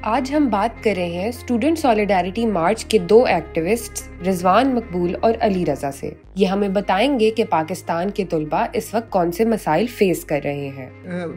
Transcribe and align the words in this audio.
آج 0.00 0.32
ہم 0.34 0.48
بات 0.48 0.82
کر 0.84 0.92
رہے 0.96 1.06
ہیں 1.06 1.28
اسٹوڈنٹ 1.28 1.78
سالیڈیرٹی 1.78 2.46
مارچ 2.46 2.84
کے 2.84 2.98
دو 2.98 3.24
ایکٹیوسٹ 3.24 4.02
رضوان 4.28 4.74
مقبول 4.74 5.14
اور 5.20 5.34
علی 5.40 5.64
رضا 5.66 5.90
سے۔ 5.92 6.10
یہ 6.34 6.46
ہمیں 6.46 6.68
بتائیں 6.68 7.20
گے 7.20 7.30
کہ 7.30 7.44
پاکستان 7.44 8.10
کے 8.10 8.24
طلباء 8.24 8.64
اس 8.72 8.92
وقت 8.94 9.10
کون 9.10 9.32
سے 9.32 9.44
مسائل 9.44 9.86
فیس 9.86 10.24
کر 10.24 10.40
رہے 10.44 10.68
ہیں۔ 10.68 10.88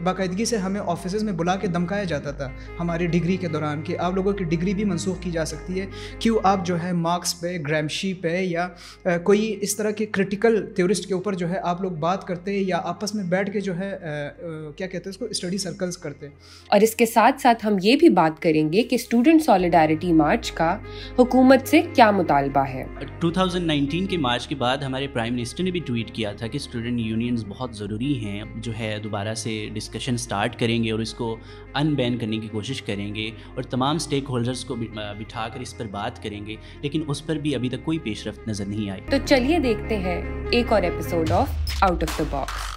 باقاعدگی 0.04 0.44
سے 0.44 0.56
ہمیں 0.56 0.80
آفیسز 0.86 1.22
میں 1.22 1.32
بلا 1.32 1.54
کے 1.56 1.66
دمکایا 1.66 2.04
جاتا 2.04 2.30
تھا 2.30 2.50
ہماری 2.80 3.06
ڈگری 3.06 3.36
کے 3.36 3.48
دوران 3.48 3.82
کہ 3.82 3.96
آپ 3.98 4.14
لوگوں 4.14 4.32
کی 4.32 4.44
ڈگری 4.44 4.74
بھی 4.74 4.84
منسوخ 4.84 5.20
کی 5.20 5.30
جا 5.30 5.44
سکتی 5.44 5.80
ہے۔ 5.80 5.86
کیوں 6.18 6.38
آپ 6.42 6.66
جو 6.66 6.82
ہے 6.82 6.92
مارکس 6.92 7.40
پہ 7.40 7.56
گرامشی 7.68 8.12
پہ 8.14 8.36
یا 8.40 8.68
کوئی 9.24 9.56
اس 9.60 9.76
طرح 9.76 9.90
کے 9.90 10.06
کرٹیکل 10.06 10.64
تھیورسٹ 10.74 11.06
کے 11.06 11.14
اوپر 11.14 11.34
جو 11.34 11.50
ہے 11.50 11.58
آپ 11.62 11.82
لوگ 11.82 11.92
بات 12.00 12.26
کرتے 12.26 12.52
یا 12.52 12.80
آپس 12.84 13.14
میں 13.14 13.24
بیٹھ 13.24 13.50
کے 13.52 13.60
جو 13.60 13.78
ہے 13.78 13.96
کیا 14.76 14.86
کہتے 14.86 14.96
ہیں 14.96 15.10
اس 15.10 15.16
کو 15.16 15.24
اسٹڈی 15.24 15.58
سرکلز 15.58 15.98
کرتے 15.98 16.26
اور 16.68 16.80
اس 16.80 16.94
کے 16.96 17.06
ساتھ 17.06 17.40
ساتھ 17.40 17.66
ہم 17.66 17.76
یہ 17.82 17.96
بھی 17.96 18.08
بات 18.08 18.42
کریں 18.48 18.72
گے 18.72 18.82
کہ 18.82 18.94
اسٹوڈنٹ 18.94 19.42
سالیڈیرٹی 19.42 20.12
مارچ 20.12 20.52
کا 20.52 20.76
حکومت 21.18 21.68
سے 21.68 21.82
کیا 21.94 22.10
مطالبہ 22.10 22.64
ہے۔ 22.68 22.84
2019 23.20 24.06
کے 24.06 24.16
مارچ 24.18 24.46
کے 24.48 24.54
بعد 24.54 24.78
ہمارے 24.78 25.06
پرائم 25.08 25.34
منسٹر 25.34 25.64
نے 25.64 25.70
بھی 25.70 25.80
ٹویٹ 25.80 26.10
کیا 26.12 26.32
تھا 26.32 26.46
کہ 26.46 26.56
اسٹوڈنٹ 26.56 27.00
یونینز 27.00 27.44
بہت 27.48 27.76
ضروری 27.76 28.14
ہیں 28.24 28.42
جو 28.56 28.72
ہے 28.78 28.96
دوبارہ 29.04 29.34
سے 29.34 29.54
ڈسکشن 29.74 30.16
سٹارٹ 30.16 30.58
کریں 30.58 30.82
گے 30.84 30.90
اور 30.90 31.00
اس 31.00 31.14
کو 31.14 31.36
ان 31.74 31.94
بین 31.94 32.16
کرنے 32.18 32.38
کی 32.38 32.48
کوشش 32.48 32.82
کریں 32.82 33.14
گے 33.14 33.30
اور 33.54 33.62
تمام 33.70 33.96
اسٹیک 33.96 34.24
ہولڈرس 34.28 34.64
کو 34.64 34.76
بٹھا 35.18 35.48
کر 35.48 35.60
اس 35.60 35.76
پر 35.78 35.86
بات 35.90 36.22
کریں 36.22 36.46
گے 36.46 36.56
لیکن 36.82 37.02
اس 37.08 37.26
پر 37.26 37.36
بھی 37.36 37.54
ابھی 37.54 37.68
تک 37.68 37.84
کوئی 37.84 37.98
پیش 37.98 38.26
رفت 38.26 38.48
نظر 38.48 38.66
نہیں 38.66 38.90
آئی۔ 38.90 39.00
تو 39.10 39.16
چلیے 39.24 39.58
دیکھتے 39.58 39.98
ہیں 39.98 40.20
ایک 40.50 40.72
اور 40.72 40.82
episode 40.82 41.30
of 41.32 41.48
out 41.80 42.02
of 42.02 42.18
the 42.18 42.24
box 42.30 42.76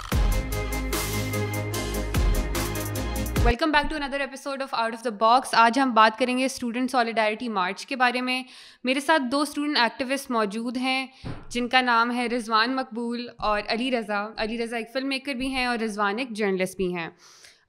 welcome 3.45 3.71
back 3.71 3.89
to 3.89 3.95
another 3.95 4.19
episode 4.19 4.61
of 4.61 4.73
out 4.73 4.93
of 4.93 5.03
the 5.03 5.09
box 5.09 5.53
آج 5.53 5.79
ہم 5.79 5.93
بات 5.93 6.17
کریں 6.19 6.37
گے 6.37 6.45
اسٹوڈنٹ 6.45 6.91
سالیڈیرٹی 6.91 7.47
مارچ 7.49 7.85
کے 7.85 7.95
بارے 7.95 8.21
میں۔ 8.21 8.43
میرے 8.83 8.99
ساتھ 8.99 9.23
دو 9.31 9.39
اسٹوڈنٹ 9.41 9.77
ایکٹیوسٹ 9.77 10.31
موجود 10.31 10.77
ہیں، 10.77 11.07
جن 11.49 11.67
کا 11.67 11.81
نام 11.81 12.11
ہے 12.11 12.27
رضوان 12.27 12.75
مقبول 12.75 13.27
اور 13.37 13.61
علی 13.67 13.89
رضا۔ 13.91 14.25
علی 14.37 14.57
رضا 14.63 14.77
ایک 14.77 14.91
فلم 14.93 15.07
میکر 15.09 15.33
بھی 15.33 15.47
ہیں 15.47 15.65
اور 15.65 15.77
رضوان 15.77 16.19
ایک 16.19 16.29
جرنلسٹ 16.29 16.77
بھی 16.77 16.93
ہیں۔ 16.95 17.09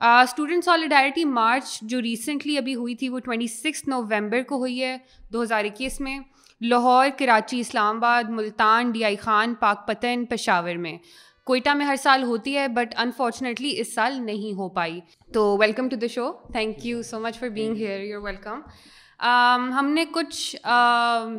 اسٹوڈنٹ 0.01 0.65
سالیڈیرٹی 0.65 1.25
مارچ 1.25 1.79
جو 1.83 2.03
ریسنٹلی 2.03 2.59
ابھی 2.59 2.75
ہوئی 2.75 2.95
تھی، 2.95 3.09
وہ 3.09 3.19
ٹوئنٹی 3.19 3.47
سکس 3.47 3.89
نومبر 3.89 4.43
کو 4.49 4.57
ہوئی 4.57 4.83
ہے، 4.83 4.97
دو 5.33 5.43
ہزار 5.43 5.65
اکیس 5.65 6.01
میں۔ 6.01 6.19
لاہور، 6.61 7.09
کراچی، 7.19 7.61
اسلام 7.61 7.97
آباد، 7.97 8.25
ملتان، 8.31 8.91
ڈی 8.91 9.05
آئی 9.05 9.17
خان، 9.17 9.55
پاک 9.55 9.87
پتن، 9.87 10.25
پشاور 10.25 10.75
میں۔ 10.75 10.97
کوئٹہ 11.47 11.75
میں 11.75 11.87
ہر 11.87 11.97
سال 11.97 12.23
ہوتی 12.23 12.57
ہے 12.57 12.67
بٹ 12.69 12.95
انفارچونیٹلی 12.97 13.75
اس 13.81 13.95
سال 13.95 14.21
نہیں 14.25 14.57
ہو 14.59 14.69
پائی۔ 14.69 15.01
تو 15.33 15.57
welcome 15.61 15.89
to 15.89 15.97
the 15.97 16.07
show 16.07 16.31
thank 16.53 16.87
you 16.87 17.03
so 17.03 17.21
much 17.21 17.39
for 17.39 17.49
being 17.49 17.77
here 17.77 18.01
you're 18.01 18.23
welcome 18.23 18.61
ہم 19.21 19.91
نے 19.95 20.05
کچھ 20.13 20.57
um, 20.57 21.37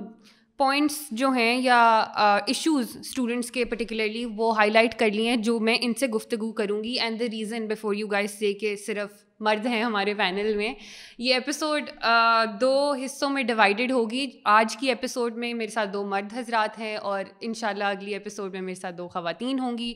پوائنٹس 0.59 0.97
جو 1.11 1.29
ہیں 1.29 1.55
یا 1.61 1.79
uh, 2.17 2.39
ایشوز 2.47 2.95
اسٹوڈنٹس 2.99 3.51
کے 3.51 3.65
پرٹیکولرلی 3.65 4.25
وہ 4.35 4.55
ہائی 4.57 4.71
لائٹ 4.71 4.97
کر 4.99 5.09
لیے 5.09 5.29
ہیں 5.29 5.37
جو 5.37 5.59
میں 5.59 5.77
ان 5.81 5.93
سے 5.99 6.07
گفتگو 6.07 6.51
کروں 6.51 6.83
گی 6.83 6.99
and 6.99 7.19
the 7.19 7.25
reason 7.31 7.67
before 7.67 7.95
you 7.95 8.07
guys 8.07 8.31
say 8.31 8.53
کہ 8.53 8.75
صرف 8.75 9.11
مرد 9.44 9.66
ہیں 9.66 9.83
ہمارے 9.83 10.13
پینل 10.13 10.55
میں۔ 10.58 10.73
یہ 11.17 11.33
ایپیسوڈ 11.33 11.89
دو 12.61 12.73
حصوں 13.05 13.30
میں 13.30 13.44
ڈیوائڈیڈ 13.44 13.91
ہوگی۔ 13.91 14.27
آج 14.45 14.77
کی 14.77 14.89
ایپیسوڈ 14.89 15.38
میں 15.38 15.53
میرے 15.53 15.72
ساتھ 15.72 15.89
دو 15.94 16.05
مرد 16.05 16.33
حضرات 16.38 16.80
ہیں 16.80 16.95
اور 16.97 17.23
ان 17.41 17.53
شاء 17.53 17.69
اللہ 17.69 17.83
اگلی 17.83 18.13
ایپیسوڈ 18.13 18.52
میں 18.53 18.61
میرے 18.61 18.75
ساتھ 18.75 18.95
دو 18.95 19.08
خواتین 19.08 19.59
ہوں 19.59 19.77
گی۔ 19.77 19.94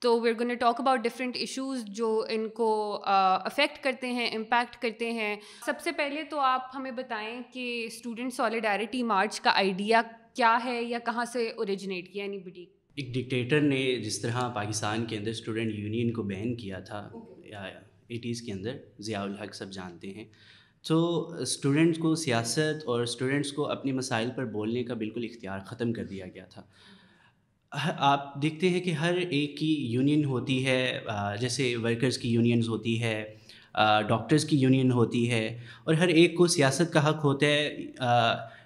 تو 0.00 0.20
we're 0.20 0.34
gonna 0.40 0.54
talk 0.54 0.80
about 0.80 1.00
different 1.00 1.36
issues 1.36 1.84
جو 1.88 2.08
ان 2.28 2.48
کو 2.48 2.68
افیکٹ 3.04 3.82
کرتے 3.84 4.10
ہیں 4.12 4.26
امپیکٹ 4.34 4.76
کرتے 4.82 5.10
ہیں۔ 5.12 5.34
سب 5.66 5.80
سے 5.84 5.92
پہلے 5.92 6.22
تو 6.22 6.38
آپ 6.40 6.70
ہمیں 6.74 6.90
بتائیں 6.90 7.40
کہ 7.52 7.84
اسٹوڈنٹ 7.86 8.34
سالیڈیرٹی 8.34 9.02
مارچ 9.02 9.40
کا 9.40 9.50
آئیڈیا 9.50 10.02
کیا 10.34 10.58
ہے 10.64 10.82
یا 10.82 10.98
کہاں 10.98 11.24
سے 11.24 11.48
اوریجنیٹ 11.50 12.12
کیا 12.12 12.24
اینی 12.24 12.38
بڈی 12.38 12.64
ایک 12.96 13.12
ڈکٹیٹر 13.14 13.60
نے 13.60 13.80
جس 13.96 14.20
طرح 14.22 14.48
پاکستان 14.54 15.04
کے 15.06 15.16
اندر 15.16 15.30
اسٹوڈنٹ 15.30 15.74
یونین 15.74 16.12
کو 16.12 16.22
بین 16.22 16.54
کیا 16.56 16.80
تھا۔ 16.80 17.08
ایٹیز 18.08 18.42
کے 18.42 18.52
اندر 18.52 18.76
ضیاء 18.98 19.22
الحق 19.22 19.54
سب 19.54 19.70
جانتے 19.72 20.12
ہیں۔ 20.12 20.24
تو 20.84 20.98
اسٹوڈنٹس 21.40 21.98
کو 21.98 22.14
سیاست 22.14 22.84
اور 22.86 23.00
اسٹوڈنٹس 23.00 23.52
کو 23.52 23.66
اپنے 23.70 23.92
مسائل 23.92 24.30
پر 24.36 24.44
بولنے 24.44 24.84
کا 24.84 24.94
بالکل 24.94 25.24
اختیار 25.24 25.60
ختم 25.66 25.92
کر 25.92 26.04
دیا 26.04 26.26
گیا 26.34 26.44
تھا۔ 26.50 26.62
آپ 27.98 28.42
دیکھتے 28.42 28.68
ہیں 28.68 28.80
کہ 28.80 28.90
ہر 28.90 29.16
ایک 29.30 29.56
کی 29.58 29.74
یونین 29.90 30.24
ہوتی 30.24 30.64
ہے 30.66 31.00
جیسے 31.40 31.74
ورکرز 31.76 32.18
کی 32.18 32.28
یونینز 32.28 32.68
ہوتی 32.68 33.02
ہے 33.02 33.16
ڈاکٹرز 34.08 34.44
کی 34.44 34.56
یونین 34.56 34.90
ہوتی 34.92 35.30
ہے 35.30 35.46
اور 35.84 35.94
ہر 35.94 36.08
ایک 36.08 36.36
کو 36.36 36.46
سیاست 36.46 36.92
کا 36.92 37.08
حق 37.08 37.24
ہوتا 37.24 37.46
ہے 37.46 37.86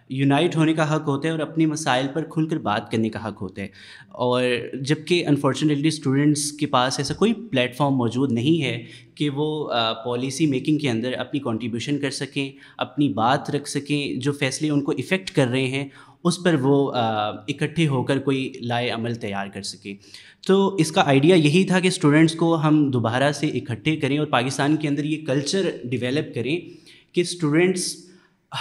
یونائٹ 0.08 0.56
ہونے 0.56 0.74
کا 0.74 0.96
حق 0.96 1.08
ہوتا 1.08 1.28
ہے 1.28 1.32
اور 1.32 1.40
اپنے 1.40 1.66
مسائل 1.66 2.06
پر 2.14 2.22
کھل 2.22 2.46
کر 2.48 2.58
بات 2.58 2.90
کرنے 2.90 3.08
کا 3.08 3.28
حق 3.28 3.42
ہوتا 3.42 3.62
ہے۔ 3.62 3.68
اور 4.08 4.42
جبکہ 4.80 5.26
انفارچونیٹلی 5.26 5.88
اسٹوڈنٹس 5.88 6.52
کے 6.52 6.66
پاس 6.66 6.98
ایسا 6.98 7.14
کوئی 7.14 7.32
پلیٹ 7.32 7.76
فارم 7.76 7.94
موجود 7.94 8.32
نہیں 8.32 8.62
ہے 8.62 8.84
کہ 9.14 9.30
وہ 9.30 9.70
پالیسی 10.04 10.46
میکنگ 10.46 10.78
کے 10.78 10.90
اندر 10.90 11.12
اپنی 11.12 11.40
کنٹریبیوشن 11.40 11.98
کر 11.98 12.10
سکیں، 12.10 12.50
اپنی 12.78 13.08
بات 13.08 13.50
رکھ 13.50 13.68
سکیں، 13.68 14.20
جو 14.20 14.32
فیصلے 14.32 14.70
ان 14.70 14.82
کو 14.82 14.92
افیکٹ 14.92 15.30
کر 15.30 15.46
رہے 15.46 15.66
ہیں، 15.66 15.88
اس 16.24 16.42
پر 16.42 16.54
وہ 16.54 16.92
اکٹھے 16.94 17.88
ہو 17.88 18.02
کر 18.02 18.18
کوئی 18.18 18.52
لائے 18.60 18.90
عمل 18.90 19.14
تیار 19.14 19.46
کر 19.54 19.62
سکیں۔ 19.62 19.94
تو 20.46 20.74
اس 20.74 20.92
کا 20.92 21.02
آئیڈیا 21.06 21.36
یہی 21.36 21.64
تھا 21.64 21.80
کہ 21.80 21.88
اسٹوڈنٹس 21.88 22.34
کو 22.34 22.54
ہم 22.56 22.90
دوبارہ 22.90 23.32
سے 23.32 23.46
اکٹھے 23.46 23.96
کریں 23.96 24.18
اور 24.18 24.26
پاکستان 24.26 24.76
کے 24.76 24.88
اندر 24.88 25.04
یہ 25.04 25.26
کلچر 25.26 25.70
ڈیولپ 25.84 26.34
کریں 26.34 26.60
کہ 27.14 27.20
اسٹوڈنٹس 27.20 28.11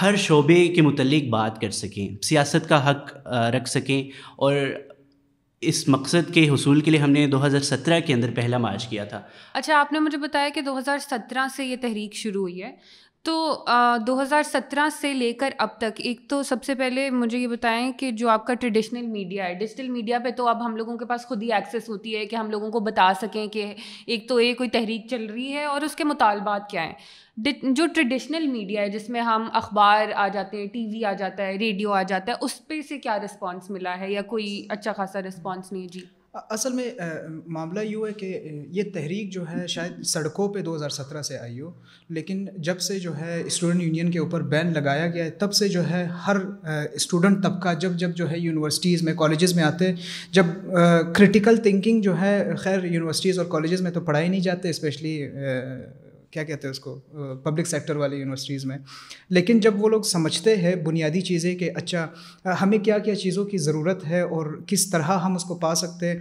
ہر 0.02 0.16
شعبے 0.16 0.68
کے 0.68 0.81
متعلق 0.81 1.29
بات 1.29 1.62
کر 1.62 1.69
سکیں، 1.69 2.24
سیاست 2.24 2.69
کا 2.69 2.90
حق 2.90 3.28
رکھ 3.28 3.69
سکیں۔ 3.69 4.03
اور 4.35 4.56
اس 5.62 5.88
مقصد 5.88 6.34
کے 6.34 6.50
حصول 6.50 6.81
کے 6.81 6.91
لیے 6.91 7.00
ہم 7.00 7.12
نے 7.12 7.28
دو 7.28 7.46
ہزار 7.46 7.59
سترہ 7.59 8.00
کے 8.00 8.13
اندر 8.13 8.31
پہلا 8.35 8.57
مارچ 8.57 8.88
کیا 8.88 9.03
تھا۔ 9.03 9.22
اچھا 9.53 9.80
آپ 9.80 9.94
نے 9.94 10.00
مجھے 10.00 10.18
بتایا 10.18 10.50
کہ 10.50 10.62
دو 10.62 10.78
ہزار 10.80 10.97
سترہ 10.97 11.47
سے 11.56 11.66
یہ 11.66 11.75
تحریک 11.81 12.13
شروع 12.13 12.41
ہوئی 12.41 12.63
ہے۔ 12.63 12.75
تو 13.25 13.65
دو 14.07 14.21
ہزار 14.21 14.43
سترہ 14.43 14.87
سے 14.89 15.13
لے 15.13 15.33
کر 15.33 15.49
اب 15.57 15.69
تک، 15.77 15.99
ایک 15.99 16.29
تو 16.29 16.43
سب 16.43 16.63
سے 16.63 16.75
پہلے 16.75 17.09
مجھے 17.09 17.37
یہ 17.37 17.47
بتائیں 17.47 17.91
کہ 17.91 18.11
جو 18.11 18.29
آپ 18.29 18.45
کا 18.45 18.53
ٹریڈیشنل 18.53 19.07
میڈیا 19.07 19.47
ہے، 19.47 19.53
ڈیجیٹل 19.53 19.89
میڈیا 19.89 20.19
پہ 20.19 20.29
تو 20.29 20.47
اب 20.47 20.65
ہم 20.65 20.75
لوگوں 20.75 20.97
کے 20.97 21.05
پاس 21.05 21.25
خود 21.25 21.43
ہی 21.43 21.51
ایکسیس 21.53 21.89
ہوتی 21.89 22.15
ہے 22.17 22.25
کہ 22.25 22.35
ہم 22.35 22.49
لوگوں 22.51 22.71
کو 22.71 22.79
بتا 22.79 23.11
سکیں 23.21 23.47
کہ 23.47 23.73
ایک 24.05 24.27
تو 24.29 24.39
یہ 24.41 24.53
کوئی 24.53 24.69
تحریک 24.69 25.07
چل 25.09 25.25
رہی 25.25 25.53
ہے 25.53 25.65
اور 25.65 25.81
اس 25.81 25.95
کے 25.95 26.03
مطالبات 26.03 26.69
کیا 26.69 26.83
ہیں۔ 26.83 26.93
جو 27.63 27.85
ٹریڈیشنل 27.87 28.47
میڈیا 28.47 28.81
ہے، 28.81 28.89
جس 28.89 29.09
میں 29.09 29.21
ہم 29.21 29.47
اخبار 29.53 30.07
آ 30.15 30.27
جاتے 30.27 30.57
ہیں، 30.57 30.67
ٹی 30.67 30.85
وی 30.85 31.05
آ 31.05 31.13
جاتا 31.13 31.43
ہے، 31.43 31.57
ریڈیو 31.57 31.91
آ 31.91 32.01
جاتا 32.03 32.31
ہے، 32.31 32.38
اس 32.41 32.67
پہ 32.67 32.81
سے 32.81 32.97
کیا 32.97 33.17
رسپانس 33.19 33.69
ملا 33.69 33.99
ہے 33.99 34.11
یا 34.11 34.21
کوئی 34.21 34.65
اچھا 34.69 34.93
خاصا 34.93 35.21
رسپانس 35.21 35.71
نہیں 35.71 35.88
جی۔ 35.88 36.01
اصل 36.34 36.74
میں 36.74 36.90
معاملہ 37.46 37.80
یوں 37.80 38.06
ہے 38.08 38.12
کہ 38.14 38.28
یہ 38.72 38.84
تحریک 38.94 39.31
جو 39.34 39.42
ہے 39.50 39.66
شاید 39.68 40.03
سڑکوں 40.06 40.47
پہ 40.53 40.62
دو 40.62 40.75
ہزار 40.75 40.90
سترہ 40.90 41.22
سے 41.22 41.38
آئی 41.38 41.59
ہو، 41.62 41.72
لیکن 42.09 42.46
جب 42.58 42.80
سے 42.81 43.00
جو 43.00 43.16
ہے 43.18 43.42
اسٹوڈنٹ 43.46 43.81
یونین 43.81 44.12
کے 44.12 44.19
اوپر 44.19 44.42
بین 44.53 44.72
لگایا 44.74 45.08
گیا 45.08 45.25
ہے، 45.25 45.30
تب 45.30 45.53
سے 45.53 45.68
جو 45.69 45.81
ہے 45.90 46.03
ہر 46.28 46.38
اسٹوڈنٹ 46.94 47.44
طبقہ 47.44 47.74
جب 47.80 47.97
جب 47.97 48.16
جو 48.16 48.30
ہے 48.31 48.40
یونیورسٹیز 48.40 49.03
میں، 49.03 49.14
کالجز 49.14 49.56
میں 49.56 49.64
آتے، 49.64 49.92
جب 50.31 50.46
کرٹیکل 51.16 51.58
تھنکنگ 51.58 52.02
جو 52.02 52.19
ہے، 52.22 52.56
خیر، 52.59 52.84
یونیورسٹیز 52.84 53.40
اور 53.40 53.48
کالجز 53.50 53.81
میں 53.81 53.92
تو 53.92 54.02
پڑھائی 54.02 54.30
نہیں 54.30 54.42
جاتے 54.42 54.69
اسپیشلی 54.69 55.18
کیا 56.31 56.44
کہتے 56.44 56.68
ہیں 56.68 56.72
اس 56.72 56.80
کو 56.80 57.00
پبلک 57.44 57.68
سیکٹر 57.68 57.96
والی 57.96 58.18
یونیورسٹیز 58.18 58.66
میں۔ 58.66 58.78
لیکن 59.30 59.59
جب 59.59 59.74
وہ 59.84 59.90
لوگ 59.90 60.02
سمجھتے 60.02 60.56
ہیں 60.56 60.75
بنیادی 60.75 61.22
چیزیں 61.22 61.56
کہ 61.56 61.72
اچھا 61.75 62.08
ہمیں 62.62 62.78
کیا 62.78 62.97
کیا 62.97 63.16
چیزوں 63.16 63.46
کی 63.46 63.58
ضرورت 63.58 64.08
ہے 64.08 64.22
اور 64.22 64.62
کس 64.68 64.90
طرح 64.90 65.02
ہم 65.02 65.36
اس 65.36 65.44
کو 65.44 65.56
پا 65.56 65.75
سکتے 65.75 66.12
ہیں 66.12 66.19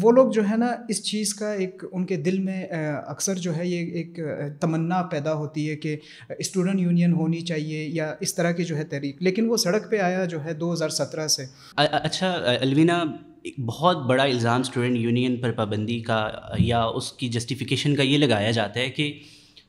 وہ 0.00 0.12
لوگ 0.12 0.32
جو 0.32 0.42
ہے 0.50 0.56
نا 0.56 0.72
اس 0.88 1.02
چیز 1.02 1.34
کا 1.34 1.52
ایک 1.52 1.84
ان 1.92 2.06
کے 2.06 2.16
دل 2.16 2.38
میں 2.38 2.66
اکثر 3.06 3.34
جو 3.34 3.56
ہے 3.56 3.66
یہ 3.66 3.92
ایک 3.92 4.20
تمنا 4.60 5.02
پیدا 5.02 5.34
ہوتی 5.34 5.70
ہے 5.70 5.76
کہ 5.76 5.96
اسٹوڈنٹ 6.38 6.80
یونین 6.80 7.12
ہونی 7.12 7.40
چاہیے 7.40 7.84
یا 7.84 8.14
اس 8.20 8.34
طرح 8.34 8.52
کی 8.52 8.64
جو 8.64 8.76
ہے 8.76 8.84
تحریک۔ 8.84 9.16
لیکن 9.22 9.48
وہ 9.48 9.56
سڑک 9.56 9.90
پہ 9.90 9.98
آیا 9.98 10.24
جو 10.24 10.44
ہے 10.44 10.52
دو 10.54 10.72
ہزار 10.72 10.88
سترہ 10.88 11.26
سے۔ 11.26 11.44
اچھا 11.76 12.32
الوینا 12.60 13.02
ایک 13.44 13.54
بہت 13.60 13.96
بڑا 14.06 14.22
الزام 14.22 14.60
اسٹوڈنٹ 14.60 14.96
یونین 14.96 15.36
پر 15.36 15.52
پابندی 15.52 15.98
کا 16.00 16.28
یا 16.58 16.82
اس 16.82 17.12
کی 17.12 17.28
جسٹیفیکیشن 17.28 17.94
کا 17.96 18.02
یہ 18.02 18.18
لگایا 18.18 18.50
جاتا 18.50 18.80
ہے 18.80 18.90
کہ 18.90 19.12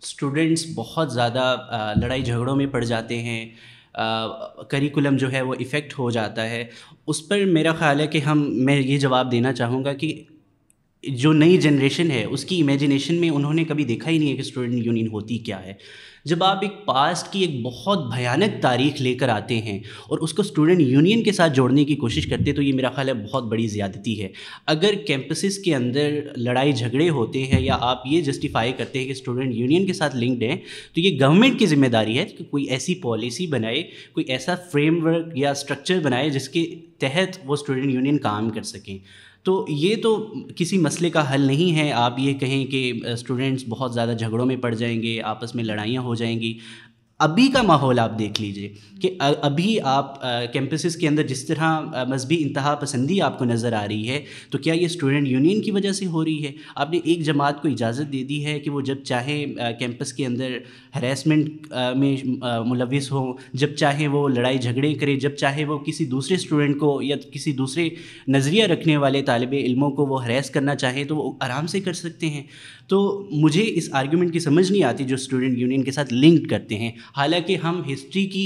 اسٹوڈنٹس 0.01 0.65
بہت 0.75 1.13
زیادہ 1.13 1.43
لڑائی 2.01 2.21
جھگڑوں 2.21 2.55
میں 2.55 2.65
پڑ 2.65 2.83
جاتے 2.83 3.21
ہیں 3.23 3.45
کریکولم 4.69 5.17
جو 5.17 5.31
ہے 5.31 5.41
وہ 5.41 5.55
افیکٹ 5.59 5.99
ہو 5.99 6.09
جاتا 6.11 6.49
ہے۔ 6.49 6.63
اس 7.07 7.27
پر 7.27 7.43
میرا 7.45 7.73
خیال 7.73 7.99
ہے 7.99 8.07
کہ 8.07 8.17
ہم، 8.17 8.45
میں 8.65 8.79
یہ 8.79 8.97
جواب 8.97 9.31
دینا 9.31 9.53
چاہوں 9.53 9.83
گا 9.83 9.93
کہ 9.93 10.13
جو 11.07 11.33
نئی 11.33 11.57
جنریشن 11.57 12.11
ہے، 12.11 12.23
اس 12.23 12.45
کی 12.45 12.61
امیجنیشن 12.61 13.15
میں 13.15 13.29
انہوں 13.29 13.53
نے 13.53 13.63
کبھی 13.63 13.83
دیکھا 13.83 14.11
ہی 14.11 14.17
نہیں 14.17 14.29
ہے 14.29 14.35
کہ 14.35 14.41
اسٹوڈنٹ 14.41 14.85
یونین 14.85 15.07
ہوتی 15.07 15.37
کیا 15.37 15.65
ہے۔ 15.65 15.73
جب 16.25 16.43
آپ 16.43 16.59
ایک 16.61 16.85
پاسٹ 16.85 17.33
کی 17.33 17.39
ایک 17.39 17.61
بہت 17.61 18.15
بھیانک 18.15 18.61
تاریخ 18.61 19.01
لے 19.01 19.15
کر 19.15 19.29
آتے 19.29 19.61
ہیں 19.61 19.79
اور 20.07 20.19
اس 20.19 20.33
کو 20.33 20.41
اسٹوڈنٹ 20.41 20.79
یونین 20.79 21.23
کے 21.23 21.31
ساتھ 21.31 21.53
جوڑنے 21.55 21.85
کی 21.85 21.95
کوشش 21.95 22.27
کرتے 22.27 22.53
تو 22.53 22.61
یہ 22.61 22.73
میرا 22.73 22.89
خیال 22.89 23.07
ہے 23.07 23.13
بہت 23.13 23.43
بڑی 23.43 23.67
زیادتی 23.67 24.23
ہے۔ 24.23 24.27
اگر 24.65 24.93
کیمپسز 25.07 25.57
کے 25.57 25.75
اندر 25.75 26.19
لڑائی 26.37 26.73
جھگڑے 26.73 27.09
ہوتے 27.09 27.43
ہیں 27.43 27.61
یا 27.61 27.77
آپ 27.79 28.01
یہ 28.05 28.21
جسٹیفائی 28.21 28.73
کرتے 28.77 28.99
ہیں 28.99 29.05
کہ 29.05 29.11
اسٹوڈنٹ 29.11 29.55
یونین 29.55 29.85
کے 29.85 29.93
ساتھ 29.93 30.15
لنکڈ 30.15 30.43
ہیں، 30.43 30.57
تو 30.93 30.99
یہ 30.99 31.19
گورنمنٹ 31.21 31.59
کی 31.59 31.65
ذمہ 31.65 31.87
داری 31.87 32.17
ہے 32.17 32.25
کہ 32.25 32.43
کوئی 32.43 32.65
ایسی 32.65 32.95
پالیسی 32.95 33.47
بنائے، 33.47 33.83
کوئی 34.13 34.25
ایسا 34.25 34.55
فریم 34.71 35.05
ورک 35.05 35.25
یا 35.35 35.51
اسٹرکچر 35.51 35.99
بنائے 35.99 36.29
جس 36.29 36.49
کے 36.49 36.65
تحت 36.99 37.37
وہ 37.45 37.53
اسٹوڈنٹ 37.53 37.93
یونین 37.93 38.17
کام 38.17 38.49
کر 38.49 38.61
سکیں۔ 38.61 38.97
تو 39.45 39.65
یہ 39.69 39.95
تو 39.95 40.33
کسی 40.55 40.77
مسئلے 40.77 41.09
کا 41.09 41.33
حل 41.33 41.41
نہیں 41.41 41.75
ہے۔ 41.75 41.91
آپ 41.91 42.19
یہ 42.19 42.33
کہیں 42.33 42.65
کہ 42.65 42.93
اسٹوڈنٹس 43.13 43.63
بہت 43.69 43.93
زیادہ 43.93 44.13
جھگڑوں 44.19 44.45
میں 44.45 44.55
پڑ 44.55 44.75
جائیں 44.75 45.01
گے، 45.01 45.21
آپس 45.21 45.55
میں 45.55 45.63
لڑائیاں 45.63 46.01
ہو 46.01 46.15
جائیں 46.15 46.39
گی۔ 46.39 46.57
ابھی 47.19 47.47
کا 47.47 47.61
ماحول 47.61 47.99
آپ 47.99 48.17
دیکھ 48.19 48.41
لیجیے 48.41 48.73
کہ 49.01 49.09
ابھی 49.19 49.77
آپ 49.83 50.21
کیمپسز 50.53 50.95
کے 50.95 51.07
اندر 51.07 51.27
جس 51.27 51.45
طرح 51.45 51.79
مذہبی 52.09 52.41
انتہا 52.43 52.73
پسندی 52.75 53.19
آپ 53.21 53.37
کو 53.39 53.45
نظر 53.45 53.73
آ 53.73 53.85
رہی 53.87 54.07
ہے، 54.09 54.19
تو 54.49 54.57
کیا 54.57 54.73
یہ 54.73 54.85
اسٹوڈنٹ 54.85 55.27
یونین 55.27 55.61
کی 55.61 55.71
وجہ 55.71 55.91
سے 55.91 56.05
ہو 56.05 56.23
رہی 56.25 56.45
ہے؟ 56.45 56.51
آپ 56.75 56.91
نے 56.91 56.99
ایک 57.03 57.21
جماعت 57.25 57.61
کو 57.61 57.67
اجازت 57.67 58.11
دے 58.13 58.23
دی 58.23 58.43
ہے 58.45 58.59
کہ 58.59 58.71
وہ 58.71 58.81
جب 58.81 59.03
چاہیں 59.03 59.45
کیمپس 59.79 60.13
کے 60.13 60.25
اندر 60.25 60.57
ہراسمنٹ 60.95 61.73
میں 61.97 62.15
ملوث 62.65 63.11
ہوں، 63.11 63.33
جب 63.53 63.75
چاہیں 63.75 64.07
وہ 64.07 64.27
لڑائی 64.29 64.57
جھگڑے 64.57 64.93
کرے، 64.93 65.15
جب 65.15 65.35
چاہے 65.35 65.65
وہ 65.65 65.77
کسی 65.77 66.05
دوسرے 66.05 66.35
اسٹوڈنٹ 66.35 66.79
کو 66.79 66.99
یا 67.01 67.15
کسی 67.31 67.51
دوسرے 67.53 67.89
نظریہ 68.27 68.65
رکھنے 68.65 68.97
والے 68.97 69.21
طالب 69.21 69.53
علموں 69.59 69.91
کو 69.91 70.05
وہ 70.05 70.23
ہراس 70.25 70.49
کرنا 70.49 70.75
چاہیں 70.75 71.03
تو 71.03 71.17
وہ 71.17 71.31
آرام 71.41 71.67
سے 71.67 71.79
کر 71.79 71.93
سکتے 71.93 72.29
ہیں۔ 72.29 72.43
تو 72.87 72.97
مجھے 73.31 73.61
اس 73.67 73.87
آرگیومنٹ 73.93 74.33
کی 74.33 74.39
سمجھ 74.39 74.71
نہیں 74.71 74.83
آتی 74.83 75.03
جو 75.03 75.15
اسٹوڈنٹ 75.15 75.57
یونین 75.57 75.83
کے 75.83 75.91
ساتھ 75.91 76.13
لنکڈ 76.13 76.49
کرتے 76.49 76.77
ہیں۔ 76.77 76.91
حالانکہ 77.17 77.57
ہم 77.57 77.81
ہسٹری 77.93 78.25
کی 78.25 78.45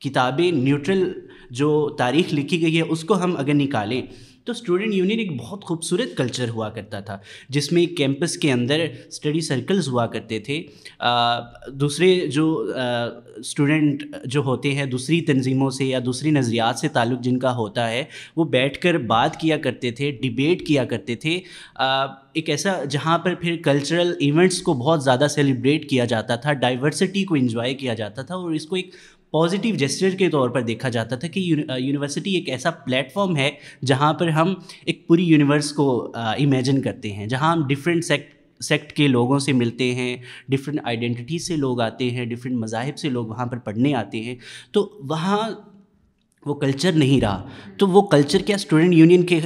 کتابیں 0.00 0.50
نیوٹرل 0.52 1.12
جو 1.50 1.88
تاریخ 1.98 2.34
لکھی 2.34 2.62
گئی 2.62 2.76
ہے، 2.76 2.82
اس 2.82 3.04
کو 3.04 3.22
ہم 3.22 3.36
اگر 3.36 3.54
نکالیں 3.54 4.00
تو 4.44 4.52
اسٹوڈنٹ 4.52 4.94
یونین 4.94 5.18
ایک 5.18 5.30
بہت 5.36 5.64
خوبصورت 5.64 6.16
کلچر 6.16 6.48
ہوا 6.48 6.68
کرتا 6.70 6.98
تھا، 7.00 7.18
جس 7.48 7.70
میں 7.72 7.84
کیمپس 7.96 8.36
کے 8.36 8.52
اندر 8.52 8.84
اسٹڈی 9.08 9.40
سرکلز 9.40 9.88
ہوا 9.88 10.06
کرتے 10.06 10.38
تھے۔ 10.38 10.62
دوسرے 11.80 12.14
جو 12.26 12.48
اسٹوڈنٹ 13.36 14.04
جو 14.24 14.40
ہوتے 14.40 14.74
ہیں، 14.74 14.84
دوسری 14.86 15.20
تنظیموں 15.20 15.70
سے 15.70 15.84
یا 15.84 15.98
دوسری 16.06 16.30
نظریات 16.30 16.78
سے 16.78 16.88
تعلق 16.88 17.20
جن 17.20 17.38
کا 17.38 17.54
ہوتا 17.56 17.88
ہے، 17.90 18.04
وہ 18.36 18.44
بیٹھ 18.44 18.78
کر 18.80 18.98
بات 19.06 19.40
کیا 19.40 19.56
کرتے 19.56 19.90
تھے 19.90 20.10
ڈبیٹ 20.22 20.66
کیا 20.66 20.84
کرتے 20.84 21.16
تھے۔ 21.16 21.38
ایک 22.32 22.48
ایسا 22.50 22.72
جہاں 22.84 23.18
پر 23.18 23.34
پھر 23.34 23.56
کلچرل 23.64 24.12
ایونٹس 24.20 24.60
کو 24.62 24.72
بہت 24.74 25.04
زیادہ 25.04 25.26
سیلیبریٹ 25.30 25.88
کیا 25.90 26.04
جاتا 26.04 26.36
تھا 26.36 26.52
ڈائیورسٹی 26.52 27.24
کو 27.24 27.34
انجوائے 27.34 27.74
کیا 27.74 27.94
جاتا 27.94 28.22
تھا 28.22 28.34
اور 28.34 28.50
اس 28.50 28.66
کو 28.66 28.76
ایک 28.76 28.90
پازیٹیو 29.30 29.74
جیسچر 29.74 30.10
کے 30.10 30.28
طور 30.28 30.48
پر 30.48 30.62
دیکھا 30.62 30.88
جاتا 30.88 31.16
تھا 31.16 31.28
کہ 31.28 31.40
یونیورسٹی 31.40 32.34
ایک 32.34 32.48
ایسا 32.48 32.70
پلیٹ 32.70 33.12
فارم 33.12 33.36
ہے 33.36 33.50
جہاں 33.84 34.12
پر 34.12 34.28
ہم 34.28 34.54
ایک 34.84 35.06
پوری 35.06 35.24
یونیورس 35.24 35.72
کو 35.72 36.12
امیجن 36.14 36.82
کرتے 36.82 37.12
ہیں، 37.12 37.26
جہاں 37.26 37.52
ہم 37.52 37.66
ڈفرینٹ 37.66 38.04
سیکٹ 38.04 38.34
سیکٹ 38.60 38.92
کے 38.92 39.08
لوگوں 39.08 39.38
سے 39.38 39.52
ملتے 39.52 39.94
ہیں 39.94 40.16
ڈفرینٹ 40.48 40.80
آئیڈینٹی 40.84 41.38
سے 41.38 41.56
لوگ 41.56 41.80
آتے 41.80 42.10
ہیں 42.10 42.24
ڈفرینٹ 42.24 42.58
مذاہب 42.58 42.98
سے 42.98 43.08
لوگ 43.08 43.26
وہاں 43.26 43.46
پر 43.46 43.58
پڑھنے 43.58 43.94
آتے 43.94 44.20
ہیں۔ 44.20 44.34
تو 44.72 45.00
وہاں 45.10 45.50
وہ 46.46 46.54
کلچر 46.54 46.92
نہیں 46.92 47.20
رہا۔ 47.20 47.48
تو 47.78 47.86
وہ 47.86 48.02
کلچر 48.02 48.38
کیا 48.38 48.56
اسٹوڈنٹ 48.56 48.94
یونین 48.94 49.22
کے 49.22 49.40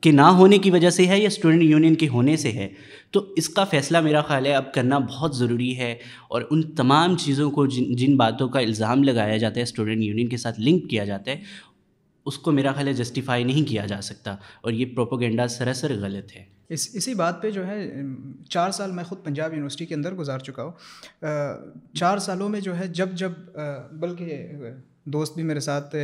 کے 0.00 0.10
نہ 0.10 0.20
ہونے 0.20 0.58
کی 0.58 0.70
وجہ 0.70 0.90
سے 0.90 1.06
ہے 1.06 1.18
یا 1.18 1.26
اسٹوڈنٹ 1.26 1.62
یونین 1.62 1.94
کے 1.94 2.08
ہونے 2.08 2.36
سے 2.36 2.52
ہے؟ 2.52 2.68
تو 3.12 3.32
اس 3.36 3.48
کا 3.48 3.64
فیصلہ 3.64 4.00
میرا 4.00 4.20
خیال 4.22 4.46
ہے 4.46 4.54
اب 4.54 4.72
کرنا 4.74 4.98
بہت 4.98 5.36
ضروری 5.36 5.76
ہے 5.78 5.94
اور 6.28 6.42
ان 6.50 6.62
تمام 6.70 7.16
چیزوں 7.16 7.50
کو 7.50 7.66
جن 7.66 7.94
جن 7.96 8.16
باتوں 8.16 8.48
کا 8.48 8.60
الزام 8.60 9.04
لگایا 9.04 9.36
جاتا 9.36 9.56
ہے 9.56 9.62
اسٹوڈنٹ 9.62 10.02
یونین 10.02 10.28
کے 10.28 10.36
ساتھ 10.36 10.60
لنک 10.60 10.88
کیا 10.90 11.04
جاتا 11.04 11.30
ہے، 11.30 11.40
اس 12.26 12.38
کو 12.38 12.52
میرا 12.52 12.72
خیال 12.72 12.88
ہے 12.88 12.92
جسٹیفائی 12.92 13.44
نہیں 13.44 13.68
کیا 13.68 13.86
جا 13.86 14.00
سکتا 14.00 14.36
اور 14.60 14.72
یہ 14.72 14.86
پروپوگینڈا 14.86 15.46
سراسر 15.48 15.92
غلط 16.00 16.36
ہے۔ 16.36 16.44
اس، 16.68 16.88
اسی 16.94 17.14
بات 17.14 17.42
پہ 17.42 17.50
جو 17.50 17.66
ہے، 17.66 17.90
چار 18.50 18.70
سال 18.70 18.90
میں 18.90 19.04
خود 19.04 19.24
پنجاب 19.24 19.52
یونیورسٹی 19.52 19.86
کے 19.86 19.94
اندر 19.94 20.14
گزار 20.14 20.38
چکا 20.38 20.62
ہوں۔ 20.62 20.72
چار 21.94 22.18
سالوں 22.18 22.48
میں 22.48 22.60
جو 22.60 22.78
ہے، 22.78 22.86
جب 22.88 23.12
جب 23.12 23.32
بلکہ 23.92 24.46
دوست 25.04 25.34
بھی 25.34 25.42
میرے 25.42 25.60
ساتھ 25.60 25.96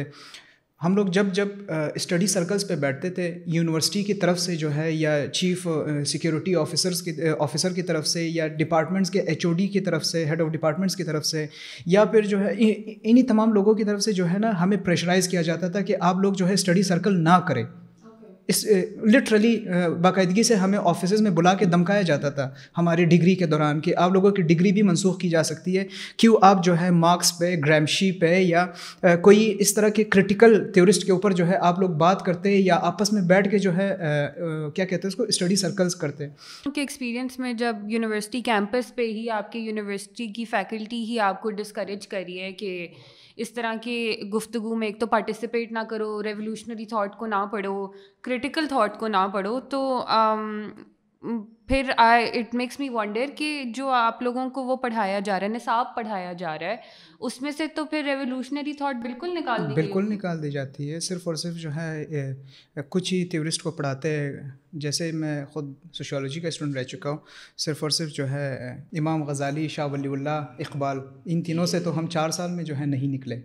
ہم 0.81 0.97
لوگ 0.97 1.07
جب 1.07 1.27
جب 1.33 1.49
اسٹڈی 1.95 2.27
سرکلز 2.27 2.67
پہ 2.69 2.75
بیٹھتے 2.81 3.09
تھے 3.11 3.33
یونیورسٹی 3.47 4.03
کی 4.05 4.15
طرف 4.15 4.39
سے 4.41 4.55
جو 4.57 4.75
ہے، 4.75 4.91
یا 4.93 5.25
چیف 5.33 5.67
سیکیورٹی 6.07 6.55
آفیسرس 6.55 7.03
کی 7.03 7.13
آفیسر 7.39 7.73
کی 7.73 7.83
طرف 7.83 8.07
سے، 8.07 8.27
یا 8.29 8.47
ڈپارٹمنٹس 8.59 9.11
کے 9.11 9.21
ایچ 9.21 9.47
او 9.47 9.53
ڈی 9.53 9.67
کی 9.67 9.81
طرف 9.81 10.05
سے 10.05 10.25
ہیڈ 10.25 10.43
آف 10.43 10.49
ڈپارٹمنٹس 10.49 10.97
کی 10.97 11.05
طرف 11.05 11.27
سے، 11.27 11.47
یا 11.87 12.05
پھر 12.05 12.27
جو 12.27 12.41
ہے 12.41 12.53
انہی 12.53 13.23
تمام 13.23 13.53
لوگوں 13.53 13.75
کی 13.75 13.85
طرف 13.85 14.03
سے 14.03 14.13
جو 14.13 14.31
ہے 14.31 14.39
نا، 14.39 14.51
ہمیں 14.63 14.77
پریشرائز 14.77 15.29
کیا 15.29 15.43
جاتا 15.43 15.69
تھا 15.69 15.81
کہ 15.81 15.97
آپ 16.01 16.19
لوگ 16.19 16.33
جو 16.33 16.49
ہے 16.49 16.55
اسٹڈی 16.55 16.83
سرکل 16.83 17.23
نہ 17.25 17.39
کریں۔ 17.49 17.65
اس 18.49 18.65
لٹرلی 19.03 19.65
باقاعدگی 20.03 20.43
سے 20.43 20.55
ہمیں 20.55 20.79
آفیسز 20.83 21.21
میں 21.21 21.31
بلا 21.31 21.55
کے 21.55 21.65
دمکایا 21.65 22.03
جاتا 22.03 22.31
تھا 22.31 22.50
ہماری 22.79 23.05
ڈگری 23.05 23.35
کے 23.35 23.47
دوران 23.47 23.81
کہ 23.81 23.95
آپ 23.97 24.12
لوگوں 24.12 24.31
کی 24.31 24.43
ڈگری 24.43 24.73
بھی 24.73 24.83
منسوخ 24.83 25.19
کی 25.19 25.29
جا 25.29 25.43
سکتی 25.43 25.79
ہے 25.79 25.85
کیوں 26.17 26.37
آپ 26.43 26.65
جو 26.65 26.81
ہے 26.81 26.91
مارکس 26.91 27.39
پہ 27.39 27.56
گرامشی 27.67 28.12
پہ 28.12 28.39
یا 28.39 28.67
کوئی 29.23 29.56
اس 29.59 29.75
طرح 29.75 29.89
کے 29.89 30.05
کرٹیکل 30.05 30.73
تھیورسٹ 30.73 31.05
کے 31.05 31.12
اوپر 31.12 31.33
جو 31.33 31.49
ہے 31.49 31.56
آپ 31.61 31.79
لوگ 31.79 31.91
بات 31.91 32.25
کرتے 32.25 32.50
یا 32.50 32.79
آپس 32.83 33.12
میں 33.12 33.23
بیٹھ 33.23 33.50
کے 33.50 33.59
جو 33.59 33.77
ہے 33.77 33.97
کیا 34.75 34.85
کہتے 34.85 34.94
ہیں 34.94 35.09
اس 35.09 35.15
کو 35.15 35.23
اسٹڈی 35.23 35.56
سرکلز 35.56 35.97
کرتے۔ 35.97 36.25
ان 36.25 36.73
کے 36.73 36.81
ایکسپیرینس 36.81 37.39
میں 37.39 37.53
جب 37.53 37.77
یونیورسٹی 37.89 38.41
کیمپس 38.41 38.94
پہ 38.94 39.03
ہی 39.03 39.31
آپ 39.31 39.53
کی 39.53 39.59
یونیورسٹی 39.59 40.27
کی 40.27 40.44
فیکلٹی 40.44 41.05
ہی 41.05 41.21
آپ 41.21 41.43
کو 41.43 41.51
ڈسکریج 41.51 42.09
کری 42.09 42.41
ہے 42.41 42.53
کہ 42.53 42.89
اس 43.38 43.52
طرح 43.55 43.75
کی 43.82 44.17
گفتگو 44.35 44.75
میں 44.75 44.87
ایک 44.87 45.00
تو 45.00 45.06
پارٹیسپیٹ 45.06 45.73
نہ 45.73 45.79
کرو 45.90 46.23
ریولیوشنری 46.23 46.87
تھاٹ 46.87 47.17
کو 47.17 47.26
نہ 47.26 47.44
پڑھو 47.52 47.87
کرٹیکل 48.23 48.67
تھاٹ 48.69 48.99
کو 48.99 49.08
نہ 49.08 49.26
پڑھو، 49.32 49.61
تو 49.61 50.05
um, 50.17 50.69
پھر 51.23 51.91
I 51.97 52.26
it 52.35 52.55
makes 52.55 52.81
me 52.81 52.88
wonder 52.88 53.26
کہ 53.37 53.65
جو 53.76 53.88
آپ 53.88 54.23
لوگوں 54.23 54.50
کو 54.50 54.65
وہ 54.65 54.76
پڑھایا 54.76 55.20
جا 55.20 55.41
رہا 55.41 55.47
ہے 55.47 55.53
نصاب 55.53 55.87
پڑھایا 55.97 56.32
جا 56.32 56.59
رہا 56.59 56.67
ہے 56.67 56.76
اس 57.20 57.43
میں 57.43 57.50
سے 57.50 57.67
تو 57.67 57.85
پھر 57.85 58.03
ریولیوشنری 58.05 58.73
تھاٹ 58.73 58.97
بالکل 59.03 59.35
نکال 59.35 59.69
دی 59.69 59.75
بالکل 59.75 60.12
نکال 60.12 60.43
دی 60.43 60.50
جاتی 60.50 60.93
ہے 60.93 61.00
صرف 61.00 61.20
اور 61.25 61.35
صرف 61.35 61.55
جو 61.55 61.70
ہے 61.76 62.05
کچھ 62.88 63.15
ہی 63.15 63.25
تھیورسٹ 63.25 63.62
کو 63.62 63.70
پڑھاتے 63.70 64.11
ہیں۔ 64.11 64.32
جیسے 64.73 65.12
میں 65.12 65.44
خود 65.44 65.73
سوشیولوجی 65.93 66.41
کا 66.41 66.49
اسٹوڈنٹ 66.49 66.76
رہ 66.76 66.82
چکا 66.82 67.11
ہوں 67.11 67.19
صرف 67.59 67.82
اور 67.82 67.91
صرف 67.91 68.09
جو 68.09 68.31
ہے 68.31 68.76
امام 68.99 69.23
غزالی 69.23 69.69
شاہ 69.69 69.87
ولی 69.93 70.09
اللہ 70.09 70.44
اقبال 70.59 70.99
ان 71.25 71.43
تینوں 71.43 71.67
سے 71.67 71.81
تو 71.81 71.99
ہم 71.99 72.06
چار 72.06 72.31
سال 72.31 72.50
میں 72.50 72.65
جو 72.65 72.79
ہے 72.79 72.87
نہیں 72.87 73.09
نکلے۔ 73.09 73.41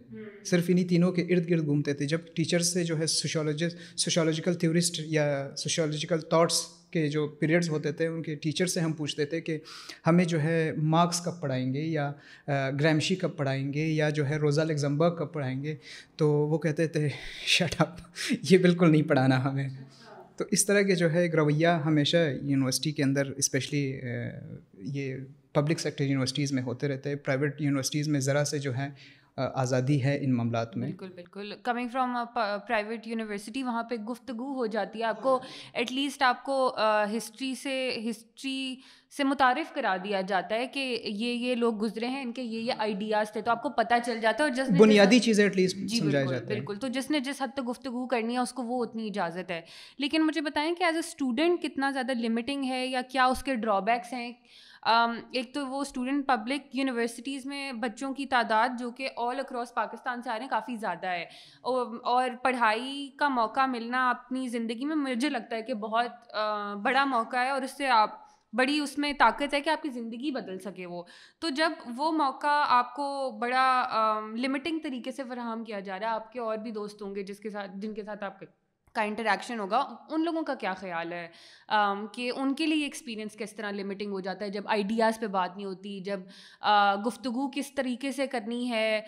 صرف 0.45 0.63
انہیں 0.67 0.87
تینوں 0.87 1.11
کے 1.11 1.21
ارد 1.21 1.49
گرد 1.49 1.65
گھومتے 1.65 1.93
تھے۔ 1.93 2.05
جب 2.05 2.19
ٹیچرس 2.35 2.73
سے 2.73 2.83
جو 2.83 2.99
ہے 2.99 3.05
سوشولوجسٹ 3.07 3.99
سوشولوجیکل 3.99 4.53
تھیورسٹ 4.53 5.01
یا 5.05 5.49
سوشولوجیکل 5.57 6.21
تھاٹس 6.21 6.61
کے 6.93 7.07
جو 7.09 7.27
پیریڈز 7.39 7.69
ہوتے 7.69 7.91
تھے، 7.91 8.07
ان 8.07 8.21
کے 8.23 8.35
ٹیچر 8.35 8.65
سے 8.65 8.79
ہم 8.79 8.91
پوچھتے 8.93 9.25
تھے 9.25 9.41
کہ 9.41 9.57
ہمیں 10.07 10.23
جو 10.25 10.41
ہے 10.43 10.71
مارکس 10.77 11.21
کب 11.21 11.39
پڑھائیں 11.41 11.73
گے 11.73 11.81
یا 11.81 12.11
گرامشی 12.79 13.15
کب 13.15 13.35
پڑھائیں 13.37 13.73
گے 13.73 13.85
یا 13.85 14.09
جو 14.09 14.27
ہے 14.29 14.37
روزہ 14.37 14.61
لیگزمبرگ 14.61 15.15
کب 15.15 15.31
پڑھائیں 15.33 15.61
گے؟ 15.63 15.75
تو 16.15 16.29
وہ 16.49 16.57
کہتے 16.57 16.87
تھے 16.87 17.07
شٹ 17.47 17.75
اپ 17.81 17.99
یہ 18.51 18.57
بالکل 18.57 18.91
نہیں 18.91 19.09
پڑھانا 19.09 19.43
ہمیں. 19.43 19.67
تو 20.37 20.45
اس 20.51 20.65
طرح 20.65 20.81
کے 20.81 20.95
جو 20.95 21.11
ہے 21.13 21.21
ایک 21.21 21.35
رویہ 21.35 21.67
ہمیشہ 21.85 22.17
یونیورسٹی 22.41 22.91
کے 22.91 23.03
اندر 23.03 23.27
اسپیشلی 23.37 23.81
یہ 24.93 25.15
پبلک 25.53 25.79
سیکٹر 25.79 26.03
یونیورسٹیز 26.03 26.51
میں 26.51 26.63
ہوتے 26.63 26.87
رہتے 26.87 27.09
ہیں 27.09 27.15
پرائیویٹ 27.15 27.61
یونیورسٹیز 27.61 28.07
میں 28.07 28.19
ذرا 28.19 28.43
سے 28.45 28.59
جو 28.59 28.75
ہے 28.77 28.89
آزادی 29.37 30.03
ہے 30.03 30.17
ان 30.21 30.35
معاملات 30.35 30.75
میں۔ 30.77 30.87
بالکل 30.87 31.09
بالکل۔ 31.15 31.53
کمنگ 31.63 31.87
فرام 31.87 32.17
پرائیویٹ 32.33 33.07
یونیورسٹی 33.07 33.63
وہاں 33.63 33.83
پہ 33.83 33.95
گفتگو 33.95 34.53
ہو 34.53 34.65
جاتی 34.65 34.99
ہے۔ 34.99 35.03
آپ 35.03 35.21
کو 35.21 35.39
ایٹ 35.73 35.91
لیسٹ 35.91 36.23
آپ 36.23 36.43
کو 36.43 36.75
ہسٹری 37.17 37.55
سے 37.55 37.75
ہسٹری 38.09 38.75
سے 39.17 39.23
متعارف 39.23 39.73
کرا 39.73 39.95
دیا 40.03 40.21
جاتا 40.21 40.55
ہے 40.55 40.67
کہ 40.67 40.79
یہ 41.05 41.33
یہ 41.33 41.55
لوگ 41.55 41.81
گزرے 41.81 42.07
ہیں 42.07 42.21
ان 42.21 42.31
کے 42.31 42.41
یہ 42.41 42.59
یہ 42.59 42.73
آئیڈیاز 42.77 43.31
تھے۔ 43.31 43.41
تو 43.41 43.51
آپ 43.51 43.63
کو 43.63 43.69
پتہ 43.69 43.93
چل 44.05 44.19
جاتا 44.21 44.43
ہے 44.43 44.49
اور 44.49 44.55
جس 44.55 44.71
بنیادی 44.77 45.19
چیزیں 45.19 45.43
ایٹ 45.43 45.55
لیسٹ 45.55 45.77
جی 45.77 46.01
بالکل 46.01 46.45
بالکل۔ 46.47 46.75
تو 46.75 46.87
جس 46.87 47.11
نے 47.11 47.19
جس 47.19 47.41
حد 47.41 47.53
تک 47.53 47.69
گفتگو 47.69 48.05
کرنی 48.07 48.33
ہے 48.33 48.39
اس 48.39 48.53
کو 48.53 48.63
وہ 48.63 48.83
اتنی 48.85 49.07
اجازت 49.07 49.51
ہے۔ 49.51 49.61
لیکن 49.97 50.25
مجھے 50.25 50.41
بتائیں 50.41 50.73
کہ 50.75 50.83
ایز 50.83 50.95
اے 50.95 50.99
اسٹوڈنٹ 50.99 51.61
کتنا 51.61 51.91
زیادہ 51.91 52.11
لمٹنگ 52.19 52.63
ہے 52.65 52.85
یا 52.87 53.01
کیا 53.01 53.25
اس 53.25 53.43
کے 53.43 53.55
ڈرا 53.55 53.79
بیکس 53.79 54.13
ہیں؟ 54.13 54.31
Um, 54.89 55.15
ایک 55.31 55.53
تو 55.53 55.67
وہ 55.67 55.81
اسٹوڈنٹ 55.81 56.27
پبلک 56.27 56.75
یونیورسٹیز 56.75 57.45
میں 57.45 57.71
بچوں 57.71 58.13
کی 58.13 58.25
تعداد 58.25 58.69
جو 58.79 58.91
کہ 58.91 59.09
آل 59.17 59.39
اکراس 59.39 59.73
پاکستان 59.73 60.21
سے 60.21 60.29
آ 60.29 60.33
رہے 60.33 60.41
ہیں 60.41 60.49
کافی 60.49 60.75
زیادہ 60.75 61.07
ہے۔ 61.07 61.25
اور 62.03 62.29
پڑھائی 62.43 63.09
کا 63.17 63.27
موقع 63.27 63.65
ملنا 63.65 64.09
اپنی 64.09 64.47
زندگی 64.47 64.85
میں 64.85 64.95
مجھے 64.95 65.29
لگتا 65.29 65.55
ہے 65.55 65.61
کہ 65.61 65.73
بہت 65.73 66.35
بڑا 66.83 67.05
موقع 67.05 67.37
ہے 67.37 67.49
اور 67.49 67.61
اس 67.61 67.77
سے 67.77 67.87
آپ، 67.87 68.09
بڑی 68.53 68.79
اس 68.79 68.97
میں 68.97 69.13
طاقت 69.19 69.53
ہے 69.53 69.61
کہ 69.61 69.69
آپ 69.69 69.83
کی 69.83 69.89
زندگی 69.89 70.31
بدل 70.31 70.59
سکے 70.59 70.85
وہ۔ 70.85 71.03
تو 71.39 71.49
جب 71.49 71.71
وہ 71.97 72.11
موقع 72.11 72.63
آپ 72.67 72.93
کو 72.95 73.31
بڑا 73.31 74.19
لمٹنگ 74.35 74.79
طریقے 74.83 75.11
سے 75.11 75.23
فراہم 75.29 75.63
کیا 75.63 75.79
جا 75.79 75.99
رہا 75.99 76.07
ہے، 76.07 76.13
آپ 76.13 76.31
کے 76.33 76.39
اور 76.39 76.57
بھی 76.57 76.71
دوست 76.71 77.01
ہوں 77.01 77.15
گے 77.15 77.23
جس 77.23 77.39
کے 77.39 77.49
ساتھ، 77.49 77.71
جن 77.75 77.93
کے 77.93 78.03
ساتھ 78.03 78.23
آپ 78.23 78.39
کا 78.93 79.01
انٹریکشن 79.01 79.59
ہوگا، 79.59 79.77
ان 80.09 80.23
لوگوں 80.23 80.41
کا 80.43 80.53
کیا 80.53 80.73
خیال 80.73 81.13
ہے؟ 81.13 81.27
کہ 82.13 82.31
ان 82.35 82.53
کے 82.55 82.65
لیے 82.65 82.83
ایکسپیرینس 82.83 83.35
کس 83.37 83.53
طرح 83.53 83.71
لمیٹنگ 83.71 84.11
ہو 84.11 84.19
جاتا 84.19 84.45
ہے؟ 84.45 84.49
جب 84.49 84.67
آئیڈیاز 84.67 85.19
پہ 85.19 85.27
بات 85.27 85.55
نہیں 85.55 85.65
ہوتی، 85.65 85.99
جب 85.99 86.19
گفتگو 87.07 87.49
کس 87.55 87.73
طریقے 87.75 88.11
سے 88.11 88.27
کرنی 88.27 88.69
ہے؟ 88.69 89.01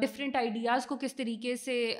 ڈفرینٹ 0.00 0.36
آئیڈیاز 0.36 0.86
کو 0.86 0.96
کس 1.00 1.14
طریقے 1.16 1.56
سے 1.56 1.96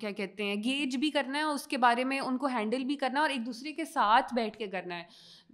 کیا 0.00 0.10
کہتے 0.10 0.44
ہیں 0.44 0.54
گیج 0.64 0.96
بھی 0.96 1.10
کرنا 1.10 1.38
ہے، 1.38 1.44
اس 1.44 1.66
کے 1.66 1.78
بارے 1.78 2.04
میں 2.04 2.20
ان 2.20 2.38
کو 2.38 2.46
ہینڈل 2.46 2.84
بھی 2.84 2.96
کرنا 2.96 3.20
ہے 3.20 3.22
اور 3.22 3.30
ایک 3.30 3.46
دوسرے 3.46 3.72
کے 3.72 3.84
ساتھ 3.84 4.34
بیٹھ 4.34 4.58
کے 4.58 4.66
کرنا 4.66 4.98
ہے۔ 4.98 5.04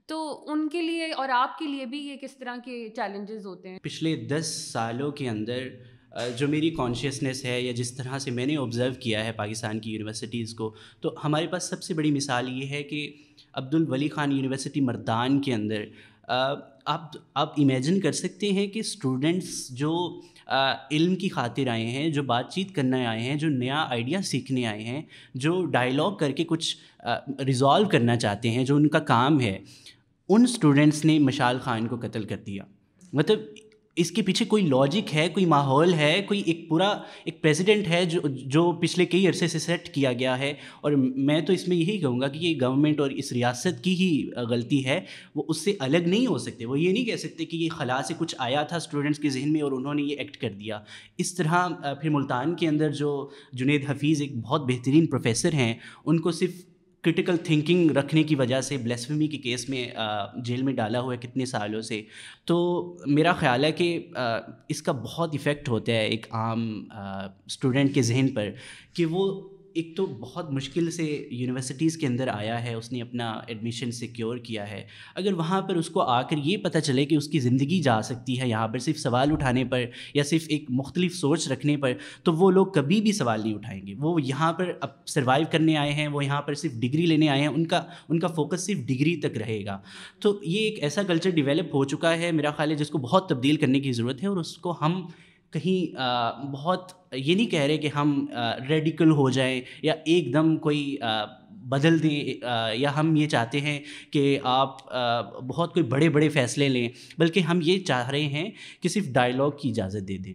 تو 0.07 0.45
ان 0.47 0.69
کے 0.69 0.83
لیے 0.83 1.13
اور 1.13 1.29
آپ 1.29 1.59
کے 1.59 1.67
لیے 1.67 1.87
بھی 1.87 2.07
یہ 2.09 2.17
کس 2.17 2.37
طرح 2.37 2.57
کے 2.65 2.89
چیلنجز 2.97 3.47
ہوتے 3.47 3.69
ہیں؟ 3.69 3.79
پچھلے 3.83 4.17
دس 4.17 4.73
سالوں 4.73 5.11
کے 5.13 5.29
اندر 5.29 5.69
جو 6.39 6.49
میری 6.49 6.71
کانشیسنیس 6.71 7.45
ہے 7.45 7.61
یا 7.61 7.73
جس 7.77 7.93
طرح 7.93 8.19
سے 8.19 8.31
میں 8.31 8.47
نے 8.47 8.57
آبزرو 8.57 8.95
کیا 9.01 9.25
ہے 9.25 9.33
پاکستان 9.33 9.81
کی 9.81 9.93
یونیورسٹیز 9.93 10.55
کو، 10.55 10.75
تو 11.01 11.15
ہمارے 11.25 11.47
پاس 11.47 11.69
سب 11.71 11.83
سے 11.83 11.95
بڑی 11.95 12.11
مثال 12.11 12.49
یہ 12.53 12.69
ہے 12.69 12.83
کہ 12.83 13.09
عبد 13.55 13.75
الولی 13.75 14.09
خان 14.09 14.33
یونیورسٹی 14.33 14.81
مردان 14.81 15.41
کے 15.43 15.55
اندر 15.55 15.85
آپ 16.29 17.17
آپ 17.35 17.53
امیجن 17.59 18.01
کر 18.01 18.13
سکتے 18.13 18.53
ہیں 18.53 18.67
کہ 18.67 18.79
اسٹوڈنٹس 18.79 19.69
جو 19.73 19.93
علم 20.49 21.15
کی 21.17 21.29
خاطر 21.29 21.69
آئے 21.69 21.87
ہیں، 21.87 22.09
جو 22.11 22.23
بات 22.23 22.53
چیت 22.53 22.75
کرنے 22.75 23.05
آئے 23.07 23.23
ہیں، 23.23 23.37
جو 23.37 23.49
نیا 23.49 23.85
آئیڈیا 23.91 24.21
سیکھنے 24.23 24.67
آئے 24.67 24.83
ہیں، 24.83 25.03
جو 25.35 25.65
ڈائلاگ 25.67 26.13
کر 26.17 26.33
کے 26.33 26.45
کچھ 26.45 26.77
ریزالو 27.47 27.89
کرنا 27.89 28.17
چاہتے 28.17 28.51
ہیں، 28.51 28.65
جو 28.65 28.77
ان 28.77 28.89
کا 28.89 28.99
کام 29.01 29.41
ہے، 29.41 29.59
ان 30.29 30.43
اسٹوڈنٹس 30.43 31.05
نے 31.05 31.19
مشال 31.19 31.59
خان 31.59 31.87
کو 31.89 31.97
قتل 32.01 32.25
کر 32.25 32.37
دیا۔ 32.37 32.65
مطلب 33.13 33.41
اس 33.97 34.11
کے 34.11 34.23
پیچھے 34.23 34.45
کوئی 34.45 34.67
لاجک 34.67 35.15
ہے، 35.15 35.29
کوئی 35.29 35.47
ماحول 35.47 35.95
ہے، 35.95 36.25
کوئی 36.29 36.43
ایک 36.47 36.69
پورا 36.69 36.89
ایک 37.25 37.43
پریزیڈنٹ 37.43 37.89
ہے 37.89 38.05
جو 38.05 38.21
جو 38.29 38.73
پچھلے 38.73 39.07
کئی 39.07 39.29
عرصے 39.29 39.47
سے 39.47 39.59
سیٹ 39.59 39.89
کیا 39.95 40.13
گیا 40.13 40.39
ہے۔ 40.39 40.55
اور 40.81 40.93
میں 40.93 41.41
تو 41.41 41.53
اس 41.53 41.69
میں 41.69 41.77
یہی 41.77 41.99
کہوں 41.99 42.21
گا 42.21 42.29
کہ 42.29 42.39
یہ 42.39 42.55
گورنمنٹ 42.61 43.01
اور 43.01 43.11
اس 43.11 43.33
ریاست 43.33 43.85
کی 43.85 43.95
ہی 43.95 44.31
غلطی 44.31 44.85
ہے۔ 44.85 45.01
وہ 45.35 45.43
اس 45.49 45.65
سے 45.65 45.73
الگ 45.79 45.97
نہیں 45.97 46.27
ہو 46.27 46.39
سکتے۔ 46.39 46.65
وہ 46.65 46.81
یہ 46.81 46.93
نہیں 46.93 47.05
کہہ 47.05 47.17
سکتے 47.17 47.45
کہ 47.45 47.57
یہ 47.57 47.69
خلا 47.69 48.03
سے 48.03 48.15
کچھ 48.19 48.35
آیا 48.39 48.63
تھا 48.63 48.77
اسٹوڈنٹس 48.77 49.19
کے 49.19 49.29
ذہن 49.29 49.53
میں 49.53 49.61
اور 49.61 49.73
انہوں 49.73 49.95
نے 49.95 50.03
یہ 50.03 50.17
ایکٹ 50.17 50.37
کر 50.37 50.51
دیا۔ 50.51 50.81
اس 51.19 51.35
طرح 51.35 51.69
پھر 52.01 52.11
ملتان 52.11 52.57
کے 52.57 52.69
اندر 52.69 52.93
جو 52.93 53.31
جنید 53.53 53.85
حفیظ 53.89 54.21
ایک 54.23 54.37
بہت 54.37 54.61
بہترین 54.61 55.07
پروفیسر 55.07 55.53
ہیں، 55.53 55.75
ان 56.07 56.21
کو 56.21 56.31
صرف 56.31 56.51
کرٹیکل 57.07 57.37
تھنکنگ 57.37 57.91
رکھنے 57.91 58.23
کی 58.23 58.35
وجہ 58.35 58.61
سے 58.61 58.77
بلیسفیمی 58.77 59.27
کے 59.27 59.39
کیس 59.39 59.69
میں 59.69 59.89
جیل 60.37 60.63
میں 60.63 60.73
ڈالا 60.73 61.01
ہوا 61.01 61.15
ہے 61.15 61.19
کتنے 61.19 61.45
سالوں 61.45 61.81
سے۔ 61.81 62.03
تو 62.45 62.57
میرا 63.07 63.33
خیال 63.33 63.65
ہے 63.65 63.73
کہ 63.73 64.09
اس 64.69 64.83
کا 64.83 64.93
بہت 64.93 65.35
افیکٹ 65.35 65.69
ہوتا 65.69 65.93
ہے 65.93 66.07
ایک 66.07 66.27
عام 66.31 66.89
اسٹوڈنٹ 67.47 67.95
کے 67.95 68.03
ذہن 68.03 68.29
پر 68.35 68.51
کہ 68.93 69.07
وہ 69.07 69.49
ایک 69.77 69.97
تو 69.97 70.07
بہت 70.07 70.51
مشکل 70.51 70.91
سے 70.91 71.29
یونیورسٹیز 71.31 71.97
کے 71.97 72.07
اندر 72.07 72.29
آیا 72.29 72.65
ہے، 72.65 72.75
اس 72.75 72.93
نے 72.93 73.03
اپنا 73.03 73.31
ایڈمیشن 73.49 73.91
سیکیور 73.91 74.37
کیا 74.37 74.71
ہے۔ 74.71 74.85
اگر 75.15 75.33
وہاں 75.33 75.61
پر 75.63 75.77
اس 75.77 75.91
کو 75.91 76.01
آ 76.01 76.23
کر 76.23 76.37
یہ 76.37 76.57
پتہ 76.57 76.79
چلے 76.79 77.05
کہ 77.05 77.15
اس 77.15 77.29
کی 77.29 77.39
زندگی 77.39 77.81
جا 77.81 78.03
سکتی 78.03 78.41
ہے 78.41 78.49
یہاں 78.49 78.69
پر 78.69 78.79
صرف 78.79 78.99
سوال 78.99 79.33
اٹھانے 79.33 79.65
پر 79.65 79.85
یا 80.15 80.25
صرف 80.25 80.45
ایک 80.49 80.65
مختلف 80.69 81.15
سوچ 81.15 81.49
رکھنے 81.49 81.77
پر، 81.77 81.93
تو 82.23 82.33
وہ 82.33 82.51
لوگ 82.51 82.67
کبھی 82.67 83.01
بھی 83.01 83.13
سوال 83.13 83.41
نہیں 83.41 83.55
اٹھائیں 83.55 83.87
گے۔ 83.87 83.95
وہ 83.99 84.23
یہاں 84.23 84.53
پر 84.53 84.73
اب 84.81 85.07
سروائیو 85.07 85.47
کرنے 85.53 85.77
آئے 85.77 85.93
ہیں، 85.93 86.09
وہ 86.09 86.25
یہاں 86.25 86.43
پر 86.43 86.55
صرف 86.55 86.73
ڈگری 86.73 87.07
لینے 87.07 87.29
آئے 87.29 87.41
ہیں، 87.41 87.49
ان 87.49 87.67
کا 87.67 87.83
ان 88.09 88.19
کا 88.19 88.29
فوکس 88.29 88.67
صرف 88.67 88.79
ڈگری 88.79 89.17
تک 89.17 89.39
رہے 89.39 89.65
گا۔ 89.65 89.79
تو 90.21 90.41
یہ 90.43 90.59
ایک 90.59 90.83
ایسا 90.83 91.03
کلچر 91.03 91.31
ڈیولپ 91.31 91.75
ہو 91.75 91.85
چکا 91.85 92.17
ہے 92.17 92.33
میرا 92.33 92.51
خیال 92.51 92.71
ہے، 92.71 92.77
جس 92.77 92.91
کو 92.91 92.99
بہت 92.99 93.29
تبدیل 93.29 93.57
کرنے 93.57 93.81
کی 93.81 93.93
ضرورت 93.93 94.23
ہے 94.23 94.29
اور 94.29 94.37
اس 94.37 94.57
کو 94.57 94.75
ہم 94.81 95.07
کہیں 95.57 95.97
بہت 96.53 96.93
یہ 97.13 97.35
نہیں 97.35 97.47
کہہ 97.47 97.61
رہے 97.61 97.79
کہ 97.79 97.89
ہم 97.89 98.27
ریڈیکل 98.69 99.11
ہو 99.11 99.31
جائیں 99.31 99.61
یا 99.83 99.95
ایک 100.05 100.33
دم 100.33 100.57
کوئی 100.57 100.97
بدل 101.69 102.03
دیں 102.03 102.45
یا 102.75 102.97
ہم 102.97 103.15
یہ 103.17 103.29
چاہتے 103.29 103.61
ہیں 103.61 103.79
کہ 104.11 104.39
آپ 104.43 104.85
بہت 105.47 105.73
کوئی 105.75 105.85
بڑے 105.85 106.09
بڑے 106.09 106.29
فیصلے 106.29 106.69
لیں، 106.69 106.89
بلکہ 107.19 107.41
ہم 107.41 107.61
یہ 107.63 107.79
چاہ 107.85 108.11
رہے 108.11 108.27
ہیں 108.27 108.51
کہ 108.81 108.89
صرف 108.89 109.09
ڈائلاگ 109.13 109.51
کی 109.51 109.71
اجازت 109.71 110.09
دے 110.09 110.17
دیں۔ 110.19 110.33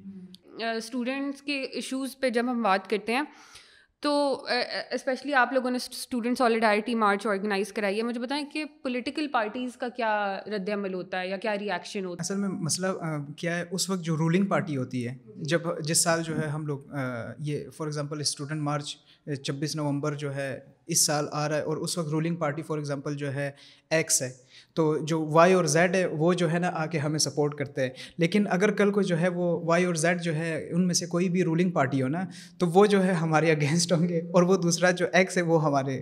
اسٹوڈنٹس 0.78 1.42
کے 1.42 1.62
ایشوز 1.64 2.18
پہ 2.20 2.30
جب 2.30 2.52
ہم 2.52 2.62
بات 2.62 2.90
کرتے 2.90 3.14
ہیں 3.14 3.22
تو 4.02 4.12
اسپیشلی 4.92 5.34
آپ 5.34 5.52
لوگوں 5.54 5.72
نے 5.72 5.78
اسٹوڈنٹ 5.78 6.38
سالیڈائٹی 6.38 6.96
مارچ 6.96 7.26
آرگنائز 7.28 7.74
کرائی 7.74 7.98
ہے، 7.98 8.04
مجھے 8.04 8.20
بتائیں 8.20 8.44
کہ 8.54 8.64
پولیٹیکل 8.84 9.28
پارٹیز 9.32 9.76
کا 9.78 9.88
کیا 9.96 10.40
رد 10.56 10.70
عمل 10.74 10.94
ہوتا 10.94 11.20
ہے 11.22 11.28
یا 11.28 11.38
کیا 11.38 11.58
ریئیکشن 11.60 12.06
ہوتا 12.06 12.22
ہے؟ 12.22 12.26
اصل 12.26 12.40
میں 12.42 12.50
مسئلہ 12.50 12.88
کیا 13.38 13.58
ہے، 13.58 13.66
اس 13.72 13.90
وقت 13.90 14.02
جو 14.06 14.18
رولنگ 14.18 14.46
پارٹی 14.46 14.78
ہوتی 14.78 15.08
ہے، 15.08 15.16
جب 15.50 15.62
جس 15.88 16.04
سال 16.04 16.24
جو 16.24 16.42
ہے 16.42 16.48
ہم 16.48 16.66
لوگ 16.68 16.96
یہ 17.40 17.70
فار 17.78 17.88
ایگزامپل 17.88 18.20
اسٹوڈنٹ 18.20 18.62
مارچ 18.62 18.96
چھبیس 19.44 19.76
نومبر 19.76 20.14
جو 20.16 20.34
ہے 20.36 20.60
اس 20.88 21.06
سال 21.06 21.28
آ 21.32 21.48
رہا 21.50 21.58
ہے 21.58 21.62
اور 21.62 21.78
اس 21.78 21.98
وقت 21.98 22.10
رولنگ 22.10 22.36
پارٹی 22.36 22.62
فار 22.62 22.78
ایگزامپل 22.78 23.18
جو 23.18 23.34
ہے 23.34 23.52
ایکس 23.90 24.22
ہے۔ 24.22 24.32
تو 24.74 24.98
جو 24.98 25.26
وائی 25.26 25.54
اور 25.54 25.66
زیڈ 25.66 25.96
ہے، 25.96 26.06
وہ 26.06 26.34
جو 26.34 26.52
ہے 26.52 26.60
نا 26.60 26.70
آ 26.74 26.86
کے 26.86 26.98
ہمیں 26.98 27.20
سپورٹ 27.20 27.56
کرتے 27.56 27.82
ہیں۔ 27.82 27.90
لیکن 28.18 28.44
اگر 28.50 28.72
کل 28.72 28.92
کو 28.92 29.02
جو 29.02 29.20
ہے 29.20 29.28
وہ 29.28 29.66
وائی 29.66 29.86
اور 29.86 29.96
زیڈ 29.96 30.22
جو 30.22 30.36
ہے 30.36 30.70
ان 30.72 30.88
میں 30.88 30.94
سے 30.94 31.06
کوئی 31.06 31.30
بھی 31.30 31.44
رولنگ 31.44 31.70
پارٹی 31.70 32.02
ہو 32.02 32.08
نا، 32.08 32.26
تو 32.58 32.68
وہ 32.68 32.86
جو 32.86 33.04
ہے 33.04 33.12
ہمارے 33.12 33.52
اگینسٹ 33.52 33.94
ہوں 33.94 34.10
گے 34.10 34.18
اور 34.18 34.44
وہ 34.44 34.58
دوسرا 34.58 34.92
جو 34.92 35.06
ایکس 35.14 35.38
ہے، 35.38 35.42
وہ 35.42 35.64
ہمارے 35.64 36.02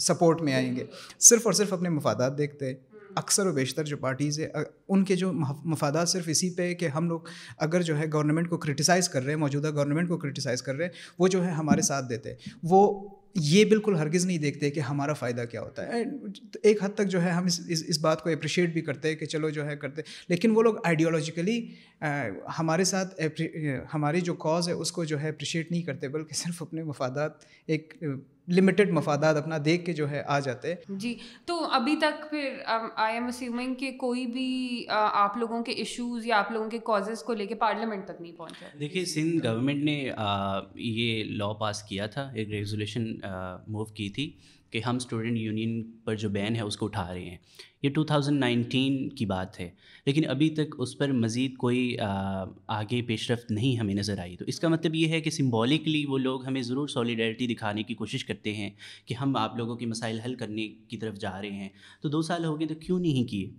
سپورٹ 0.00 0.42
میں 0.42 0.54
آئیں 0.54 0.76
گے۔ 0.76 0.84
صرف 1.20 1.40
اور 1.44 1.52
صرف 1.52 1.72
اپنے 1.72 1.88
مفادات 1.88 2.38
دیکھتے 2.38 2.66
ہیں۔ 2.66 2.74
اکثر 3.16 3.46
و 3.46 3.52
بیشتر 3.52 3.84
جو 3.84 3.96
پارٹیز 3.96 4.40
ہے 4.40 4.48
ان 4.88 5.04
کے 5.04 5.16
جو 5.16 5.32
مفادات 5.64 6.08
صرف 6.08 6.24
اسی 6.26 6.50
پہ 6.50 6.74
کہ 6.74 6.88
ہم 6.88 7.08
لوگ 7.08 7.20
اگر 7.58 7.82
جو 7.82 7.98
ہے 7.98 8.04
گورنمنٹ 8.12 8.48
کو 8.48 8.56
کرٹیسائز 8.56 9.08
کر 9.08 9.22
رہے 9.22 9.32
ہیں، 9.32 9.38
موجودہ 9.38 9.70
گورنمنٹ 9.70 10.08
کو 10.08 10.18
کرٹیسائز 10.18 10.62
کر 10.62 10.74
رہے 10.74 10.84
ہیں، 10.84 10.92
وہ 11.18 11.28
جو 11.28 11.44
ہے 11.44 11.50
ہمارے 11.50 11.82
ساتھ 11.82 12.08
دیتے 12.08 12.34
وہ 12.62 13.08
یہ 13.34 13.64
بالکل 13.64 13.94
ہرگز 13.94 14.26
نہیں 14.26 14.38
دیکھتے 14.38 14.70
کہ 14.70 14.80
ہمارا 14.80 15.12
فائدہ 15.12 15.44
کیا 15.50 15.62
ہوتا 15.62 15.86
ہے۔ 15.86 16.04
ایک 16.62 16.82
حد 16.82 16.88
تک 16.94 17.06
جو 17.06 17.22
ہے 17.22 17.30
ہم 17.30 17.44
اس 17.44 17.60
اس 17.68 17.98
بات 17.98 18.22
کو 18.22 18.30
اپریشیٹ 18.30 18.72
بھی 18.72 18.80
کرتے 18.80 19.08
ہیں 19.08 19.16
کہ 19.16 19.26
چلو 19.26 19.50
جو 19.50 19.66
ہے 19.66 19.76
کرتے۔ 19.76 20.02
لیکن 20.28 20.50
وہ 20.50 20.62
لوگ 20.62 20.74
آئیڈیالوجیکلی 20.84 21.68
ہمارے 22.58 22.84
ساتھ 22.84 23.20
ہماری 23.94 24.20
جو 24.20 24.34
کاز 24.34 24.68
ہے 24.68 24.72
اس 24.72 24.92
کو 24.92 25.04
جو 25.04 25.20
ہے 25.20 25.28
اپریشیٹ 25.28 25.70
نہیں 25.70 25.82
کرتے، 25.82 26.08
بلکہ 26.08 26.34
صرف 26.34 26.62
اپنے 26.62 26.82
مفادات 26.82 27.32
ایک 27.66 27.94
لمیٹڈ 28.50 28.90
مفادات 28.90 29.36
اپنا 29.36 29.58
دیکھ 29.64 29.84
کے 29.86 29.92
جو 29.92 30.10
ہے 30.10 30.22
آ 30.26 30.38
جاتے 30.38 30.74
جی 30.88 31.14
تو 31.46 31.58
ابھی 31.72 31.96
تک 31.96 32.28
پھر 32.30 32.58
آئی 32.66 33.14
ایم 33.14 33.26
اسیومنگ 33.26 33.74
کہ 33.74 33.90
کوئی 33.98 34.26
بھی 34.26 34.84
آپ 34.88 35.36
لوگوں 35.36 35.62
کے 35.64 35.72
ایشوز 35.72 36.26
یا 36.26 36.38
آپ 36.38 36.52
لوگوں 36.52 36.70
کے 36.70 36.78
کازز 36.84 37.22
کو 37.22 37.34
لے 37.34 37.46
کے 37.46 37.54
پارلیمنٹ 37.54 38.04
تک 38.04 38.20
نہیں 38.20 38.32
پہنچا۔ 38.32 38.66
دیکھیے 38.80 39.04
سندھ 39.04 39.46
گورنمنٹ 39.46 39.84
نے 39.84 39.98
یہ 40.74 41.24
لا 41.24 41.52
پاس 41.52 41.82
کیا 41.82 42.06
تھا 42.06 42.30
ایک 42.34 42.48
ریزولیشن 42.48 43.12
موو 43.68 43.84
کی 43.84 44.08
تھی 44.08 44.30
کہ 44.70 44.80
ہم 44.86 44.96
اسٹوڈنٹ 44.96 45.36
یونین 45.36 45.82
پر 46.04 46.16
جو 46.16 46.28
بین 46.28 46.56
ہے 46.56 46.60
اس 46.60 46.76
کو 46.76 46.86
اٹھا 46.86 47.12
رہے 47.12 47.24
ہیں۔ 47.24 47.36
یہ 47.82 47.90
ٹو 47.90 48.04
تھاؤزنڈ 48.04 48.38
نائنٹین 48.38 49.08
کی 49.08 49.26
بات 49.26 49.60
ہے۔ 49.60 49.70
لیکن 50.06 50.28
ابھی 50.28 50.50
تک 50.50 50.74
اس 50.78 50.98
پر 50.98 51.12
مزید 51.12 51.56
کوئی 51.56 51.96
آگے 52.66 53.02
پیش 53.02 53.30
رفت 53.30 53.50
نہیں 53.50 53.76
ہمیں 53.76 53.94
نظر 53.94 54.18
آئی۔ 54.18 54.36
تو 54.36 54.44
اس 54.44 54.60
کا 54.60 54.68
مطلب 54.68 54.94
یہ 54.94 55.08
ہے 55.08 55.20
کہ 55.20 55.30
سمبولکلی 55.30 56.04
وہ 56.06 56.18
لوگ 56.18 56.46
ہمیں 56.46 56.62
ضرور 56.62 56.88
سالیڈیرٹی 56.88 57.46
دکھانے 57.46 57.82
کی 57.82 57.94
کوشش 57.94 58.24
کرتے 58.24 58.54
ہیں 58.54 58.70
کہ 59.06 59.14
ہم 59.14 59.36
آپ 59.36 59.56
لوگوں 59.56 59.76
کے 59.76 59.86
مسائل 59.86 60.20
حل 60.20 60.34
کرنے 60.34 60.68
کی 60.68 60.96
طرف 60.96 61.14
جا 61.14 61.40
رہے 61.42 61.50
ہیں۔ 61.50 61.68
تو 62.02 62.08
دو 62.08 62.22
سال 62.22 62.44
ہو 62.44 62.58
گئے 62.58 62.68
تو 62.68 62.74
کیوں 62.74 62.98
نہیں 62.98 63.24
کیے؟ 63.24 63.50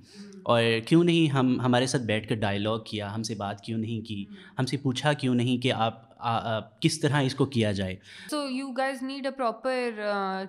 اور 0.43 0.63
کیوں 0.87 1.03
نہیں 1.03 1.27
ہم 1.27 1.59
ہمارے 1.59 1.85
ساتھ 1.85 2.03
بیٹھ 2.03 2.29
کر 2.29 2.35
ڈائلاگ 2.35 2.79
کیا، 2.79 3.15
ہم 3.15 3.23
سے 3.23 3.35
بات 3.35 3.61
کیوں 3.61 3.79
نہیں 3.79 4.01
کی؟ 4.01 4.25
ہم 4.59 4.65
سے 4.65 4.77
پوچھا 4.77 5.13
کیوں 5.13 5.35
نہیں 5.35 5.57
کہ 5.57 5.71
آپ 5.71 6.10
کس 6.81 6.99
طرح 6.99 7.21
اس 7.21 7.35
کو 7.35 7.45
کیا 7.45 7.71
جائے۔ 7.71 7.95
So 8.31 8.37
you 8.49 8.67
guys 8.71 9.03
need 9.03 9.25
a 9.25 9.31
proper 9.31 9.99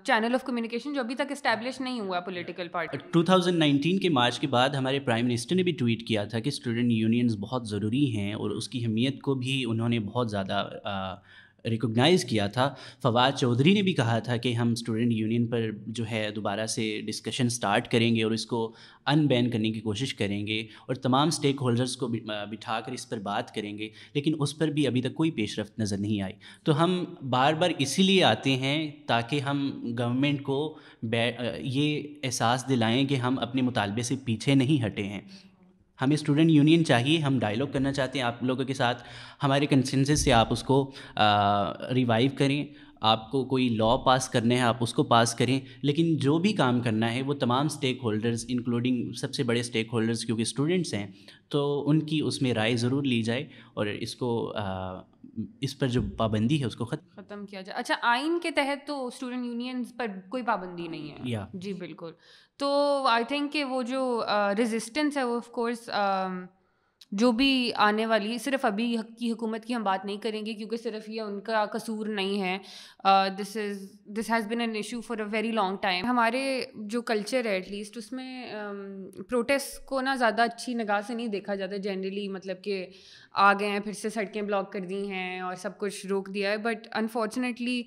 channel 0.04 0.34
of 0.34 0.44
communication 0.44 0.92
جو 0.92 1.00
ابھی 1.00 1.14
تک 1.14 1.30
اسٹیبلش 1.30 1.80
نہیں 1.80 2.00
ہوا 2.00 2.20
political 2.20 2.68
party 2.68 2.98
two 3.12 3.22
thousand 3.22 3.58
nineteen 3.58 3.98
کے 3.98 4.08
مارچ 4.08 4.38
کے 4.38 4.46
بعد 4.46 4.70
ہمارے 4.70 5.00
پرائم 5.00 5.26
منسٹر 5.26 5.56
نے 5.56 5.62
بھی 5.62 5.72
ٹویٹ 5.72 6.06
کیا 6.08 6.24
تھا 6.24 6.38
کہ 6.38 6.48
اسٹوڈنٹ 6.48 6.92
یونینز 6.92 7.36
بہت 7.40 7.68
ضروری 7.68 8.04
ہیں 8.16 8.32
اور 8.32 8.50
اس 8.50 8.68
کی 8.68 8.84
اہمیت 8.84 9.20
کو 9.20 9.34
بھی 9.34 9.64
انہوں 9.68 9.88
نے 9.88 9.98
بہت 10.00 10.30
زیادہ 10.30 10.64
ریکوگنائز 11.64 12.24
کیا 12.24 12.46
تھا۔ 12.46 12.68
فواد 13.02 13.32
چودھری 13.32 13.72
نے 13.74 13.82
بھی 13.82 13.92
کہا 13.92 14.18
تھا 14.18 14.36
کہ 14.36 14.52
ہم 14.52 14.70
اسٹوڈنٹ 14.72 15.12
یونین 15.12 15.46
پر 15.46 15.70
جو 15.88 16.04
ہے 16.10 16.28
دوبارہ 16.36 16.66
سے 16.66 17.00
ڈسکشن 17.06 17.48
سٹارٹ 17.48 17.90
کریں 17.90 18.14
گے 18.16 18.22
اور 18.22 18.32
اس 18.32 18.46
کو 18.46 18.64
ان 19.06 19.26
بین 19.26 19.50
کرنے 19.50 19.70
کی 19.72 19.80
کوشش 19.80 20.14
کریں 20.14 20.46
گے 20.46 20.60
اور 20.86 20.94
تمام 20.96 21.28
اسٹیک 21.28 21.56
ہولڈرس 21.60 21.96
کو 21.96 22.08
بٹھا 22.08 22.80
کر 22.80 22.92
اس 22.92 23.08
پر 23.08 23.18
بات 23.20 23.54
کریں 23.54 23.76
گے، 23.78 23.88
لیکن 24.14 24.34
اس 24.38 24.56
پر 24.58 24.68
بھی 24.68 24.86
ابھی 24.86 25.02
تک 25.02 25.14
کوئی 25.14 25.30
پیش 25.30 25.58
رفت 25.58 25.78
نظر 25.78 25.98
نہیں 25.98 26.20
آئی۔ 26.22 26.32
تو 26.64 26.82
ہم 26.82 27.04
بار 27.30 27.54
بار 27.54 27.70
اسی 27.78 28.02
لیے 28.02 28.24
آتے 28.24 28.56
ہیں 28.56 28.90
تاکہ 29.06 29.40
ہم 29.40 29.70
گورنمنٹ 29.98 30.42
کو 30.42 30.78
یہ 31.58 32.02
احساس 32.22 32.64
دلائیں 32.68 33.04
کہ 33.06 33.14
ہم 33.14 33.38
اپنے 33.38 33.62
مطالبے 33.62 34.02
سے 34.02 34.14
پیچھے 34.24 34.54
نہیں 34.54 34.84
ہٹے 34.86 35.02
ہیں۔ 35.02 35.20
ہمیں 36.02 36.14
اسٹوڈنٹ 36.14 36.50
یونین 36.50 36.84
چاہیے 36.84 37.18
ہم 37.18 37.38
ڈائلاگ 37.38 37.66
کرنا 37.72 37.92
چاہتے 37.92 38.18
ہیں 38.18 38.26
آپ 38.26 38.42
لوگوں 38.42 38.64
کے 38.64 38.74
ساتھ۔ 38.74 39.02
ہمارے 39.42 39.66
کنسنسز 39.66 40.24
سے 40.24 40.32
آپ 40.32 40.52
اس 40.52 40.62
کو 40.62 40.90
ریوائیو 41.94 42.30
کریں۔ 42.38 42.66
آپ 43.00 43.30
کو 43.30 43.44
کوئی 43.44 43.68
لا 43.68 43.96
پاس 43.96 44.28
کرنا 44.28 44.54
ہے 44.54 44.60
آپ 44.60 44.76
اس 44.80 44.94
کو 44.94 45.02
پاس 45.02 45.34
کریں۔ 45.34 45.60
لیکن 45.82 46.16
جو 46.16 46.38
بھی 46.38 46.52
کام 46.52 46.80
کرنا 46.80 47.14
ہے 47.14 47.22
وہ 47.22 47.34
تمام 47.34 47.66
اسٹیک 47.66 47.98
ہولڈرز 48.02 48.44
انکلوڈنگ 48.48 49.12
سب 49.12 49.34
سے 49.34 49.42
بڑے 49.42 49.60
اسٹیک 49.60 49.88
ہولڈرز 49.92 50.24
کیونکہ 50.24 50.42
اسٹوڈنٹس 50.42 50.94
ہیں 50.94 51.06
تو 51.48 51.88
ان 51.90 52.00
کی 52.00 52.20
اس 52.20 52.42
میں 52.42 52.54
رائے 52.54 52.76
ضرور 52.76 53.04
لی 53.04 53.22
جائے 53.22 53.48
اور 53.74 53.86
اس 53.86 54.16
کو 54.16 54.52
اس 55.60 55.78
پر 55.78 55.88
جو 55.88 56.00
پابندی 56.16 56.60
ہے 56.60 56.66
اس 56.66 56.76
کو 56.76 56.84
ختم۔ 56.84 57.46
کیا 57.46 57.60
جائے۔ 57.60 57.78
اچھا 57.78 57.94
آئین 58.02 58.38
کے 58.42 58.50
تحت 58.50 58.86
تو 58.86 59.06
اسٹوڈنٹ 59.06 59.46
یونینز 59.46 59.92
پر 59.96 60.06
کوئی 60.28 60.42
پابندی 60.42 60.88
نہیں 60.88 61.10
ہے۔ 61.10 61.36
جی 61.54 61.72
بالکل۔ 61.72 62.10
تو 62.62 62.72
آئی 63.08 63.24
تھنک 63.24 63.52
کہ 63.52 63.64
وہ 63.64 63.82
جو 63.82 64.22
رزسٹنس 64.58 65.16
ہے 65.16 65.22
وہ 65.24 65.36
آف 65.36 65.50
کورس 65.50 65.88
جو 67.12 67.30
بھی 67.32 67.70
آنے 67.76 68.04
والی، 68.06 68.36
صرف 68.38 68.64
ابھی 68.64 68.96
کی 69.18 69.30
حکومت 69.32 69.64
کی 69.64 69.74
ہم 69.74 69.82
بات 69.82 70.04
نہیں 70.04 70.16
کریں 70.16 70.44
گے 70.46 70.52
کیونکہ 70.54 70.76
صرف 70.76 71.08
یہ 71.08 71.20
ان 71.22 71.40
کا 71.40 71.64
قصور 71.72 72.06
نہیں 72.08 72.40
ہے۔ 72.42 72.58
This 73.38 73.56
is 73.56 73.82
this 74.18 74.30
has 74.30 74.46
been 74.48 74.60
an 74.60 74.74
issue 74.76 75.00
for 75.00 75.18
a 75.18 75.24
very 75.32 75.50
long 75.52 75.76
time 75.82 76.06
ہمارے 76.06 76.42
جو 76.74 77.02
کلچر 77.02 77.46
ہے 77.46 77.50
ایٹ 77.50 77.70
لیسٹ 77.70 77.96
اس 77.96 78.10
میں 78.12 78.54
پروٹیسٹ 79.28 79.84
کو 79.86 80.00
نا 80.00 80.14
زیادہ 80.16 80.42
اچھی 80.42 80.74
نگاہ 80.74 81.00
سے 81.06 81.14
نہیں 81.14 81.26
دیکھا 81.26 81.54
جاتا 81.54 81.76
جنرلی 81.76 82.28
مطلب 82.28 82.62
کہ 82.64 82.86
آ 83.32 83.52
گئے 83.52 83.68
ہیں، 83.68 83.80
پھر 83.80 83.92
سے 83.92 84.10
سڑکیں 84.10 84.42
بلاک 84.42 84.72
کر 84.72 84.80
دی 84.80 85.06
ہیں 85.10 85.40
اور 85.40 85.54
سب 85.54 85.78
کچھ 85.78 86.06
روک 86.06 86.34
دیا 86.34 86.50
ہے۔ 86.50 86.56
بٹ 86.58 86.88
انفارچونیٹلی 86.92 87.82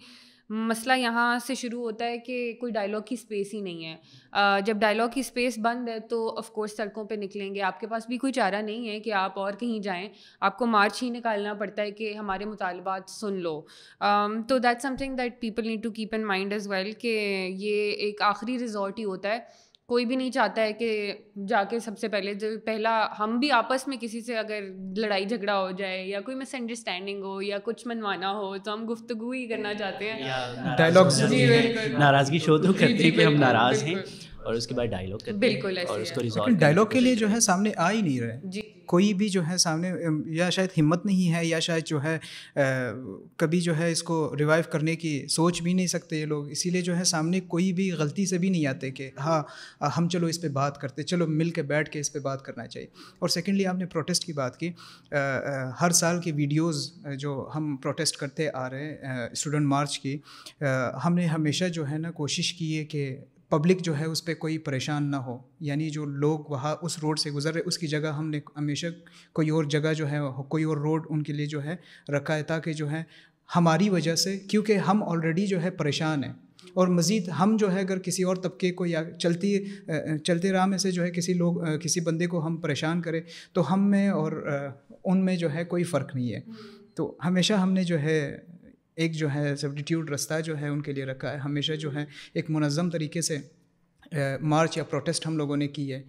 مسئلہ 0.49 0.93
یہاں 0.93 1.37
سے 1.39 1.55
شروع 1.55 1.81
ہوتا 1.81 2.05
ہے 2.05 2.17
کہ 2.17 2.53
کوئی 2.59 2.71
ڈائلاگ 2.71 3.01
کی 3.01 3.15
اسپیس 3.15 3.53
ہی 3.53 3.61
نہیں 3.61 3.85
ہے۔ 3.85 4.61
جب 4.65 4.77
ڈائلاگ 4.77 5.07
کی 5.13 5.19
اسپیس 5.19 5.57
بند 5.57 5.89
ہے 5.89 5.99
تو 5.99 6.37
آف 6.37 6.49
کورس 6.51 6.75
سڑکوں 6.77 7.03
پہ 7.03 7.15
نکلیں 7.15 7.55
گے۔ 7.55 7.61
آپ 7.61 7.79
کے 7.79 7.87
پاس 7.87 8.07
بھی 8.07 8.17
کوئی 8.17 8.33
چارہ 8.33 8.61
نہیں 8.61 8.87
ہے 8.87 8.99
کہ 8.99 9.13
آپ 9.13 9.39
اور 9.39 9.53
کہیں 9.53 9.79
جائیں۔ 9.79 10.09
آپ 10.41 10.57
کو 10.57 10.65
مارچ 10.65 11.03
ہی 11.03 11.09
نکالنا 11.09 11.53
پڑتا 11.53 11.81
ہے 11.81 11.91
کہ 11.91 12.13
ہمارے 12.13 12.45
مطالبات 12.45 13.09
سن 13.09 13.33
لو۔ 13.33 13.61
تو 14.49 14.57
that 14.57 14.81
something 14.97 15.15
that 15.15 15.39
people 15.41 15.67
need 15.67 15.83
to 15.83 15.91
keep 15.91 16.15
in 16.15 16.25
mind 16.27 16.53
as 16.53 16.67
well 16.67 16.91
کہ 16.91 17.17
یہ 17.51 17.91
ایک 17.91 18.21
آخری 18.21 18.59
ریزورٹ 18.59 18.99
ہی 18.99 19.03
ہوتا 19.03 19.29
ہے۔ 19.29 19.64
کوئی 19.89 20.05
بھی 20.05 20.15
نہیں 20.15 20.31
چاہتا 20.31 20.61
ہے 20.61 20.73
کہ 20.73 21.13
جا 21.47 21.63
کے 21.63 21.79
سب 21.79 21.97
سے 21.97 22.07
پہلے 22.07 22.33
جو 22.33 22.47
پہلا 22.65 22.91
ہم 23.19 23.37
بھی 23.39 23.51
آپس 23.51 23.87
میں 23.87 23.97
کسی 24.01 24.21
سے 24.21 24.37
اگر 24.37 24.61
لڑائی 24.97 25.25
جھگڑا 25.25 25.59
ہو 25.59 25.69
جائے 25.71 26.03
یا 26.05 26.21
کوئی 26.21 26.37
مس 26.37 26.53
انڈرسٹینڈنگ 26.55 27.23
ہو 27.23 27.41
یا 27.41 27.57
کچھ 27.63 27.87
منوانا 27.87 28.31
ہو 28.31 28.57
تو 28.57 28.73
ہم 28.73 28.85
گفتگو 28.91 29.31
ہی 29.31 29.45
کرنا 29.47 29.73
چاہتے 29.73 30.11
ہیں 30.11 31.97
ناراضگی 31.97 32.39
شو 32.39 32.57
تو 32.57 32.73
کرتے 32.73 33.03
ہیں 33.03 33.11
کہ 33.11 33.25
ہم 33.25 33.35
ناراض 33.39 33.83
ہیں 33.83 33.95
اور 34.45 34.53
اس 34.53 34.67
کے 34.67 34.73
بعد 34.73 34.85
ڈائلاگ 34.85 35.33
بالکل 35.39 35.77
اور 35.87 35.99
اس 35.99 36.11
کو 36.11 36.49
ڈائلاگ 36.49 36.85
کے 36.85 36.99
لیے 36.99 37.15
جو 37.15 37.31
ہے 37.31 37.39
سامنے 37.39 37.71
آ 37.77 37.91
ہی 37.91 38.01
نہیں 38.01 38.19
رہے۔ 38.19 38.39
جی۔ 38.43 38.61
کوئی 38.85 39.13
بھی 39.13 39.29
جو 39.29 39.41
ہے 39.49 39.57
سامنے 39.57 39.91
یا 40.25 40.49
شاید 40.49 40.69
ہمت 40.77 41.05
نہیں 41.05 41.33
ہے 41.33 41.45
یا 41.45 41.59
شاید 41.59 41.85
جو 41.85 42.03
ہے 42.03 42.17
کبھی 43.35 43.61
جو 43.61 43.77
ہے 43.77 43.91
اس 43.91 44.03
کو 44.03 44.35
ریوائیو 44.39 44.63
کرنے 44.71 44.95
کی 44.95 45.27
سوچ 45.27 45.61
بھی 45.61 45.73
نہیں 45.73 45.87
سکتے 45.87 46.19
یہ 46.19 46.25
لوگ۔ 46.25 46.49
اسی 46.49 46.69
لیے 46.69 46.81
جو 46.81 46.97
ہے 46.97 47.03
سامنے 47.03 47.39
کوئی 47.39 47.73
بھی 47.73 47.91
غلطی 47.91 48.25
سے 48.25 48.37
بھی 48.37 48.49
نہیں 48.49 48.65
آتے 48.65 48.91
کہ 48.91 49.09
ہاں 49.19 49.43
ہم 49.97 50.09
چلو 50.09 50.27
اس 50.27 50.41
پہ 50.41 50.47
بات 50.47 50.81
کرتے 50.81 51.03
چلو 51.03 51.27
مل 51.27 51.49
کے 51.49 51.61
بیٹھ 51.61 51.89
کے 51.89 51.99
اس 51.99 52.13
پہ 52.13 52.19
بات 52.19 52.45
کرنا 52.45 52.67
چاہیے۔ 52.67 52.87
اور 53.19 53.29
سیکنڈلی 53.29 53.65
آپ 53.65 53.75
نے 53.75 53.85
پروٹیسٹ 53.85 54.25
کی 54.25 54.33
بات 54.33 54.57
کی۔ 54.57 54.71
ہر 55.81 55.91
سال 55.91 56.21
کی 56.21 56.31
ویڈیوز 56.31 56.91
جو 57.19 57.49
ہم 57.55 57.75
پروٹیسٹ 57.75 58.17
کرتے 58.17 58.49
آ 58.53 58.69
رہے 58.69 58.85
ہیں 58.85 59.27
اسٹوڈنٹ 59.31 59.65
مارچ 59.65 59.99
کی 59.99 60.17
ہم 61.05 61.15
نے 61.15 61.25
ہمیشہ 61.25 61.65
جو 61.65 61.89
ہے 61.89 61.97
نا 61.97 62.11
کوشش 62.11 62.53
کی 62.53 62.77
ہے 62.77 62.85
کہ 62.85 63.17
پبلک 63.57 63.81
جو 63.81 63.99
ہے 63.99 64.05
اس 64.05 64.25
پہ 64.25 64.33
کوئی 64.33 64.57
پریشان 64.57 65.11
نہ 65.11 65.15
ہو۔ 65.15 65.37
یعنی 65.59 65.89
جو 65.89 66.05
لوگ 66.05 66.39
وہاں 66.49 66.75
اس 66.81 66.99
روڈ 66.99 67.19
سے 67.19 67.31
گزر 67.31 67.53
رہے 67.53 67.61
اس 67.65 67.77
کی 67.77 67.87
جگہ 67.87 68.07
ہم 68.07 68.29
نے 68.29 68.39
ہمیشہ 68.57 68.87
کوئی 69.33 69.49
اور 69.49 69.63
جگہ 69.63 69.93
جو 69.93 70.11
ہے، 70.11 70.17
کوئی 70.49 70.63
اور 70.63 70.77
روڈ 70.77 71.05
ان 71.09 71.23
کے 71.23 71.33
لیے 71.33 71.45
جو 71.45 71.63
ہے 71.63 71.75
رکھا 72.09 72.35
ہے 72.35 72.43
تاکہ 72.43 72.73
جو 72.73 72.91
ہے 72.91 73.03
ہماری 73.55 73.89
وجہ 73.89 74.15
سے، 74.15 74.39
کیونکہ 74.39 74.73
ہم 74.73 75.03
آلریڈی 75.03 75.47
جو 75.47 75.63
ہے 75.63 75.69
پریشان 75.69 76.23
ہیں۔ 76.23 76.33
اور 76.73 76.87
مزید 76.87 77.29
ہم 77.39 77.57
جو 77.59 77.73
ہے 77.73 77.79
اگر 77.79 77.99
کسی 77.99 78.23
اور 78.23 78.35
طبقے 78.35 78.71
کو 78.71 78.85
یا 78.85 79.03
چلتی، 79.19 79.65
چلتے 80.23 80.51
راہ 80.51 80.65
میں 80.65 80.77
سے 80.77 80.91
جو 80.91 81.03
ہے 81.03 81.11
کسی 81.11 81.33
لوگ، 81.33 81.77
کسی 81.83 81.99
بندے 81.99 82.27
کو 82.27 82.45
ہم 82.45 82.57
پریشان 82.57 83.01
کریں 83.01 83.21
تو 83.53 83.73
ہم 83.73 83.89
میں 83.89 84.09
اور، 84.09 84.31
ان 85.05 85.25
میں 85.25 85.35
جو 85.35 85.53
ہے 85.53 85.65
کوئی 85.65 85.83
فرق 85.83 86.15
نہیں 86.15 86.33
ہے۔ 86.33 86.39
تو 86.95 87.17
ہمیشہ 87.25 87.53
ہم 87.53 87.73
نے 87.73 87.83
جو 87.83 87.99
ہے 87.99 88.37
ایک 88.95 89.13
جو 89.13 89.33
ہے 89.33 89.55
سبٹیٹیوٹ 89.55 90.09
رستہ 90.11 90.39
جو 90.41 90.57
ہے 90.59 90.67
ان 90.67 90.81
کے 90.81 90.93
لیے 90.93 91.05
رکھا 91.05 91.31
ہے۔ 91.31 91.37
ہمیشہ 91.37 91.73
جو 91.73 91.93
ہے 91.95 92.05
ایک 92.33 92.49
منظم 92.49 92.89
طریقے 92.89 93.21
سے 93.21 93.37
مارچ 94.41 94.77
یا 94.77 94.83
پروٹیسٹ 94.83 95.27
ہم 95.27 95.37
لوگوں 95.37 95.57
نے 95.57 95.67
کی 95.67 95.91
ہے۔ 95.93 96.01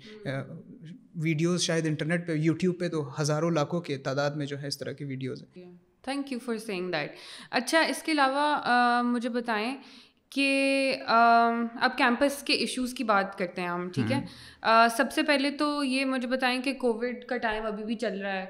ویڈیوز 1.15 1.63
شاید 1.63 1.87
انٹرنیٹ 1.87 2.27
پہ، 2.27 2.33
یوٹیوب 2.33 2.79
پہ 2.81 2.89
تو 2.89 3.21
ہزاروں 3.21 3.51
لاکھوں 3.51 3.81
کے 3.81 3.97
تعداد 3.99 4.31
میں 4.31 4.47
جو 4.47 4.61
ہے 4.63 4.67
اس 4.67 4.79
طرح 4.79 4.93
کی 4.93 5.05
ویڈیوز 5.05 5.43
ہیں۔ 5.43 5.73
Thank 6.03 6.33
you 6.33 6.39
for 6.39 6.57
saying 6.57 6.93
that 6.93 7.15
اچھا 7.51 7.81
اس 7.81 8.03
کے 8.03 8.13
علاوہ 8.13 9.03
مجھے 9.03 9.29
بتائیں 9.29 9.77
کہ 10.31 10.97
اب 11.81 11.99
کیمپس 11.99 12.43
کے 12.43 12.53
ایشوز 12.53 12.95
کی 12.95 13.05
بات 13.05 13.39
کرتے 13.39 13.61
ہیں 13.63 13.69
ہم 13.69 13.89
ٹھیک 13.95 14.13
ہے؟ 14.13 14.25
سب 14.97 15.05
سے 15.13 15.23
پہلے 15.23 15.51
تو 15.51 15.85
یہ 15.85 16.05
مجھے 16.05 16.29
بتائیں 16.29 16.63
کہ 16.63 16.75
کووڈ 16.75 17.25
کا 17.25 17.37
ٹائم 17.37 17.67
ابھی 17.67 17.85
بھی 17.85 17.95
چل 17.95 18.21
رہا 18.21 18.33
ہے۔ 18.33 18.47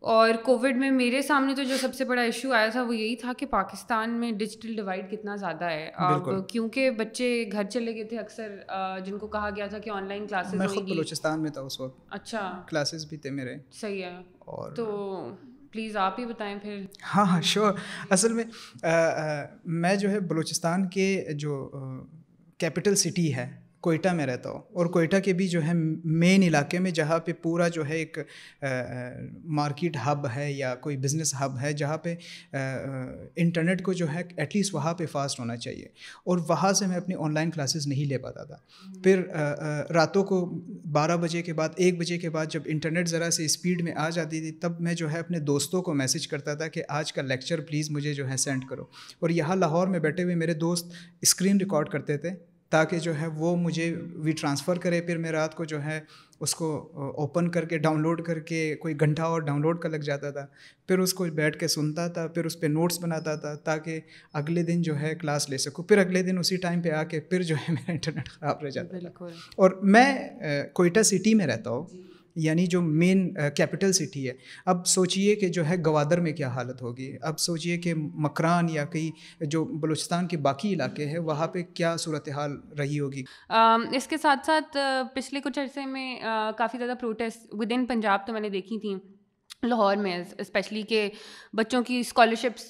اور 0.00 0.30
کووڈ 0.42 0.76
میں 0.76 0.90
میرے 0.90 1.22
سامنے 1.22 1.54
تو 1.54 1.62
جو 1.62 1.76
سب 1.76 1.94
سے 1.94 2.04
بڑا 2.04 2.22
ایشو 2.22 2.52
آیا 2.52 2.68
تھا 2.68 2.82
وہ 2.82 2.96
یہی 2.96 3.16
تھا 3.16 3.32
کہ 3.38 3.46
پاکستان 3.46 4.10
میں 4.10 4.32
ڈیجیٹل 4.32 4.74
ڈیوائڈ 4.74 5.10
کتنا 5.10 5.36
زیادہ 5.36 5.64
ہے۔ 5.64 5.90
اب 5.94 6.48
کیونکہ 6.48 6.90
بچے 6.90 7.44
گھر 7.52 7.64
چلے 7.64 7.94
گئے 7.94 8.04
تھے 8.04 8.18
اکثر 8.18 8.58
جن 9.04 9.18
کو 9.18 9.26
کہا 9.26 9.50
گیا 9.56 9.66
تھا 9.66 9.78
کہ 9.78 9.90
آن 9.90 10.08
لائن 10.08 10.26
کلاسز 10.26 10.54
بلوچستان 10.54 11.42
میں 11.42 11.50
تھا 11.50 11.60
اس 11.60 11.80
وقت۔ 11.80 12.00
اچھا۔ 12.10 12.62
کلاسز 12.66 13.06
بھی 13.06 13.16
تھے 13.16 13.30
میرے۔ 13.30 13.54
صحیح 13.72 14.04
ہے۔ 14.04 14.18
تو 14.76 14.86
پلیز 15.72 15.96
آپ 15.96 16.20
ہی 16.20 16.26
بتائیں 16.26 16.58
پھر۔ 16.62 16.84
ہاں 17.16 17.24
ہاں 17.24 17.40
شیور 17.42 17.72
اصل 18.10 18.32
میں 18.32 18.44
میں 19.64 19.94
جو 19.96 20.10
ہے 20.10 20.20
بلوچستان 20.20 20.88
کے 20.88 21.24
جو 21.34 21.70
کیپٹل 22.58 22.94
سٹی 22.94 23.34
ہے 23.34 23.59
کوئٹہ 23.80 24.08
میں 24.08 24.26
رہتا 24.26 24.50
ہوں 24.50 24.60
اور 24.72 24.86
کوئٹہ 24.86 25.16
کے 25.24 25.32
بھی 25.32 25.48
جو 25.48 25.62
ہے 25.64 25.72
مین 26.04 26.42
علاقے 26.42 26.78
میں 26.78 26.90
جہاں 26.90 27.18
پہ 27.18 27.32
پورا 27.32 27.68
جو 27.68 27.88
ہے 27.88 27.96
ایک 27.96 28.18
مارکیٹ 29.44 29.96
ہب 30.06 30.26
ہے 30.36 30.52
یا 30.52 30.74
کوئی 30.74 30.96
بزنس 30.96 31.34
ہب 31.34 31.56
ہے، 31.62 31.72
جہاں 31.72 31.98
پہ 31.98 32.14
انٹرنیٹ 33.36 33.82
کو 33.82 33.92
جو 33.92 34.06
ہے 34.12 34.22
ایٹ 34.36 34.56
لیسٹ 34.56 34.74
وہاں 34.74 34.94
پہ 34.94 35.06
فاسٹ 35.06 35.40
ہونا 35.40 35.56
چاہیے۔ 35.56 35.86
اور 36.24 36.38
وہاں 36.48 36.72
سے 36.72 36.86
میں 36.86 36.96
اپنی 36.96 37.14
آن 37.18 37.34
لائن 37.34 37.50
کلاسز 37.50 37.86
نہیں 37.86 38.04
لے 38.04 38.18
پاتا 38.18 38.44
تھا۔ 38.44 38.56
پھر 39.04 39.22
راتوں 39.90 40.24
کو 40.24 40.46
بارہ 40.92 41.16
بجے 41.16 41.42
کے 41.42 41.52
بعد، 41.52 41.68
ایک 41.76 41.98
بجے 41.98 42.18
کے 42.18 42.30
بعد 42.30 42.46
جب 42.50 42.62
انٹرنیٹ 42.64 43.08
ذرا 43.08 43.30
سے 43.30 43.44
اسپیڈ 43.44 43.82
میں 43.82 43.92
آ 43.96 44.10
جاتی 44.10 44.40
تھی، 44.40 44.52
تب 44.52 44.80
میں 44.80 44.94
جو 44.94 45.10
ہے 45.10 45.18
اپنے 45.18 45.38
دوستوں 45.38 45.82
کو 45.82 45.94
میسج 45.94 46.28
کرتا 46.28 46.54
تھا 46.54 46.68
کہ 46.68 46.82
آج 46.88 47.12
کا 47.12 47.22
لیکچر 47.22 47.60
پلیز 47.60 47.90
مجھے 47.90 48.14
جو 48.14 48.30
ہے 48.30 48.36
سینڈ 48.36 48.64
کرو۔ 48.70 48.82
اور 49.20 49.30
یہاں 49.30 49.56
لاہور 49.56 49.86
میں 49.86 49.98
بیٹھے 49.98 50.22
ہوئے 50.22 50.34
میرے 50.34 50.54
دوست 50.54 50.92
اسکرین 51.20 51.56
ریکارڈ 51.56 51.88
کرتے 51.88 52.18
تھے۔ 52.18 52.49
تاکہ 52.70 52.98
جو 52.98 53.20
ہے 53.20 53.26
وہ 53.26 53.56
مجھے 53.56 53.94
وی 54.14 54.32
ٹرانسفر 54.32 54.78
کرے 54.78 55.00
پھر 55.00 55.18
میں 55.18 55.30
رات 55.32 55.54
کو 55.54 55.64
جو 55.64 55.82
ہے 55.82 56.00
اس 56.40 56.54
کو 56.54 56.68
اوپن 57.16 57.50
کر 57.50 57.64
کے 57.64 57.78
ڈاؤن 57.78 58.02
لوڈ 58.02 58.22
کر 58.22 58.38
کے 58.38 58.74
کوئی 58.76 58.94
گھنٹہ 59.00 59.22
اور 59.22 59.40
ڈاؤن 59.40 59.60
لوڈ 59.60 59.80
کا 59.80 59.88
لگ 59.88 59.96
جاتا 59.96 60.30
تھا۔ 60.30 60.46
پھر 60.88 60.98
اس 60.98 61.14
کو 61.14 61.24
بیٹھ 61.34 61.58
کے 61.58 61.68
سنتا 61.68 62.06
تھا 62.08 62.26
پھر 62.26 62.44
اس 62.44 62.60
پہ 62.60 62.66
نوٹس 62.66 63.00
بناتا 63.02 63.34
تھا 63.34 63.54
تاکہ 63.54 64.00
اگلے 64.32 64.62
دن 64.62 64.82
جو 64.82 64.98
ہے 65.00 65.14
کلاس 65.14 65.48
لے 65.50 65.58
سکوں۔ 65.58 65.84
پھر 65.84 65.98
اگلے 65.98 66.22
دن 66.22 66.38
اسی 66.38 66.56
ٹائم 66.56 66.80
پہ 66.82 66.90
آ 66.90 67.02
کے 67.04 67.20
پھر 67.20 67.42
جو 67.42 67.54
ہے 67.54 67.72
میرا 67.72 67.92
انٹرنیٹ 67.92 68.28
خراب 68.28 68.62
رہ 68.64 68.70
جاتا 68.70 68.96
ہے 68.96 69.26
اور 69.56 69.70
میں 69.82 70.28
کوئٹہ 70.74 71.02
سٹی 71.02 71.34
میں 71.34 71.46
رہتا 71.46 71.70
ہوں۔ 71.70 71.84
یعنی 72.40 72.66
جو 72.66 72.80
مین 72.82 73.32
کیپٹل 73.56 73.92
سٹی 73.92 74.28
ہے۔ 74.28 74.32
اب 74.66 74.86
سوچیے 74.86 75.34
کہ 75.34 75.48
جو 75.48 75.68
ہے 75.68 75.76
گوادر 75.86 76.20
میں 76.20 76.32
کیا 76.32 76.48
حالت 76.48 76.82
ہوگی۔ 76.82 77.16
اب 77.22 77.38
سوچیے 77.40 77.78
کہ 77.78 77.94
مکران 77.94 78.68
یا 78.70 78.84
کئی 78.84 79.10
جو 79.40 79.64
بلوچستان 79.64 80.26
کے 80.28 80.36
باقی 80.36 80.72
علاقے 80.74 81.06
ہیں، 81.06 81.18
وہاں 81.18 81.46
پہ 81.46 81.62
کیا 81.74 81.96
صورت 81.96 82.28
حال 82.28 82.56
رہی 82.78 83.00
ہوگی؟ 83.00 83.22
اس 83.92 84.06
کے 84.06 84.16
ساتھ 84.16 84.46
ساتھ 84.46 84.76
پچھلے 85.14 85.40
کچھ 85.40 85.58
عرصے 85.58 85.86
میں 85.86 86.20
کافی 86.58 86.78
زیادہ 86.78 86.94
پروٹیسٹ 87.00 87.46
ود 87.52 87.72
ان 87.74 87.86
پنجاب 87.86 88.26
تو 88.26 88.32
میں 88.32 88.40
نے 88.40 88.48
دیکھی 88.48 88.78
تھیں۔ 88.78 89.19
لاہور 89.62 89.96
میں 89.96 90.24
اسپیشلی 90.38 90.82
کہ 90.82 91.08
بچوں 91.52 91.82
کی 91.82 91.98
اسکالرشپس 92.00 92.62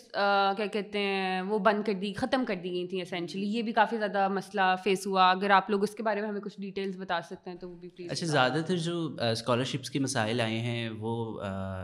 کیا 0.57 0.66
کہتے 0.72 0.98
ہیں 0.98 1.42
وہ 1.42 1.59
بند 1.59 1.83
کر 1.87 1.92
دی 1.92 2.12
ختم 2.12 2.44
کر 2.44 2.55
دی 2.55 2.70
گئی 2.70 2.87
تھیں 2.88 3.03
اسینشلی 3.03 3.46
یہ 3.46 3.62
بھی 3.62 3.72
کافی 3.72 3.96
زیادہ 3.96 4.29
مسئلہ 4.29 4.74
فیس 4.85 5.07
ہوا۔ 5.07 5.31
اگر 5.31 5.50
آپ 5.50 5.70
لوگ 5.70 5.83
اس 5.83 5.90
کے 5.90 6.03
بارے 6.03 6.20
میں 6.20 6.29
ہمیں 6.29 6.40
کچھ 6.40 6.61
ڈیٹیلس 6.61 6.96
بتا 6.96 7.20
سکتے 7.22 7.50
ہیں 7.50 7.57
تو 7.59 7.70
وہ 7.70 7.76
بھی 7.76 7.88
پلیز 7.88 8.11
اچھا 8.11 8.26
زیادہ 8.26 8.61
تر 8.66 8.76
جو 8.76 9.16
اسکالرشپس 9.33 9.90
کے 9.90 9.98
مسائل 9.98 10.40
آئے 10.40 10.59
ہیں 10.59 10.90
وہ 10.98 11.40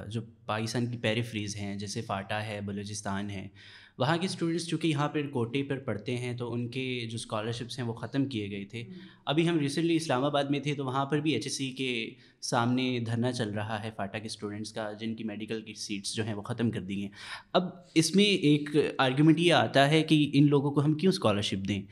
جو 0.09 0.21
پاکستان 0.47 0.87
کی 0.87 0.99
پیریفریز 0.99 1.57
ہیں 1.57 1.75
جیسے 1.77 2.03
فاٹا 2.03 2.45
ہے 2.47 2.61
بلوچستان 2.61 3.31
ہے 3.31 3.49
وہاں 3.99 4.17
کے 4.17 4.25
اسٹوڈنٹس 4.25 4.69
چونکہ 4.69 4.89
یہاں 4.89 5.09
پہ 5.09 5.23
کوٹے 5.27 5.63
پر 5.63 5.79
پڑھتے 5.79 6.17
ہیں 6.17 6.37
تو 6.37 6.53
ان 6.53 6.69
کے 6.69 7.07
جو 7.11 7.15
اسکالرشپس 7.15 7.79
ہیں 7.79 7.87
وہ 7.87 7.93
ختم 7.93 8.27
کیے 8.27 8.51
گئے 8.51 8.65
تھے۔ 8.65 8.85
ابھی 9.25 9.49
ہم 9.49 9.59
ریسنٹلی 9.59 9.97
اسلام 9.97 10.25
آباد 10.25 10.45
میں 10.45 10.61
تھے 10.61 10.75
تو 10.75 10.85
وہاں 10.85 11.07
پر 11.07 11.21
بھی 11.21 11.33
ایچ 11.33 11.47
ایس 11.47 11.57
سی 11.57 11.71
کے 11.71 12.11
سامنے 12.41 13.01
دھرنا 13.07 13.33
چل 13.33 13.51
رہا 13.51 13.83
ہے 13.85 13.91
فاٹا 13.97 14.19
کے 14.19 14.27
اسٹوڈنٹس 14.27 14.73
کا 14.73 14.93
جن 14.93 15.15
کی 15.15 15.25
میڈیکل 15.25 15.63
کی 15.63 15.75
سیٹس 15.75 16.15
جو 16.15 16.25
ہیں 16.25 16.35
وہ 16.35 16.43
ختم 16.43 16.71
کر 16.71 16.81
دی 16.81 17.03
ہیں۔ 17.03 17.09
اب 17.53 17.63
اس 17.95 18.15
میں 18.17 18.25
ایک 18.25 18.71
آرگیومنٹ 18.99 19.41
یہ 19.41 19.53
آتا 19.53 19.91
ہے 19.91 20.03
کہ 20.03 20.31
ان 20.35 20.47
لوگوں 20.47 20.71
کو 20.71 20.85
ہم 20.85 20.95
کیوں 20.95 21.13
اسکالرشپ 21.13 21.69
دیں؟ 21.69 21.83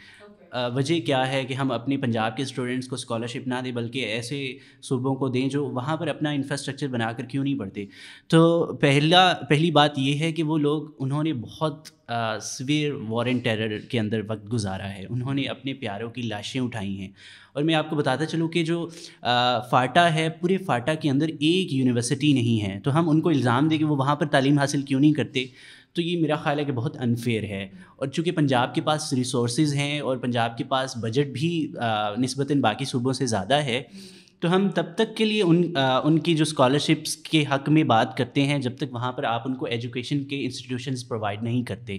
وجہ 0.55 1.01
کیا 1.01 1.33
ہے 1.33 1.45
کہ 1.45 1.55
ہم 1.55 1.73
اپنے 1.73 1.97
پنجاب 1.97 2.37
کے 2.37 2.43
اسٹوڈنٹس 2.43 2.89
کو 2.89 2.95
اسکالرشپ 2.95 3.49
نہ 3.49 3.55
دیں، 3.65 3.73
بلکہ 3.73 3.99
ایسے 3.99 4.59
صوبوں 4.83 5.15
کو 5.15 5.29
دیں 5.29 5.49
جو 5.49 5.67
وہاں 5.67 5.97
پر 5.97 6.09
اپنا 6.09 6.31
انفراسٹرکچر 6.31 6.89
بنا 6.89 7.13
کر 7.13 7.25
کیوں 7.25 7.45
نہیں 7.45 7.59
پڑھتے 7.59 7.85
تو 8.27 8.67
پہلا، 8.81 9.33
پہلی 9.49 9.71
بات 9.71 9.99
یہ 9.99 10.19
ہے 10.19 10.33
کہ 10.33 10.43
وہ 10.43 10.59
لوگ، 10.59 10.89
انہوں 10.99 11.23
نے 11.23 11.33
بہت 11.33 11.89
سویر 12.43 12.93
وارن 12.93 13.39
ٹیرر 13.39 13.79
کے 13.79 14.01
اندر 14.01 14.21
وقت 14.29 14.53
گزارا 14.53 14.89
ہے۔ 14.89 15.05
انہوں 15.09 15.35
نے 15.35 15.43
اپنے 15.43 15.75
پیاروں 15.75 16.11
کی 16.11 16.23
لاشیں 16.23 16.61
اٹھائی 16.61 17.01
ہیں۔ 17.01 17.09
اور 17.53 17.63
میں 17.63 17.75
آپ 17.75 17.91
کو 17.91 17.97
بتاتا 17.97 18.27
چلوں 18.27 18.49
کہ 18.49 18.65
جو 18.65 18.89
فاٹا 19.71 20.15
ہے، 20.15 20.29
پورے 20.29 20.57
فاٹا 20.57 20.95
کے 20.95 21.11
اندر 21.11 21.29
ایک 21.29 21.73
یونیورسٹی 21.73 22.33
نہیں 22.33 22.69
ہے۔ 22.69 22.81
تو 22.81 22.99
ہم 22.99 23.09
ان 23.09 23.21
کو 23.21 23.29
الزام 23.29 23.69
دیں 23.69 23.79
کہ 23.79 23.85
وہ 23.85 23.97
وہاں 23.97 24.17
پر 24.17 24.27
تعلیم 24.27 24.59
حاصل 24.59 24.83
کیوں 24.83 25.01
نہیں 25.01 25.13
کرتے؟ 25.13 25.47
تو 25.95 26.03
یہ 26.03 26.21
میرا 26.21 26.37
خیال 26.37 26.59
ہے 26.59 26.65
کہ 26.65 26.73
بہت 26.73 26.97
انفیئر 27.01 27.43
ہے۔ 27.43 27.69
اور 27.97 28.07
چونکہ 28.07 28.31
پنجاب 28.31 28.75
کے 28.75 28.81
پاس 28.81 29.13
ریسورسز 29.13 29.75
ہیں 29.75 30.01
اور 30.01 30.17
پنجاب 30.17 30.59
کے 30.59 30.65
پاس 30.65 30.97
بجٹ 30.97 31.27
بھی 31.27 31.73
نسبتاً 32.19 32.61
باقی 32.61 32.85
صوبوں 32.85 33.13
سے 33.13 33.27
زیادہ 33.27 33.55
ہے، 33.55 33.83
تو 34.41 34.57
ہم 34.57 34.69
تب 34.69 34.85
تک 34.95 35.17
کے 35.17 35.25
لیے 35.25 35.43
ان 35.43 35.73
ان 36.05 36.19
کی 36.19 36.35
جو 36.35 36.43
اسکالرشپس 36.43 37.17
کے 37.17 37.45
حق 37.51 37.69
میں 37.69 37.85
بات 37.85 38.17
کرتے 38.17 38.43
ہیں 38.43 38.59
جب 38.59 38.77
تک 38.77 38.95
وہاں 38.95 39.13
پر 39.13 39.25
آپ 39.25 39.43
ان 39.45 39.55
کو 39.55 39.67
ایجوکیشن 39.67 40.25
کے 40.25 40.45
انسٹیٹیوشنز 40.45 41.09
پرووائڈ 41.09 41.43
نہیں 41.43 41.63
کرتے۔ 41.63 41.99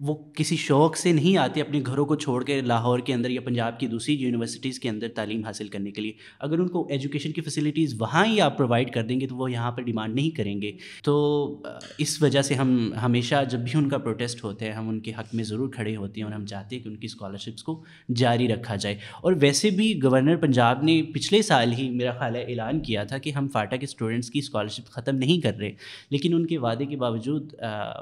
وہ 0.00 0.14
کسی 0.34 0.56
شوق 0.56 0.96
سے 0.96 1.12
نہیں 1.12 1.36
آتے 1.36 1.60
اپنے 1.60 1.80
گھروں 1.86 2.06
کو 2.06 2.14
چھوڑ 2.14 2.44
کے 2.44 2.60
لاہور 2.60 2.98
کے 2.98 3.14
اندر 3.14 3.30
یا 3.30 3.40
پنجاب 3.40 3.80
کی 3.80 3.86
دوسری 3.86 4.14
یونیورسٹیز 4.14 4.80
کے 4.80 4.88
اندر 4.88 5.08
تعلیم 5.08 5.44
حاصل 5.44 5.68
کرنے 5.68 5.90
کے 5.90 6.00
لیے۔ 6.00 6.12
اگر 6.40 6.58
ان 6.58 6.68
کو 6.68 6.86
ایجوکیشن 6.90 7.32
کی 7.32 7.40
فیسلٹیز 7.40 7.94
وہاں 8.00 8.26
ہی 8.26 8.40
آپ 8.40 8.58
پرووائڈ 8.58 8.90
کر 8.90 9.02
دیں 9.02 9.20
گے 9.20 9.26
تو 9.26 9.36
وہ 9.36 9.52
یہاں 9.52 9.72
پر 9.72 9.82
ڈیمانڈ 9.82 10.14
نہیں 10.14 10.30
کریں 10.30 10.62
گے۔ 10.62 10.72
تو 11.04 11.62
اس 11.98 12.22
وجہ 12.22 12.42
سے 12.42 12.54
ہم 12.54 12.92
ہمیشہ 13.02 13.34
جب 13.50 13.58
بھی 13.58 13.72
ان 13.74 13.88
کا 13.88 13.98
پروٹیسٹ 13.98 14.44
ہوتا 14.44 14.66
ہے، 14.66 14.70
ہم 14.70 14.88
ان 14.88 15.00
کے 15.00 15.10
حق 15.10 15.34
میں 15.34 15.44
ضرور 15.44 15.68
کھڑے 15.68 15.96
ہوتے 15.96 16.20
ہیں 16.20 16.28
اور 16.28 16.34
ہم 16.34 16.46
چاہتے 16.46 16.76
ہیں 16.76 16.82
کہ 16.82 16.88
ان 16.88 16.96
کی 16.96 17.06
اسکالرشپس 17.06 17.62
کو 17.62 17.82
جاری 18.16 18.48
رکھا 18.48 18.76
جائے۔ 18.76 18.96
اور 19.20 19.32
ویسے 19.40 19.70
بھی 19.70 20.02
گورنر 20.02 20.36
پنجاب 20.36 20.82
نے 20.82 21.02
پچھلے 21.02 21.42
سال 21.42 21.72
ہی 21.72 21.90
میرا 21.90 22.12
خیال 22.12 22.36
ہے 22.36 22.42
اعلان 22.42 22.80
کیا 22.80 23.04
تھا 23.04 23.18
کہ 23.18 23.30
ہم 23.30 23.48
فاٹا 23.48 23.76
کے 23.76 23.84
اسٹوڈنٹس 23.84 24.30
کی 24.30 24.38
اسکالرشپ 24.38 24.86
ختم 24.86 25.16
نہیں 25.16 25.40
کر 25.40 25.56
رہے۔ 25.58 25.72
لیکن 26.10 26.34
ان 26.34 26.46
کے 26.46 26.58
وعدے 26.58 26.86
کے 26.86 26.96
باوجود 26.96 27.54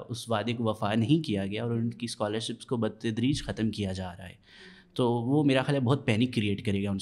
اس 0.08 0.30
وعدے 0.30 0.52
کو 0.52 0.64
وفا 0.64 0.94
نہیں 0.94 1.26
کیا 1.26 1.46
گیا۔ 1.46 1.65
اور 1.66 1.76
ان 1.76 1.90
کی 1.90 2.04
اسکالرشپس 2.04 2.66
کو 2.66 2.76
بتدریج 2.76 3.42
ختم 3.44 3.70
کیا 3.70 3.92
جا 3.92 4.16
رہا 4.16 4.28
ہے۔ 4.28 4.34
تو 4.94 5.12
وہ 5.12 5.44
میرا 5.44 5.62
خیال 5.62 5.74
ہے 5.74 5.80
بہت 5.80 6.06
پینک 6.06 6.34
کریٹ 6.34 6.66
کرے 6.66 6.84
گا 6.84 6.90
ان 6.90 6.96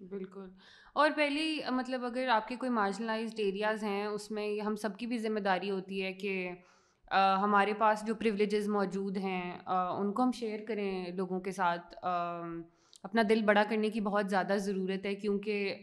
بالکل۔ 0.00 0.48
اور 0.92 1.10
پہلی 1.16 1.58
مطلب 1.70 2.04
اگر 2.04 2.28
آپ 2.28 2.48
کے 2.48 2.56
کوئی 2.56 2.70
مارجنلائزڈ 2.70 3.40
ایریاز 3.40 3.84
ہیں، 3.84 4.06
اس 4.06 4.30
میں 4.30 4.60
ہم 4.60 4.76
سب 4.76 4.96
کی 4.98 5.06
بھی 5.06 5.18
ذمہ 5.18 5.40
داری 5.40 5.70
ہوتی 5.70 6.02
ہے 6.02 6.12
کہ 6.12 6.50
ہمارے 7.42 7.74
پاس 7.74 8.06
جو 8.06 8.14
پریولیجز 8.14 8.68
موجود 8.68 9.16
ہیں 9.16 9.58
ان 9.66 10.12
کو 10.12 10.22
ہم 10.22 10.30
شیئر 10.32 10.60
کریں 10.68 11.12
لوگوں 11.12 11.40
کے 11.40 11.52
ساتھ۔ 11.52 11.94
اپنا 13.02 13.22
دل 13.28 13.42
بڑا 13.42 13.64
کرنے 13.70 13.90
کی 13.90 14.00
بہت 14.00 14.30
زیادہ 14.30 14.56
ضرورت 14.56 15.06
ہے، 15.06 15.14
کیونکہ 15.14 15.74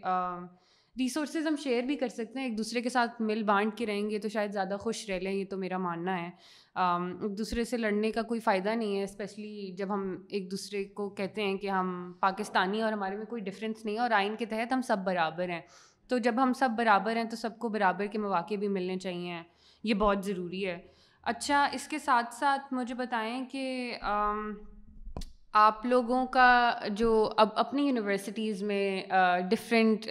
ریسورسز 1.00 1.48
ہم 1.48 1.56
شیئر 1.64 1.84
بھی 1.84 1.96
کر 1.96 2.08
سکتے 2.08 2.40
ہیں، 2.40 2.48
ایک 2.48 2.58
دوسرے 2.58 2.82
کے 2.82 2.90
ساتھ 2.90 3.22
مل 3.22 3.44
بانٹ 3.44 3.78
کے 3.78 3.86
رہیں 3.86 4.10
گے 4.10 4.20
تو 4.20 4.30
شاید 4.30 4.52
زیادہ 4.52 4.78
خوش 4.80 5.10
رہ 5.10 5.20
لیں، 5.20 5.32
یہ 5.32 5.46
تو 5.50 5.58
میرا 5.58 5.78
ماننا 5.78 6.22
ہے۔ 6.22 6.30
ایک 6.76 7.38
دوسرے 7.38 7.64
سے 7.64 7.78
لڑنے 7.78 8.12
کا 8.12 8.22
کوئی 8.22 8.40
فائدہ 8.40 8.70
نہیں 8.70 8.98
ہے 8.98 9.04
اسپیشلی 9.04 9.72
جب 9.78 9.94
ہم 9.94 10.16
ایک 10.30 10.52
دوسرے 10.52 10.84
کو 10.84 11.10
کہتے 11.10 11.44
ہیں 11.44 11.58
کہ 11.58 11.70
ہم 11.70 12.14
پاکستانی 12.20 12.82
اور 12.82 12.94
ہمارے 12.94 13.16
میں 13.16 13.26
کوئی 13.26 13.42
ڈفرینس 13.42 13.86
نہیں 13.86 13.96
ہے 13.96 14.00
اور 14.00 14.12
آئین 14.12 14.36
کے 14.36 14.46
تحت 14.46 14.74
ہم 14.74 14.82
سب 14.82 14.98
برابر 15.06 15.50
ہیں۔ 15.50 15.62
تو 16.08 16.18
جب 16.18 16.36
ہم 16.38 16.54
سب 16.54 16.70
برابر 16.78 17.16
ہیں 17.16 17.24
تو 17.24 17.36
سب 17.36 17.58
کو 17.60 17.70
برابر 17.70 18.06
کے 18.06 18.18
مواقع 18.18 18.56
بھی 18.56 18.68
ملنے 18.68 18.98
چاہیے، 18.98 19.42
یہ 19.84 19.94
بہت 19.94 20.26
ضروری 20.26 20.66
ہے۔ 20.66 20.78
اچھا 21.24 21.70
اس 21.74 21.88
کے 21.88 22.00
ساتھ 22.00 22.34
ساتھ 22.36 22.74
مجھے 22.74 22.96
بتائیں 22.96 23.46
کہ 23.52 23.94
آپ 25.58 25.86
لوگوں 25.86 26.26
کا 26.32 26.72
جو 26.92 27.10
اب 27.38 27.50
اپنی 27.56 27.86
یونیورسٹیز 27.86 28.62
میں 28.64 29.02
ڈفرینٹ 29.50 30.08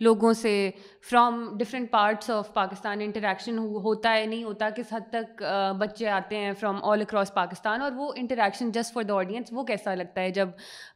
لوگوں 0.00 0.32
سے 0.32 0.70
from 1.10 1.44
different 1.58 1.90
parts 1.90 2.30
of 2.30 2.52
Pakistan 2.54 3.00
interaction 3.00 3.58
ہوتا 3.58 4.12
ہے، 4.14 4.24
نہیں 4.26 4.44
ہوتا 4.44 4.68
کس 4.76 4.92
حد 4.92 5.10
تک 5.10 5.42
بچے 5.78 6.08
آتے 6.08 6.36
ہیں 6.36 6.52
فرام 6.60 6.78
آل 6.82 7.00
اکراس 7.00 7.34
پاکستان 7.34 7.82
اور 7.82 7.92
وہ 7.96 8.12
interaction 8.16 8.70
just 8.72 8.94
for 8.94 9.02
the 9.02 9.14
audience 9.14 9.48
وہ 9.52 9.64
کیسا 9.64 9.94
لگتا 9.94 10.20
ہے 10.20 10.30
جب 10.30 10.48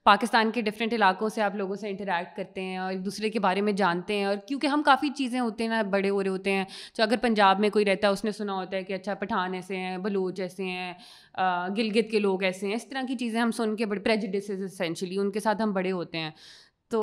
پاکستان 0.05 0.51
کے 0.51 0.61
ڈفرینٹ 0.63 0.93
علاقوں 0.93 1.29
سے 1.29 1.43
آپ 1.43 1.55
لوگوں 1.57 1.77
سے 1.77 1.89
انٹریکٹ 1.91 2.37
کرتے 2.37 2.63
ہیں 2.63 2.77
اور 2.79 2.93
ایک 2.93 3.05
دوسرے 3.05 3.31
کے 3.31 3.41
بارے 3.41 3.61
میں 3.61 3.73
جانتے 3.73 4.17
ہیں 4.17 4.25
اور 4.25 4.37
کیونکہ 4.47 4.67
ہم 4.67 4.83
کافی 4.83 5.09
چیزیں 5.17 5.39
ہوتے 5.41 5.65
ہیں 5.65 5.71
نا، 5.71 5.83
بڑے 5.91 6.11
ہو 6.11 6.23
رہے 6.23 6.31
ہوتے 6.31 6.53
ہیں، 6.53 6.65
تو 6.95 7.03
اگر 7.03 7.17
پنجاب 7.23 7.61
میں 7.61 7.71
کوئی 7.71 7.85
رہتا 7.85 8.09
ہے، 8.09 8.13
اس 8.13 8.25
نے 8.25 8.33
سنا 8.33 8.55
ہوتا 8.55 8.77
ہے 8.77 8.83
کہ 8.85 8.93
اچھا 8.93 9.15
پٹھان 9.15 9.55
ایسے 9.55 9.77
ہیں، 9.77 9.97
بلوچ 9.99 10.41
ایسے 10.41 10.65
ہیں 10.65 10.93
گلگت 11.77 12.11
کے 12.11 12.19
لوگ 12.19 12.43
ایسے 12.43 12.67
ہیں۔ 12.67 12.75
اس 12.75 12.89
طرح 12.89 13.03
کی 13.09 13.17
چیزیں 13.17 13.41
ہم 13.41 13.51
سن 13.51 13.77
کے 13.77 13.87
بڑے 13.87 14.01
پریجڈسز 14.01 14.63
اسینشلی 14.63 15.19
ان 15.19 15.31
کے 15.31 15.41
ساتھ 15.41 15.63
ہم 15.63 15.73
بڑے 15.73 15.93
ہوتے 15.93 16.19
ہیں۔ 16.19 16.31
تو 16.91 17.01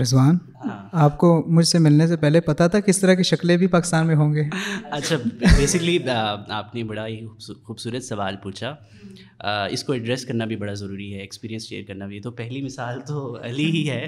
رضوان 0.00 0.36
ہاں۔ 0.64 0.88
آپ 0.92 1.16
کو 1.18 1.44
مجھ 1.46 1.66
سے 1.66 1.78
ملنے 1.78 2.06
سے 2.06 2.16
پہلے 2.16 2.40
پتا 2.40 2.66
تھا 2.66 2.80
کس 2.80 3.00
طرح 3.00 3.14
کی 3.14 3.22
شکلیں 3.22 3.56
بھی 3.56 3.66
پاکستان 3.66 4.06
میں 4.06 4.14
ہوں 4.16 4.34
گے۔ 4.34 4.42
اچھا 4.90 5.16
بیسکلی 5.40 5.98
آپ 6.08 6.74
نے 6.74 6.84
بڑا 6.84 7.06
ہی 7.06 7.26
خوبصورت 7.64 8.04
سوال 8.04 8.36
پوچھا۔ 8.42 8.74
اس 9.70 9.84
کو 9.84 9.92
ایڈریس 9.92 10.24
کرنا 10.26 10.44
بھی 10.44 10.56
بڑا 10.56 10.72
ضروری 10.74 11.14
ہے 11.14 11.20
ایکسپیرینس 11.20 11.68
شیئر 11.68 11.82
کرنا 11.88 12.06
بھی۔ 12.06 12.20
تو 12.20 12.30
پہلی 12.30 12.62
مثال 12.62 13.00
تو 13.00 13.38
علی 13.42 13.64
ہی 13.64 13.90
ہے۔ 13.90 14.06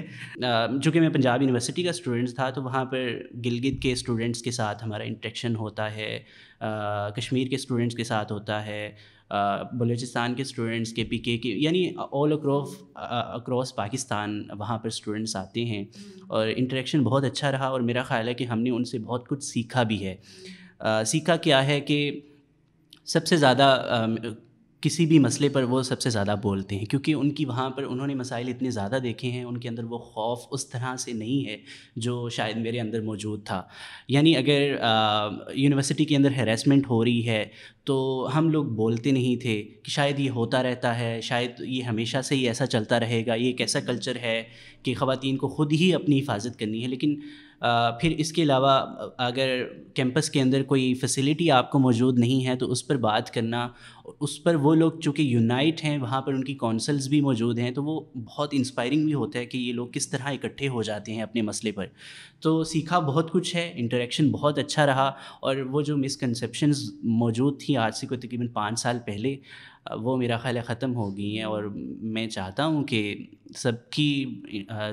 چونکہ 0.83 0.99
میں 0.99 1.09
پنجاب 1.09 1.41
یونیورسٹی 1.41 1.83
کا 1.83 1.89
اسٹوڈنٹ 1.89 2.29
تھا 2.35 2.49
تو 2.49 2.63
وہاں 2.63 2.85
پر 2.85 3.07
گلگت 3.45 3.81
کے 3.81 3.91
اسٹوڈنٹس 3.91 4.41
کے 4.41 4.51
ساتھ 4.51 4.83
ہمارا 4.83 5.03
انٹریکشن 5.03 5.55
ہوتا 5.55 5.95
ہے۔ 5.95 6.19
کشمیر 7.15 7.47
کے 7.47 7.55
اسٹوڈنٹس 7.55 7.95
کے 7.95 8.03
ساتھ 8.03 8.31
ہوتا 8.31 8.65
ہے۔ 8.65 8.89
بلوچستان 9.73 10.33
کے 10.33 10.41
اسٹوڈنٹس 10.41 10.93
کے 10.93 11.03
پی 11.03 11.17
کے 11.17 11.37
کے 11.37 11.49
یعنی 11.49 11.89
آل 11.97 12.33
اکروف 12.33 12.69
اکراس 12.95 13.75
پاکستان 13.75 14.43
وہاں 14.59 14.77
پر 14.77 14.87
اسٹوڈنٹس 14.87 15.35
آتے 15.35 15.65
ہیں 15.65 15.85
اور 16.27 16.47
انٹریکشن 16.55 17.03
بہت 17.03 17.23
اچھا 17.23 17.51
رہا 17.51 17.67
اور 17.67 17.81
میرا 17.81 18.03
خیال 18.03 18.27
ہے 18.27 18.33
کہ 18.33 18.43
ہم 18.43 18.59
نے 18.59 18.69
ان 18.69 18.83
سے 18.83 18.99
بہت 18.99 19.27
کچھ 19.27 19.43
سیکھا 19.43 19.83
بھی 19.83 20.07
ہے۔ 20.07 20.15
سیکھا 21.05 21.35
کیا 21.35 21.67
ہے 21.67 21.81
کہ 21.81 22.21
سب 23.05 23.27
سے 23.27 23.37
زیادہ 23.37 23.81
کسی 24.81 25.05
بھی 25.05 25.19
مسئلے 25.19 25.49
پر 25.49 25.63
وہ 25.63 25.81
سب 25.81 26.01
سے 26.01 26.09
زیادہ 26.09 26.35
بولتے 26.43 26.75
ہیں، 26.75 26.85
کیونکہ 26.85 27.13
ان 27.13 27.31
کی 27.31 27.45
وہاں 27.45 27.69
پر 27.69 27.83
انہوں 27.83 28.07
نے 28.07 28.15
مسائل 28.15 28.47
اتنے 28.47 28.69
زیادہ 28.69 28.97
دیکھے 29.03 29.31
ہیں، 29.31 29.43
ان 29.43 29.57
کے 29.57 29.69
اندر 29.69 29.83
وہ 29.83 29.97
خوف 29.97 30.39
اس 30.51 30.69
طرح 30.69 30.95
سے 30.95 31.13
نہیں 31.13 31.49
ہے 31.49 31.57
جو 31.95 32.29
شاید 32.29 32.57
میرے 32.57 32.79
اندر 32.79 33.01
موجود 33.01 33.45
تھا۔ 33.45 33.63
یعنی 34.07 34.37
اگر 34.37 34.75
یونیورسٹی 35.53 36.05
کے 36.05 36.15
اندر 36.15 36.31
ہیریسمنٹ 36.31 36.89
ہو 36.89 37.03
رہی 37.05 37.27
ہے 37.27 37.45
تو 37.83 38.29
ہم 38.35 38.49
لوگ 38.49 38.65
بولتے 38.65 39.11
نہیں 39.11 39.41
تھے 39.41 39.63
کہ 39.63 39.89
شاید 39.89 40.19
یہ 40.19 40.29
ہوتا 40.29 40.63
رہتا 40.63 40.99
ہے، 40.99 41.21
شاید 41.21 41.51
یہ 41.59 41.83
ہمیشہ 41.83 42.21
سے 42.23 42.35
ہی 42.35 42.47
ایسا 42.47 42.65
چلتا 42.65 42.99
رہے 42.99 43.25
گا، 43.25 43.35
یہ 43.35 43.45
ایک 43.45 43.61
ایسا 43.61 43.79
کلچر 43.79 44.15
ہے 44.15 44.43
کہ 44.83 44.93
خواتین 44.93 45.37
کو 45.37 45.47
خود 45.47 45.73
ہی 45.73 45.93
اپنی 45.93 46.19
حفاظت 46.19 46.59
کرنی 46.59 46.83
ہے۔ 46.83 46.87
لیکن 46.87 47.19
پھر 48.01 48.13
اس 48.17 48.31
کے 48.31 48.43
علاوہ 48.43 48.79
اگر 49.17 49.63
کیمپس 49.93 50.29
کے 50.29 50.41
اندر 50.41 50.63
کوئی 50.63 50.93
فیسلٹی 50.93 51.51
آپ 51.51 51.71
کو 51.71 51.79
موجود 51.79 52.19
نہیں 52.19 52.45
ہے 52.45 52.55
تو 52.55 52.71
اس 52.71 52.87
پر 52.87 52.97
بات 52.97 53.33
کرنا 53.33 53.67
اس 54.19 54.43
پر 54.43 54.55
وہ 54.55 54.75
لوگ 54.75 54.91
چونکہ 54.91 55.21
یونائٹ 55.21 55.83
ہیں، 55.83 55.97
وہاں 55.97 56.21
پر 56.21 56.33
ان 56.33 56.43
کی 56.43 56.53
کونسلز 56.53 57.07
بھی 57.07 57.21
موجود 57.21 57.59
ہیں، 57.59 57.71
تو 57.71 57.83
وہ 57.83 57.99
بہت 58.15 58.49
انسپائرنگ 58.51 59.05
بھی 59.05 59.13
ہوتا 59.13 59.39
ہے 59.39 59.45
کہ 59.45 59.57
یہ 59.57 59.73
لوگ 59.73 59.87
کس 59.87 60.07
طرح 60.07 60.23
اکٹھے 60.23 60.67
ہو 60.67 60.83
جاتے 60.83 61.13
ہیں 61.13 61.21
اپنے 61.21 61.41
مسئلے 61.41 61.71
پر۔ 61.71 61.85
تو 62.39 62.63
سیکھا 62.63 62.99
بہت 62.99 63.31
کچھ 63.31 63.55
ہے 63.55 63.71
انٹریکشن 63.75 64.31
بہت 64.31 64.57
اچھا 64.57 64.85
رہا 64.85 65.11
اور 65.39 65.55
وہ 65.55 65.81
جو 65.81 65.97
مسکنسیپشنز 65.97 66.91
موجود 67.03 67.61
تھیں 67.61 67.77
آج 67.77 67.95
سے 67.95 68.07
کوئی 68.07 68.19
تقریباً 68.19 68.47
پانچ 68.47 68.79
سال 68.79 68.97
پہلے، 69.05 69.35
وہ 70.01 70.17
میرا 70.17 70.37
خیال 70.37 70.57
ہے 70.57 70.61
ختم 70.61 70.95
ہو 70.95 71.17
گئی 71.17 71.37
ہیں 71.37 71.43
اور 71.43 71.63
میں 71.63 72.27
چاہتا 72.27 72.65
ہوں 72.65 72.83
کہ 72.83 73.17
سب 73.55 73.89
کی 73.89 74.41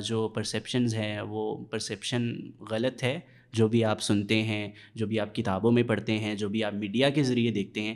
جو 0.07 0.29
پرسیپشنز 0.29 0.95
ہیں، 0.95 1.21
وہ 1.21 1.57
پرسیپشن 1.65 2.33
غلط 2.71 3.03
ہے۔ 3.03 3.21
جو 3.53 3.69
بھی 3.69 3.85
آپ 3.85 4.03
سنتے 4.03 4.43
ہیں، 4.43 4.69
جو 4.95 5.07
بھی 5.07 5.21
آپ 5.21 5.35
کتابوں 5.35 5.73
میں 5.73 5.83
پڑھتے 5.83 6.19
ہیں، 6.19 6.35
جو 6.35 6.49
بھی 6.49 6.65
آپ 6.65 6.75
میڈیا 6.75 7.11
کے 7.11 7.23
ذریعے 7.23 7.51
دیکھتے 7.51 7.83
ہیں 7.83 7.95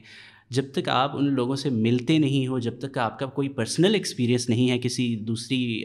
جب 0.51 0.63
تک 0.73 0.89
آپ 0.89 1.17
ان 1.17 1.25
لوگوں 1.33 1.57
سے 1.57 1.71
ملتے 1.71 2.19
نہیں 2.19 2.47
ہو 2.47 2.59
جب 2.59 2.79
تک 2.79 2.99
آپ 2.99 3.19
کا 3.19 3.27
کوئی 3.27 3.49
پرسنل 3.49 3.95
ایکسپیرینس 3.95 4.49
نہیں 4.49 4.71
ہے 4.71 4.79
کسی 4.79 5.17
دوسری 5.17 5.83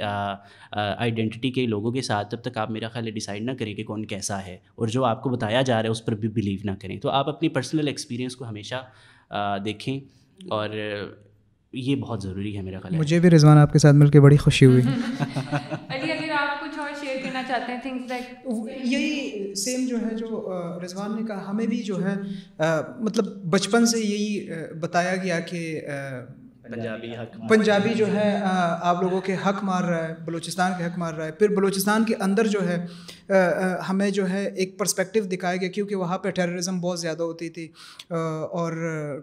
آئیڈینٹی 0.72 1.52
کے 1.52 1.66
لوگوں 1.66 1.92
کے 1.92 2.02
ساتھ 2.02 2.32
تب 2.32 2.42
تک 2.42 2.58
آپ 2.58 2.72
میرا 2.72 2.88
خیال 2.88 3.06
ہے 3.06 3.12
ڈیسائڈ 3.12 3.44
نہ 3.44 3.52
کریں 3.60 3.76
کہ 3.76 3.84
کون 3.84 4.06
کیسا 4.06 4.46
ہے۔ 4.46 4.58
اور 4.76 4.88
جو 4.88 5.06
آپ 5.06 5.24
کو 5.24 5.30
بتایا 5.30 5.62
جا 5.62 5.76
رہا 5.76 5.84
ہے 5.84 5.92
اس 5.92 6.06
پر 6.06 6.16
بھی 6.16 6.28
بلیو 6.28 6.60
نہ 6.64 6.72
کریں۔ 6.82 7.00
تو 7.00 7.10
آپ 7.10 7.30
اپنی 7.30 7.50
پرسنل 7.50 7.88
ایکسپیرینس 7.88 8.36
کو 8.36 8.50
ہمیشہ 8.50 8.76
دیکھیں۔ 9.66 10.00
اور 10.50 10.70
یہ 11.74 11.96
بہت 11.96 12.24
ضروری 12.24 12.58
ہے 12.58 12.62
میرا 12.62 12.80
خیال 12.80 12.98
مجھے 12.98 13.20
بھی 13.20 13.30
رضوان 13.30 13.58
آپ 13.58 13.74
کے 13.74 13.80
ساتھ 13.80 13.96
مل 13.96 14.10
کے 14.10 14.20
بڑی 14.20 14.38
خوشی 14.38 14.66
ہوئی۔ 14.66 14.82
یہی 18.84 19.54
سیم 19.56 19.86
جو 19.88 19.98
ہے 19.98 20.16
جو 20.16 20.54
رضوان 20.84 21.12
نے 21.16 21.28
کہا 21.28 21.50
ہمیں 21.50 21.68
بھی 21.68 21.84
جو 21.84 22.04
ہے 22.04 22.16
مطلب 23.00 23.26
بچپن 23.26 23.86
سے 23.86 24.00
یہی 24.00 24.50
بتایا 24.80 25.16
گیا 25.16 25.40
کہ 25.40 25.82
پنجابی 26.64 27.12
حق 27.12 27.50
پنجابی 27.50 27.94
جو 27.94 28.08
ہے 28.08 28.40
آپ 28.82 29.02
لوگوں 29.02 29.22
کے 29.22 29.36
حق 29.46 29.64
مار 29.64 29.84
رہا 29.84 30.08
ہے، 30.08 30.14
بلوچستان 30.26 30.72
کے 30.78 30.84
حق 30.84 30.98
مار 30.98 31.14
رہا 31.14 31.26
ہے۔ 31.26 31.32
پھر 31.32 31.48
بلوچستان 31.48 32.04
کے 32.04 32.16
اندر 32.20 32.48
جو 32.48 32.60
ہے 32.68 32.86
ہمیں 33.90 34.10
جو 34.10 34.30
ہے 34.30 34.50
ایک 34.56 34.78
پرسپیکٹیو 34.80 35.24
دکھایا 35.24 35.56
گیا 35.56 35.70
کیونکہ 35.70 35.96
وہاں 35.96 36.18
پہ 36.18 36.30
ٹیررزم 36.30 36.80
بہت 36.82 37.00
زیادہ 37.00 37.24
ہوتی 37.24 37.50
تھی۔ 37.50 37.68
اور 38.10 38.74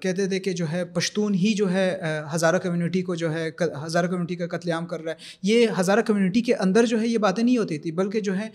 کہتے 0.03 0.27
تھے 0.27 0.39
کہ 0.41 0.53
جو 0.53 0.67
ہے 0.73 0.85
پشتون 0.85 1.35
ہی 1.35 1.53
جو 1.55 1.73
ہے 1.73 2.01
ہزارہ 2.35 2.59
کمیونٹی 2.59 3.03
کو 3.03 3.15
جو 3.15 3.33
ہے 3.35 3.51
ہزارہ 3.87 4.07
کمیونٹی 4.07 4.37
کا 4.37 4.47
قتل 4.57 4.71
عام 4.73 4.87
کر 4.87 5.01
رہا 5.01 5.13
ہے۔ 5.13 5.17
یہ 5.43 5.67
ہزارہ 5.81 6.01
کمیونٹی 6.01 6.41
کے 6.41 6.55
اندر 6.55 6.87
جو 6.87 7.01
ہے 7.01 7.07
یہ 7.07 7.19
باتیں 7.19 7.45
نہیں 7.45 7.59
ہوتی 7.59 7.79
تھی، 7.79 7.93
بلکہ 7.93 8.21
جو 8.21 8.33
ہے 8.37 8.49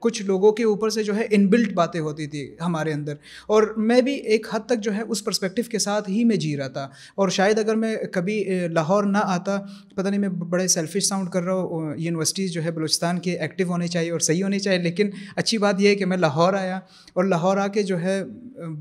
کچھ 0.00 0.22
لوگوں 0.22 0.52
کے 0.52 0.64
اوپر 0.64 0.90
سے 0.90 1.02
جو 1.02 1.16
ہے 1.16 1.26
ان 1.30 1.46
بلٹ 1.46 1.72
باتیں 1.72 2.00
ہوتی 2.00 2.26
تھی 2.26 2.54
ہمارے 2.60 2.92
اندر۔ 2.92 3.14
اور 3.46 3.74
میں 3.76 4.00
بھی 4.02 4.14
ایک 4.14 4.46
حد 4.52 4.60
تک 4.66 4.80
جو 4.80 4.94
ہے 4.94 5.02
اس 5.08 5.24
پرسپیکٹیو 5.24 5.64
کے 5.70 5.78
ساتھ 5.78 6.10
ہی 6.10 6.24
میں 6.24 6.36
جی 6.36 6.56
رہا 6.56 6.68
تھا۔ 6.68 6.88
اور 7.14 7.28
شاید 7.28 7.58
اگر 7.58 7.74
میں 7.74 7.95
کبھی 8.12 8.42
لاہور 8.72 9.04
نہ 9.04 9.18
آتا، 9.24 9.56
پتہ 9.94 10.08
نہیں 10.08 10.20
میں 10.20 10.28
بڑے 10.28 10.66
سیلفش 10.68 11.08
ساؤنڈ 11.08 11.30
کر 11.30 11.42
رہا 11.42 11.54
ہوں 11.54 11.94
یونیورسٹیز 11.96 12.52
جو 12.52 12.64
ہے 12.64 12.70
بلوچستان 12.70 13.18
کے 13.18 13.38
ایکٹیو 13.38 13.68
ہونے 13.68 13.88
چاہیے 13.88 14.10
اور 14.10 14.20
صحیح 14.20 14.42
ہونے 14.44 14.58
چاہیے، 14.58 14.78
لیکن 14.78 15.10
اچھی 15.36 15.58
بات 15.58 15.80
یہ 15.80 15.88
ہے 15.88 15.94
کہ 15.94 16.06
میں 16.06 16.16
لاہور 16.16 16.54
آیا 16.54 16.76
اور 17.14 17.24
لاہور 17.24 17.56
آ 17.56 17.66
کے 17.66 17.82
جو 17.82 18.00
ہے 18.00 18.22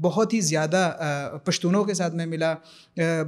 بہت 0.02 0.34
ہی 0.34 0.40
زیادہ 0.42 0.90
پشتونوں 1.46 1.84
کے 1.84 1.94
ساتھ 1.94 2.16
میں 2.16 2.26
ملا 2.26 2.54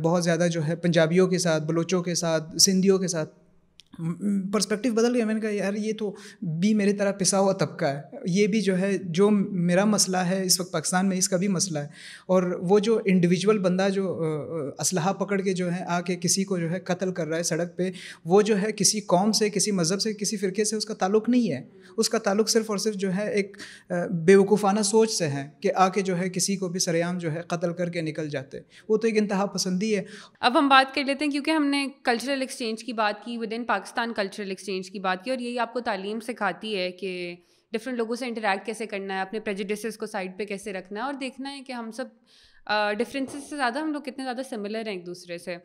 بہت 0.03 0.23
زیادہ 0.23 0.47
جو 0.51 0.67
ہے 0.67 0.75
پنجابیوں 0.75 1.27
کے 1.27 1.37
ساتھ، 1.39 1.63
بلوچوں 1.63 2.01
کے 2.03 2.15
ساتھ، 2.15 2.57
سندھیوں 2.61 2.97
کے 2.99 3.07
ساتھ 3.07 3.33
پرسپیکٹیو 4.53 4.93
بدل 4.93 5.15
گیا۔ 5.15 5.25
میں 5.25 5.33
نے 5.33 5.39
کہا، 5.39 5.49
یار، 5.49 5.73
یہ 5.73 5.93
تو 5.93 6.15
بھی 6.41 6.73
میری 6.73 6.93
طرح 6.93 7.11
پسا 7.11 7.39
ہوا 7.39 7.53
طبقہ 7.53 7.85
ہے۔ 7.85 8.01
یہ 8.25 8.47
بھی 8.47 8.61
جو 8.61 8.77
ہے، 8.77 8.97
جو 8.97 9.29
میرا 9.29 9.85
مسئلہ 9.85 10.17
ہے، 10.17 10.45
اس 10.45 10.59
وقت 10.59 10.71
پاکستان 10.71 11.09
میں 11.09 11.17
اس 11.17 11.29
کا 11.29 11.37
بھی 11.37 11.47
مسئلہ 11.47 11.79
ہے۔ 11.79 11.87
اور 12.25 12.43
وہ 12.43 12.79
جو 12.79 12.99
انڈیویجول 13.05 13.57
بندہ 13.57 13.87
جو 13.93 14.21
اسلحہ 14.79 15.13
پکڑ 15.13 15.41
کے 15.41 15.53
جو 15.53 15.73
ہے، 15.73 15.83
آ 15.87 16.01
کے 16.01 16.15
کسی 16.15 16.43
کو 16.43 16.57
جو 16.57 16.71
ہے 16.71 16.79
قتل 16.79 17.11
کر 17.11 17.27
رہا 17.27 17.37
ہے 17.37 17.43
سڑک 17.43 17.77
پہ، 17.77 17.91
وہ 18.25 18.41
جو 18.41 18.61
ہے 18.61 18.71
کسی 18.71 19.01
قوم 19.01 19.31
سے، 19.31 19.49
کسی 19.49 19.71
مذہب 19.71 20.01
سے، 20.01 20.13
کسی 20.13 20.37
فرقے 20.37 20.63
سے، 20.63 20.75
اس 20.75 20.85
کا 20.85 20.93
تعلق 20.93 21.29
نہیں 21.29 21.51
ہے۔ 21.51 21.63
اس 21.97 22.09
کا 22.09 22.17
تعلق 22.17 22.49
صرف 22.49 22.69
اور 22.69 22.77
صرف 22.77 22.95
جو 22.95 23.15
ہے 23.15 23.33
ایک 23.33 23.57
بیوقوفانہ 24.11 24.81
سوچ 24.81 25.11
سے 25.11 25.27
ہے 25.27 25.49
کہ 25.59 25.71
آ 25.75 25.89
کے 25.89 26.01
جو 26.01 26.17
ہے 26.17 26.29
کسی 26.29 26.55
کو 26.55 26.69
بھی 26.69 26.79
سریام 26.79 27.17
جو 27.17 27.31
ہے 27.31 27.41
قتل 27.47 27.73
کر 27.73 27.89
کے 27.89 28.01
نکل 28.01 28.29
جاتے۔ 28.29 28.57
وہ 28.89 28.97
تو 28.97 29.07
ایک 29.07 29.17
انتہا 29.17 29.45
پسندی 29.45 29.95
ہے۔ 29.95 30.03
اب 30.39 30.59
ہم 30.59 30.67
بات 30.67 30.95
کر 30.95 31.03
لیتے 31.03 31.25
ہیں، 31.25 31.31
کیونکہ 31.31 31.51
ہم 31.51 31.65
نے 31.65 31.87
کلچرل 32.03 32.41
ایکسچینج 32.41 32.83
کی 32.83 32.93
بات 32.93 33.25
کی 33.25 33.37
within 33.55 33.65
Pakistan 33.65 33.86
Pakistan 33.87 34.13
cultural 34.13 34.49
exchange 34.49 34.89
کی 34.91 34.99
بات 34.99 35.23
کی 35.23 35.31
اور 35.31 35.39
یہی 35.39 35.59
آپ 35.59 35.73
کو 35.73 35.79
تعلیم 35.79 36.19
سکھاتی 36.19 36.77
ہے 36.77 36.91
کہ 36.91 37.35
ڈفرینٹ 37.73 37.97
لوگوں 37.97 38.15
سے 38.15 38.25
انٹریکٹ 38.25 38.65
کیسے 38.65 38.85
کرنا 38.85 39.15
ہے، 39.15 39.21
اپنے 39.21 39.39
پریجڈیسز 39.39 39.97
کو 39.97 40.05
سائڈ 40.05 40.37
پہ 40.37 40.45
کیسے 40.45 40.73
رکھنا 40.73 40.99
ہے 40.99 41.05
اور 41.05 41.13
دیکھنا 41.13 41.51
ہے 41.51 41.61
کہ 41.63 41.71
ہم 41.71 41.91
سب 41.91 42.05
ڈفرینسز 42.97 43.49
سے 43.49 43.55
زیادہ 43.55 43.79
ہم 43.79 43.91
لوگ 43.93 44.01
کتنے 44.01 44.23
زیادہ 44.23 44.41
سملر 44.49 44.87
ہیں 44.87 44.93
ایک 44.93 45.05
دوسرے 45.05 45.37
سے۔ 45.37 45.55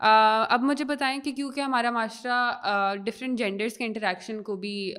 اب 0.00 0.62
مجھے 0.62 0.84
بتائیں 0.84 1.20
کہ 1.20 1.32
کیونکہ 1.32 1.60
ہمارا 1.60 1.90
معاشرہ 1.90 2.94
ڈفرینٹ 3.04 3.38
جینڈرس 3.38 3.76
کے 3.76 3.84
انٹریکشن 3.84 4.42
کو 4.42 4.56
بھی 4.56 4.92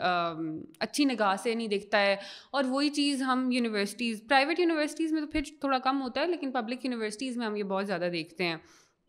اچھی 0.80 1.06
نگاہ 1.06 1.36
سے 1.44 1.54
نہیں 1.56 1.68
دیکھتا 1.68 2.02
ہے 2.02 2.16
اور 2.52 2.64
وہی 2.64 2.90
چیز 2.90 3.22
ہم 3.22 3.50
یونیورسٹیز 3.52 4.22
پرائیویٹ 4.30 4.60
یونیورسٹیز 4.60 5.12
میں 5.12 5.22
تو 5.22 5.28
پھر 5.28 5.42
تھوڑا 5.62 5.78
کم 5.78 6.02
ہوتا 6.02 6.22
ہے 6.22 6.28
لیکن 6.28 6.52
پبلک 6.52 6.86
یونیورسٹیز 6.86 7.38
میں 7.38 7.46
ہم 7.46 7.56
یہ 7.56 7.64
بہت 7.64 7.88
زیادہ 7.88 8.10
دیکھتے 8.14 8.44
ہیں۔ 8.44 8.56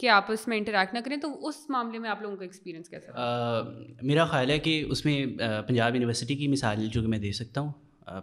کہ 0.00 0.08
آپ 0.08 0.30
اس 0.32 0.46
میں 0.48 0.56
انٹریکٹ 0.58 0.94
نہ 0.94 0.98
کریں، 1.04 1.16
تو 1.16 1.46
اس 1.48 1.54
معاملے 1.68 1.98
میں 1.98 2.10
آپ 2.10 2.22
لوگوں 2.22 2.36
کا 2.36 2.44
ایکسپیرینس 2.44 2.88
کیسا 2.88 3.62
میرا 4.02 4.24
خیال 4.24 4.50
ہے 4.50 4.58
کہ 4.58 4.82
اس 4.90 5.04
میں 5.04 5.24
پنجاب 5.68 5.94
یونیورسٹی 5.94 6.34
کی 6.34 6.48
مثال 6.48 6.86
جو 6.86 7.02
کہ 7.02 7.08
میں 7.08 7.18
دے 7.18 7.32
سکتا 7.32 7.60
ہوں 7.60 7.72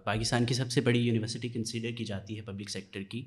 پاکستان 0.03 0.45
کی 0.45 0.53
سب 0.53 0.71
سے 0.71 0.81
بڑی 0.81 0.99
یونیورسٹی 0.99 1.49
کنسیڈر 1.49 1.91
کی 1.97 2.05
جاتی 2.05 2.37
ہے 2.37 2.41
پبلک 2.41 2.69
سیکٹر 2.69 3.03
کی۔ 3.03 3.23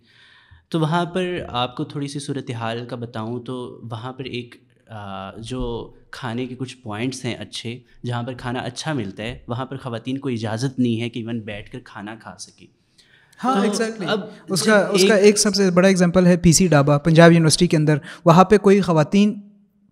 تو 0.68 0.80
وہاں 0.80 1.04
پر 1.04 1.38
آپ 1.48 1.76
کو 1.76 1.85
تھوڑی 1.85 2.09
سی 2.09 2.18
صورت 2.18 2.50
حال 2.50 2.85
کا 2.87 2.96
بتاؤں 2.96 3.40
تو 3.44 3.57
وہاں 3.90 4.12
پر 4.12 4.24
ایک 4.24 4.54
جو 5.38 5.62
کھانے 6.11 6.46
کے 6.46 6.54
کچھ 6.54 6.76
پوائنٹس 6.76 7.24
ہیں 7.24 7.35
اچھے، 7.35 7.78
جہاں 8.04 8.22
پر 8.22 8.35
کھانا 8.35 8.61
اچھا 8.61 8.92
ملتا 8.92 9.22
ہے، 9.22 9.38
وہاں 9.48 9.66
پر 9.66 9.76
خواتین 9.76 10.18
کو 10.18 10.28
اجازت 10.28 10.78
نہیں 10.78 11.00
ہے 11.00 11.09
کہ 11.11 11.18
ایون 11.18 11.40
بیٹھ 11.40 11.70
کر 11.72 11.80
کھانا 11.85 12.14
کھا 12.14 12.37
سکیں۔ 12.38 12.66
ہاں 13.44 13.62
ایگزیکٹلی 13.64 14.07
اس 14.49 14.62
کا 14.62 14.87
اس 14.87 15.05
کا 15.09 15.14
ایک 15.14 15.38
سب 15.38 15.55
سے 15.55 15.70
بڑا 15.70 15.88
اگزامپل 15.88 16.27
ہے 16.27 16.37
P 16.37 16.53
C 16.53 16.66
Dhaba 16.66 16.99
Punjab 16.99 17.33
university 17.33 17.66
کے 17.66 17.77
اندر۔ 17.77 17.99
وہاں 18.25 18.44
پہ 18.44 18.59
کوئی 18.59 18.81
خواتین 18.81 19.40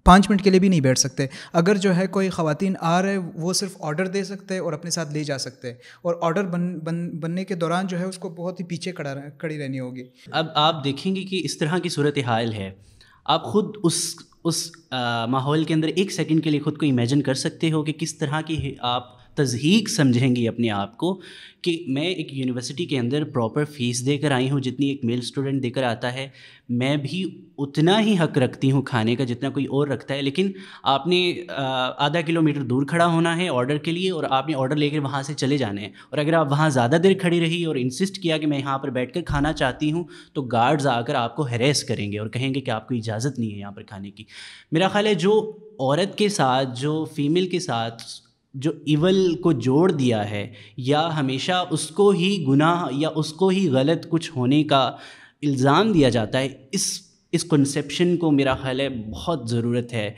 پانچ 0.04 0.30
منٹ 0.30 0.42
کے 0.42 0.50
لیے 0.50 0.60
بھی 0.60 0.68
نہیں 0.68 0.80
بیٹھ 0.80 0.98
سکتے۔ 0.98 1.26
اگر 1.52 1.76
جو 1.76 1.96
ہے 1.96 2.06
کوئی 2.06 2.30
خواتین 2.30 2.74
آ 2.80 3.02
رہے 3.02 3.16
وہ 3.16 3.52
صرف 3.52 3.76
آڈر 3.80 4.06
دے 4.06 4.24
سکتے 4.24 4.58
اور 4.58 4.72
اپنے 4.72 4.90
ساتھ 4.90 5.12
لے 5.12 5.24
جا 5.24 5.38
سکتے۔ 5.38 5.70
اور 6.02 6.14
آڈر 6.20 6.44
بن 6.44 6.78
بن 6.78 7.10
بننے 7.10 7.44
کے 7.44 7.54
دوران 7.54 7.86
جو 7.86 7.98
ہے 7.98 8.04
اس 8.04 8.18
کو 8.18 8.28
بہت 8.28 8.60
ہی 8.60 8.64
پیچھے 8.64 8.92
کھڑا 8.92 9.14
کڑی 9.38 9.58
رہنی 9.58 9.80
ہوگی۔ 9.80 10.04
اب 10.30 10.46
آپ 10.54 10.84
دیکھیں 10.84 11.16
گے 11.16 11.22
کہ 11.22 11.40
اس 11.44 11.58
طرح 11.58 11.78
کی 11.78 11.88
صورت 11.88 12.18
حال 12.18 12.52
ہے۔ 12.52 12.70
آپ 13.24 13.44
خود 13.44 13.76
اس 13.84 14.14
اس 14.44 14.70
ماحول 15.28 15.64
کے 15.64 15.74
اندر 15.74 15.86
ایک 15.86 16.12
سیکنڈ 16.12 16.44
کے 16.44 16.50
لیے 16.50 16.60
خود 16.60 16.76
کو 16.76 16.86
امیجن 16.86 17.22
کر 17.22 17.34
سکتے 17.34 17.72
ہو 17.72 17.82
کہ 17.82 17.92
کس 17.92 18.18
طرح 18.18 18.40
کی 18.40 18.74
آپ 18.80 19.21
تضحیق 19.34 19.88
سمجھیں 19.88 20.34
گی 20.36 20.48
اپنے 20.48 20.70
آپ 20.70 20.96
کو 20.96 21.20
کہ 21.62 21.76
میں 21.88 22.02
ایک 22.02 22.32
یونیورسٹی 22.34 22.84
کے 22.86 22.98
اندر 22.98 23.24
پراپر 23.24 23.64
فیس 23.64 24.04
دے 24.06 24.16
کر 24.18 24.30
آئی 24.30 24.50
ہوں، 24.50 24.60
جتنی 24.60 24.88
ایک 24.88 25.04
میل 25.04 25.18
اسٹوڈنٹ 25.18 25.62
دے 25.62 25.70
کر 25.70 25.82
آتا 25.82 26.12
ہے، 26.14 26.28
میں 26.68 26.96
بھی 26.96 27.24
اتنا 27.58 28.00
ہی 28.00 28.16
حق 28.20 28.38
رکھتی 28.38 28.70
ہوں 28.70 28.82
کھانے 28.82 29.16
کا 29.16 29.24
جتنا 29.24 29.50
کوئی 29.50 29.66
اور 29.66 29.88
رکھتا 29.88 30.14
ہے۔ 30.14 30.22
لیکن 30.22 30.50
آپ 30.82 31.06
نے 31.06 31.20
آدھا 31.48 32.20
کلو 32.20 32.42
میٹر 32.42 32.62
دور 32.62 32.86
کھڑا 32.86 33.06
ہونا 33.06 33.36
ہے 33.36 33.48
آرڈر 33.48 33.78
کے 33.78 33.92
لیے 33.92 34.10
اور 34.10 34.24
آپ 34.30 34.48
نے 34.48 34.54
آرڈر 34.54 34.76
لے 34.76 34.90
کر 34.90 34.98
وہاں 34.98 35.22
سے 35.22 35.34
چلے 35.34 35.56
جانے 35.56 35.80
ہیں 35.80 35.92
اور 36.10 36.18
اگر 36.18 36.32
آپ 36.32 36.50
وہاں 36.50 36.68
زیادہ 36.70 36.96
دیر 37.02 37.14
کھڑی 37.18 37.40
رہی 37.40 37.64
اور 37.64 37.76
انسسٹ 37.76 38.18
کیا 38.22 38.38
کہ 38.38 38.46
میں 38.46 38.58
یہاں 38.58 38.78
پر 38.78 38.90
بیٹھ 38.90 39.14
کر 39.14 39.22
کھانا 39.22 39.52
چاہتی 39.52 39.92
ہوں، 39.92 40.04
تو 40.32 40.42
گارڈز 40.42 40.86
آ 40.86 41.00
کر 41.00 41.14
آپ 41.14 41.36
کو 41.36 41.46
ہیریس 41.46 41.84
کریں 41.84 42.12
گے 42.12 42.18
اور 42.18 42.28
کہیں 42.28 42.54
گے 42.54 42.60
کہ 42.60 42.70
آپ 42.70 42.88
کو 42.88 42.94
اجازت 42.94 43.38
نہیں 43.38 43.52
ہے 43.52 43.58
یہاں 43.58 43.72
پر 43.72 43.82
کھانے 43.82 44.10
کی۔ 44.10 44.24
میرا 44.72 44.88
خیال 44.88 45.06
ہے 45.06 45.14
جو 45.14 45.38
عورت 45.80 46.18
کے 46.18 46.28
ساتھ، 46.28 46.80
جو 46.80 47.04
فیمیل 47.16 47.48
کے 47.48 47.60
ساتھ 47.60 48.02
جو 48.54 48.70
ایول 48.86 49.34
کو 49.34 49.52
جوڑ 49.52 49.90
دیا 49.92 50.28
ہے، 50.30 50.46
یا 50.76 51.08
ہمیشہ 51.18 51.64
اس 51.70 51.86
کو 51.88 52.10
ہی 52.10 52.44
گناہ 52.48 52.84
یا 52.92 53.08
اس 53.14 53.32
کو 53.32 53.48
ہی 53.48 53.68
غلط 53.68 54.06
کچھ 54.08 54.30
ہونے 54.36 54.62
کا 54.64 54.80
الزام 55.42 55.92
دیا 55.92 56.08
جاتا 56.08 56.40
ہے، 56.40 56.48
اس 56.72 56.90
اس 57.32 57.44
کنسیپشن 57.44 58.16
کو 58.16 58.30
میرا 58.30 58.54
خیال 58.54 58.80
ہے 58.80 58.88
بہت 58.88 59.48
ضرورت 59.50 59.92
ہے 59.92 60.10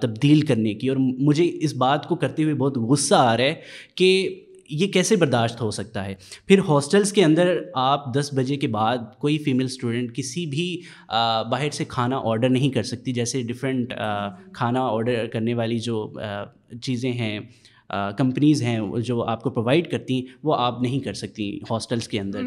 تبدیل 0.00 0.40
کرنے 0.40 0.74
کی۔ 0.74 0.88
اور 0.88 0.96
مجھے 0.98 1.50
اس 1.60 1.74
بات 1.74 2.06
کو 2.08 2.14
کرتے 2.14 2.42
ہوئے 2.42 2.54
بہت 2.54 2.76
غصہ 2.78 3.14
آ 3.14 3.36
رہا 3.36 3.44
ہے 3.44 3.54
کہ 3.94 4.40
یہ 4.70 4.86
کیسے 4.88 5.16
برداشت 5.16 5.60
ہو 5.60 5.70
سکتا 5.70 6.04
ہے۔ 6.04 6.14
پھر 6.46 6.58
ہاسٹلس 6.68 7.12
کے 7.12 7.24
اندر 7.24 7.56
آپ 7.74 8.04
دس 8.14 8.30
بجے 8.34 8.56
کے 8.56 8.68
بعد 8.68 8.98
کوئی 9.18 9.38
فیمیل 9.38 9.66
اسٹوڈنٹ 9.66 10.14
کسی 10.16 10.46
بھی 10.46 10.80
باہر 11.50 11.70
سے 11.70 11.84
کھانا 11.88 12.20
آرڈر 12.24 12.48
نہیں 12.48 12.70
کر 12.70 12.82
سکتی، 12.82 13.12
جیسے 13.12 13.42
ڈفرینٹ 13.42 13.92
کھانا 14.52 14.80
آرڈر 14.80 15.26
کرنے 15.26 15.54
والی 15.54 15.78
جو 15.78 16.12
چیزیں 16.82 17.12
ہیں۔ 17.12 17.38
کمپنیز 18.18 18.62
ہیں 18.62 18.80
جو 19.04 19.22
آپ 19.22 19.42
کو 19.42 19.50
پرووائڈ 19.50 19.90
کرتی 19.90 20.14
ہیں 20.14 20.36
وہ 20.42 20.54
آپ 20.56 20.82
نہیں 20.82 21.00
کر 21.00 21.12
سکتی 21.12 21.58
ہاسٹلس 21.70 22.08
کے 22.08 22.20
اندر۔ 22.20 22.42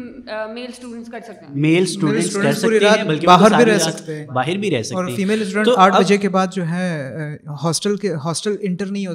میل 0.52 0.66
اسٹوڈنٹس 0.68 1.10
کر 1.10 1.20
سکتے 1.20 1.46
ہیں۔ 1.46 1.54
میل 1.54 1.82
اسٹوڈنٹس 1.82 2.34
کر 2.34 2.52
سکتے 2.52 2.88
ہیں 2.88 3.04
بلکہ 3.04 3.26
باہر 3.26 3.56
بھی 3.56 3.64
رہ 3.64 3.78
سکتے 3.78 4.18
ہیں۔ 4.20 4.26
باہر 4.26 4.56
بھی 4.56 4.70
رہ 4.70 4.82
سکتے 4.82 4.96
ہیں۔ 4.96 5.02
اور 5.02 5.16
فیمیل 5.16 5.42
اسٹوڈنٹ 5.42 5.76
آٹھ 5.76 5.94
بجے 5.98 6.16
کے 6.16 6.28
بعد 6.28 6.46
جو 6.52 6.66
ہے 6.68 7.36
ہاسٹل 7.64 7.96
کے 7.96 8.14
ہاسٹل 8.14 8.56
انٹر 8.60 8.86
نہیں 8.86 9.06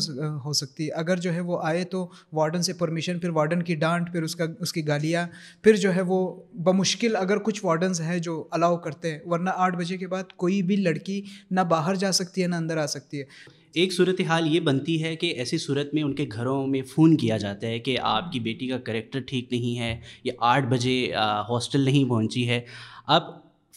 ہو 0.46 0.54
سکتی۔ 0.54 0.92
اگر 0.92 1.18
جو 1.18 1.34
ہے 1.34 1.40
وہ 1.40 1.60
آئے 1.64 1.84
تو 1.84 2.10
وارڈن 2.34 2.62
سے 2.62 2.74
پرمیشن 2.74 3.20
پھر 3.20 3.30
وارڈن 3.30 3.64
کی 3.64 3.76
ڈانٹ 3.76 4.12
پھر 4.12 4.24
اس 4.24 4.36
کا 4.36 4.46
اس 4.60 4.74
کی 4.74 4.88
گالیاں 4.88 5.28
پھر 5.64 5.76
جو 5.76 5.96
ہے 5.96 6.02
وہ 6.02 6.42
بمشکل 6.54 7.16
اگر 7.16 7.38
کچھ 7.38 7.66
وارڈنس 7.66 8.02
ہیں 8.02 8.20
جو 8.20 8.44
الاؤ 8.52 8.78
کرتے 8.78 9.12
ہیں 9.12 9.20
ورنہ 9.26 9.50
آٹھ 9.56 9.76
بجے 9.76 9.98
کے 9.98 10.08
بعد 10.08 10.34
کوئی 10.36 10.62
بھی 10.62 10.76
لڑکی 10.76 11.22
نہ 11.52 11.60
باہر 11.60 11.96
جا 11.96 12.12
سکتی 12.12 12.42
ہے 12.42 12.48
نہ 12.48 12.56
اندر 12.56 12.78
آ 12.78 12.86
سکتی 12.86 13.20
ہے۔ 13.20 13.61
ایک 13.74 13.94
صورت 13.94 14.22
حال 14.22 14.56
یہ 14.56 14.60
بنتی 14.60 15.04
ہے 15.04 15.16
کہ 15.16 15.28
ایسی 15.28 15.58
صورت 15.58 15.94
میں 15.94 16.04
ان 16.04 16.14
کے 16.14 16.26
گھروں 16.32 16.68
میں 16.68 16.82
فون 16.82 17.18
کیا 17.18 17.38
جاتا 17.38 17.68
ہے 17.68 17.80
کہ 17.80 17.98
آپ 18.02 18.32
کی 18.32 18.40
بیٹی 18.40 18.68
کا 18.68 18.78
کریکٹر 18.78 19.20
ٹھیک 19.20 19.48
نہیں 19.52 19.80
ہے 19.80 20.00
یا 20.24 20.34
آٹھ 20.40 20.66
بجے 20.66 21.14
ہاسٹل 21.50 21.82
نہیں 21.82 22.10
پہنچی 22.10 22.50
ہے۔ 22.50 22.62
اب 23.08 23.24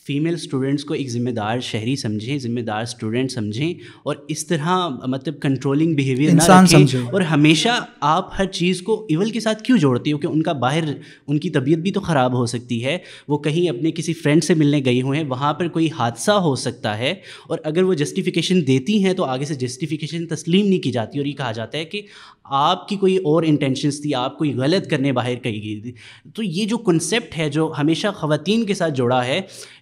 فیمیل 0.06 0.34
اسٹوڈنٹس 0.34 0.84
کو 0.84 0.94
ایک 0.94 1.10
ذمہ 1.10 1.30
دار 1.30 1.60
شہری 1.60 1.96
سمجھیں 1.96 2.38
ذمہ 2.38 2.60
دار 2.60 2.82
اسٹوڈنٹ 2.82 3.32
سمجھیں 3.32 3.74
اور 4.02 4.16
اس 4.28 4.46
طرح 4.46 4.88
مطلب 4.88 5.40
کنٹرولنگ 5.40 5.94
بیہیویئر 5.94 6.30
انسان 6.30 6.66
سمجھیں۔ 6.66 7.00
اور 7.12 7.20
ہمیشہ 7.20 7.68
آپ 8.00 8.30
ہر 8.38 8.44
چیز 8.46 8.82
کو 8.82 9.06
ایول 9.08 9.30
کے 9.30 9.40
ساتھ 9.40 9.62
کیوں 9.62 9.78
جوڑتے 9.78 10.12
ہو 10.12 10.18
کہ 10.18 10.26
ان 10.26 10.42
کا 10.42 10.52
باہر 10.52 10.84
ان 11.26 11.38
کی 11.38 11.50
طبیعت 11.50 11.78
بھی 11.78 11.90
تو 11.90 12.00
خراب 12.00 12.34
ہو 12.34 12.46
سکتی 12.46 12.84
ہے۔ 12.84 12.98
وہ 13.28 13.38
کہیں 13.38 13.68
اپنے 13.68 13.90
کسی 13.90 14.12
فرینڈ 14.12 14.44
سے 14.44 14.54
ملنے 14.54 14.80
گئی 14.84 15.02
ہوئے 15.02 15.20
ہیں 15.20 15.26
وہاں 15.28 15.54
پر 15.54 15.68
کوئی 15.68 15.88
حادثہ 15.98 16.30
ہو 16.30 16.54
سکتا 16.54 16.98
ہے۔ 16.98 17.14
اور 17.48 17.58
اگر 17.64 17.82
وہ 17.82 17.94
جسٹیفیکیشن 17.94 18.66
دیتی 18.66 19.04
ہیں 19.04 19.12
تو 19.12 19.24
آگے 19.24 19.44
سے 19.44 19.54
جسٹیفیکیشن 19.54 20.26
تسلیم 20.26 20.66
نہیں 20.66 20.78
کی 20.78 20.90
جاتی۔ 20.90 21.18
اور 21.18 21.26
یہ 21.26 21.32
کہا 21.32 21.52
جاتا 21.52 21.78
ہے 21.78 21.84
کہ 21.84 22.00
آپ 22.44 22.88
کی 22.88 22.96
کوئی 22.96 23.16
اور 23.16 23.42
انٹینشنس 23.42 24.02
تھی 24.02 24.14
آپ 24.14 24.38
کوئی 24.38 24.54
غلط 24.54 24.88
کرنے 24.88 25.12
باہر 25.12 25.34
کہی 25.34 25.64
گئی 25.64 25.80
تھی۔ 25.80 25.92
تو 26.34 26.42
یہ 26.42 26.64
جو 26.64 26.78
کنسیپٹ 26.78 27.38
ہے 27.38 27.50
جو 27.50 27.72
ہمیشہ 27.78 28.06
خواتین 28.14 28.64
کے 28.64 28.74
ساتھ 28.74 28.94
جوڑا 28.94 29.26
ہے 29.26 29.40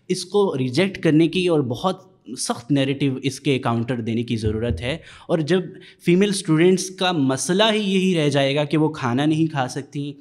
اس 0.08 0.24
کو 0.24 0.56
ریجیکٹ 0.58 1.02
کرنے 1.02 1.28
کی 1.28 1.46
اور 1.48 1.60
بہت 1.60 2.10
سخت 2.38 2.70
نیریٹیو 2.72 3.14
اس 3.22 3.38
کے 3.40 3.58
کاؤنٹر 3.58 4.00
دینے 4.00 4.22
کی 4.22 4.36
ضرورت 4.36 4.80
ہے۔ 4.80 4.96
اور 5.28 5.38
جب 5.38 5.62
فیمیل 6.04 6.28
اسٹوڈنٹس 6.28 6.88
کا 6.90 7.10
مسئلہ 7.12 7.62
ہی 7.72 7.80
یہی 7.94 8.14
رہ 8.14 8.28
جائے 8.28 8.54
گا 8.56 8.64
کہ 8.64 8.78
وہ 8.78 8.88
کھانا 8.88 9.24
نہیں 9.24 9.46
کھا 9.52 9.66
سکتی 9.68 10.12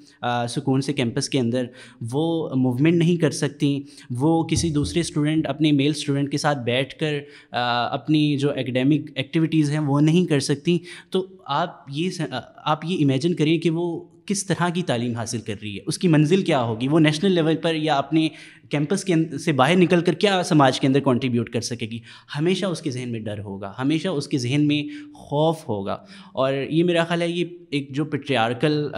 سکون 0.50 0.82
سے 0.82 0.94
کیمپس 0.94 1.30
کے 1.30 1.40
اندر، 1.40 1.66
وہ 2.12 2.56
موومنٹ 2.56 2.96
نہیں 2.96 3.16
کر 3.16 3.32
سکتی 3.32 3.80
وہ 4.20 4.44
کسی 4.44 4.70
دوسرے 4.70 5.00
اسٹوڈنٹ 5.00 5.48
اپنے 5.48 5.72
میل 5.72 5.92
اسٹوڈنٹ 5.96 6.32
کے 6.32 6.38
ساتھ 6.38 6.60
بیٹھ 6.66 6.96
کر 7.00 7.20
اپنی 7.52 8.38
جو 8.38 8.52
اکیڈیمک 8.52 9.12
ایکٹیویٹیز 9.16 9.72
ہیں 9.72 9.80
وہ 9.80 10.00
نہیں 10.02 10.26
کر 10.26 10.40
سکتی 10.40 10.78
تو 11.10 11.26
آپ 11.60 11.86
یہ 11.90 12.22
آپ 12.66 12.86
یہ 12.86 13.04
امیجن 13.04 13.34
کریں 13.34 13.58
کہ 13.58 13.70
وہ 13.70 14.00
کس 14.26 14.46
طرح 14.46 14.70
کی 14.70 14.82
تعلیم 14.84 15.16
حاصل 15.16 15.40
کر 15.40 15.56
رہی 15.62 15.76
ہے، 15.76 15.82
اس 15.86 15.98
کی 15.98 16.08
منزل 16.08 16.42
کیا 16.42 16.62
ہوگی؟ 16.64 16.88
وہ 16.88 17.00
نیشنل 17.00 17.32
لیول 17.32 17.56
پر 17.56 17.76
یا 17.76 17.96
اپنے 17.96 18.28
کیمپس 18.72 19.04
کے 19.04 19.16
سے 19.38 19.52
باہر 19.52 19.76
نکل 19.76 20.02
کر 20.02 20.14
کیا 20.14 20.42
سماج 20.44 20.80
کے 20.80 20.88
اندر 20.88 21.00
کنٹریبیوٹ 21.00 21.50
کر 21.50 21.62
سکے 21.62 21.86
گی؟ 21.86 22.00
ہمیشہ 22.38 22.66
اس 22.66 22.82
کے 22.82 22.92
ذہن 22.92 23.12
میں 23.12 23.20
ڈر 23.20 23.40
ہوگا، 23.40 23.74
ہمیشہ 23.80 24.08
اس 24.08 24.28
کے 24.28 24.38
ذہن 24.38 24.68
میں 24.68 24.84
خوف 25.14 25.68
ہوگا۔ 25.70 25.98
اور 26.34 26.54
یہ 26.54 26.84
میرا 26.84 27.04
خیال 27.04 27.22
ہے 27.22 27.30
یہ 27.30 27.46
ایک 27.72 27.96
جو 27.96 28.06
پٹریارکل 28.06 28.92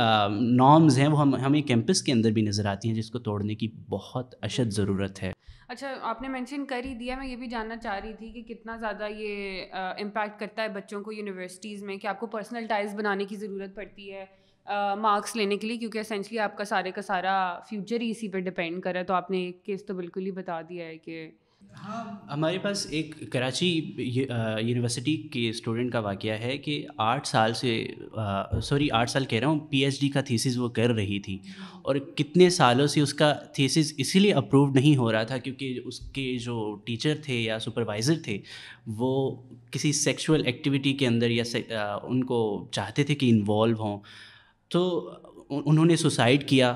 نارمز 0.56 1.00
ہیں، 1.00 1.08
وہ 1.08 1.20
ہم، 1.22 1.36
ہمیں 1.36 1.62
کیمپس 1.62 2.02
کے 2.02 2.12
اندر 2.12 2.32
بھی 2.32 2.42
نظر 2.42 2.66
آتی 2.66 2.88
ہیں، 2.88 2.96
جس 2.96 3.10
کو 3.12 3.20
توڑنے 3.20 3.56
کی 3.56 3.68
بہت 3.90 4.36
اشد 4.42 4.72
ضرورت 4.72 5.24
ہے۔ 5.24 5.32
اچھا 5.68 5.94
آپ 6.02 6.22
نے 6.22 6.28
مینشن 6.28 6.66
کر 6.66 6.82
ہی 6.86 6.94
دیا، 6.96 7.18
میں 7.18 7.28
یہ 7.28 7.36
بھی 7.36 7.48
جاننا 7.48 7.76
چاہ 7.78 8.00
رہی 8.00 8.14
تھی 8.14 8.32
کہ 8.32 8.54
کتنا 8.54 8.78
زیادہ 8.78 9.08
یہ 9.18 9.62
امپیکٹ 9.74 10.40
کرتا 10.40 10.64
ہے 10.64 10.70
بچوں 10.70 11.02
کو 11.02 11.12
یونیورسٹیز 11.12 11.84
میں، 11.84 11.98
کہ 11.98 12.08
آپ 12.08 12.20
کو 12.20 12.28
پرسنل 12.28 12.66
ٹائز 12.70 12.96
بنانے 12.96 13.26
کی 13.26 13.36
ضرورت 13.36 13.76
پڑتی 13.76 14.12
ہے۔ 14.14 14.26
مارکس 14.68 15.36
لینے 15.36 15.58
کے 15.58 15.68
لیے، 15.68 15.78
کیونکہ 15.78 16.00
اسینشلی 16.00 16.40
آپ 16.40 16.58
کا 16.58 16.64
سارے 16.66 16.92
کا 16.92 17.02
سارا 17.02 17.36
فیوچر 17.70 18.02
ہی 18.02 18.10
اسی 18.12 18.28
پہ 18.28 18.40
ڈپینڈ 18.40 18.82
کرا 18.84 19.04
تو 19.04 19.14
آپ 19.14 19.32
نے 19.32 19.46
ایک 19.46 19.64
کیس 19.66 19.86
تو 19.86 19.94
بالکل 19.94 20.26
ہی 20.26 20.32
بتا 20.32 20.62
دیا 20.70 20.86
ہے 20.86 20.98
کہ 20.98 21.30
ہاں 21.84 22.04
ہمارے 22.30 22.58
پاس 22.58 22.86
ایک 22.90 23.16
کراچی 23.32 23.68
یونیورسٹی 23.98 25.16
کے 25.34 25.48
اسٹوڈنٹ 25.50 25.92
کا 25.94 26.00
واقعہ 26.00 26.38
ہے 26.40 26.58
کہ 26.58 26.76
آٹھ 26.98 27.28
سال 27.28 27.54
سے 27.54 27.72
سوری 28.64 28.90
آٹھ 28.92 29.10
سال 29.10 29.26
کہہ 29.26 29.40
رہا 29.40 29.48
ہوں 29.48 29.60
پی 29.70 29.84
ایچ 29.86 30.00
ڈی 30.02 30.10
کا 30.10 30.22
تھیسز 30.22 30.58
وہ 30.58 30.70
کر 30.70 30.90
رہی 30.90 31.20
تھی۔ 31.20 31.38
اور 31.82 31.96
کتنے 32.16 32.50
سالوں 32.50 32.88
سے 32.88 33.02
اس 33.02 33.14
کا 33.14 33.34
تھیسز 33.54 33.94
اسی 33.98 34.20
لیے 34.20 34.34
اپرووڈ 34.34 34.76
نہیں 34.76 34.96
ہو 34.98 35.12
رہا 35.12 35.24
تھا 35.24 35.38
کیونکہ 35.38 35.80
اس 35.86 36.00
کے 36.14 36.38
جو 36.44 36.56
ٹیچر 36.86 37.16
تھے 37.24 37.40
یا 37.42 37.60
سپروائزر 37.60 38.20
تھے، 38.24 38.38
وہ 38.98 39.10
کسی 39.72 39.92
سیکشول 39.94 40.46
ایکٹیویٹی 40.46 40.94
کے 40.94 41.08
اندر 41.08 41.30
یا 41.30 41.44
ان 42.04 42.24
کو 42.24 42.40
چاہتے 42.72 43.04
تھے 43.04 43.16
کہ 43.16 43.30
انوالو 43.30 43.82
ہوں۔ 43.82 44.00
تو 44.70 45.10
انہوں 45.50 45.86
نے 45.86 45.96
سوسائڈ 45.96 46.48
کیا 46.48 46.76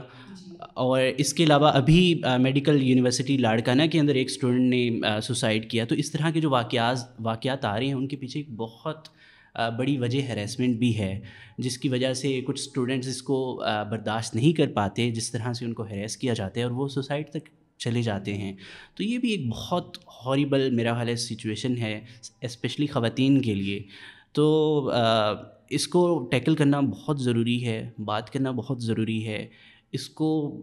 اور 0.73 1.01
اس 1.17 1.33
کے 1.33 1.43
علاوہ 1.43 1.69
ابھی 1.69 2.21
میڈیکل 2.39 2.81
یونیورسٹی 2.83 3.37
لاڑکانہ 3.37 3.83
کے 3.91 3.99
اندر 3.99 4.15
ایک 4.15 4.29
اسٹوڈنٹ 4.29 4.69
نے 4.69 5.19
سوسائڈ 5.23 5.69
کیا۔ 5.71 5.85
تو 5.85 5.95
اس 5.95 6.11
طرح 6.11 6.29
کے 6.31 6.41
جو 6.41 6.49
واقعات 6.49 6.97
واقعات 7.19 7.65
آ 7.65 7.77
رہے 7.79 7.85
ہیں، 7.85 7.93
ان 7.93 8.07
کے 8.07 8.15
پیچھے 8.15 8.39
ایک 8.39 8.55
بہت 8.55 9.07
بڑی 9.77 9.97
وجہ 9.97 10.21
ہیریسمنٹ 10.21 10.77
بھی 10.77 10.97
ہے، 10.97 11.19
جس 11.57 11.77
کی 11.77 11.89
وجہ 11.89 12.13
سے 12.13 12.39
کچھ 12.41 12.59
اسٹوڈنٹس 12.61 13.07
اس 13.07 13.21
کو 13.21 13.37
برداشت 13.91 14.35
نہیں 14.35 14.53
کر 14.53 14.71
پاتے، 14.73 15.09
جس 15.11 15.31
طرح 15.31 15.53
سے 15.53 15.65
ان 15.65 15.73
کو 15.73 15.83
ہیریس 15.83 16.17
کیا 16.17 16.33
جاتا 16.33 16.59
ہے 16.59 16.65
اور 16.65 16.71
وہ 16.71 16.87
سوسائڈ 16.87 17.29
تک 17.29 17.49
چلے 17.77 18.01
جاتے 18.01 18.33
ہیں۔ 18.33 18.53
تو 18.95 19.03
یہ 19.03 19.17
بھی 19.17 19.31
ایک 19.31 19.47
بہت 19.49 19.97
ہاریبل 20.25 20.69
میرا 20.71 20.93
خیال 20.93 21.09
ہے 21.09 21.15
سچویشن 21.15 21.77
ہے 21.77 21.99
اسپیشلی 22.41 22.87
خواتین 22.87 23.41
کے 23.41 23.55
لیے۔ 23.55 23.81
تو 24.33 24.45
اس 25.69 25.87
کو 25.87 26.27
ٹیکل 26.31 26.55
کرنا 26.55 26.79
بہت 26.79 27.21
ضروری 27.21 27.65
ہے، 27.65 27.89
بات 28.05 28.33
کرنا 28.33 28.51
بہت 28.51 28.81
ضروری 28.83 29.27
ہے۔ 29.27 29.45
اس 29.91 30.09
کو 30.09 30.61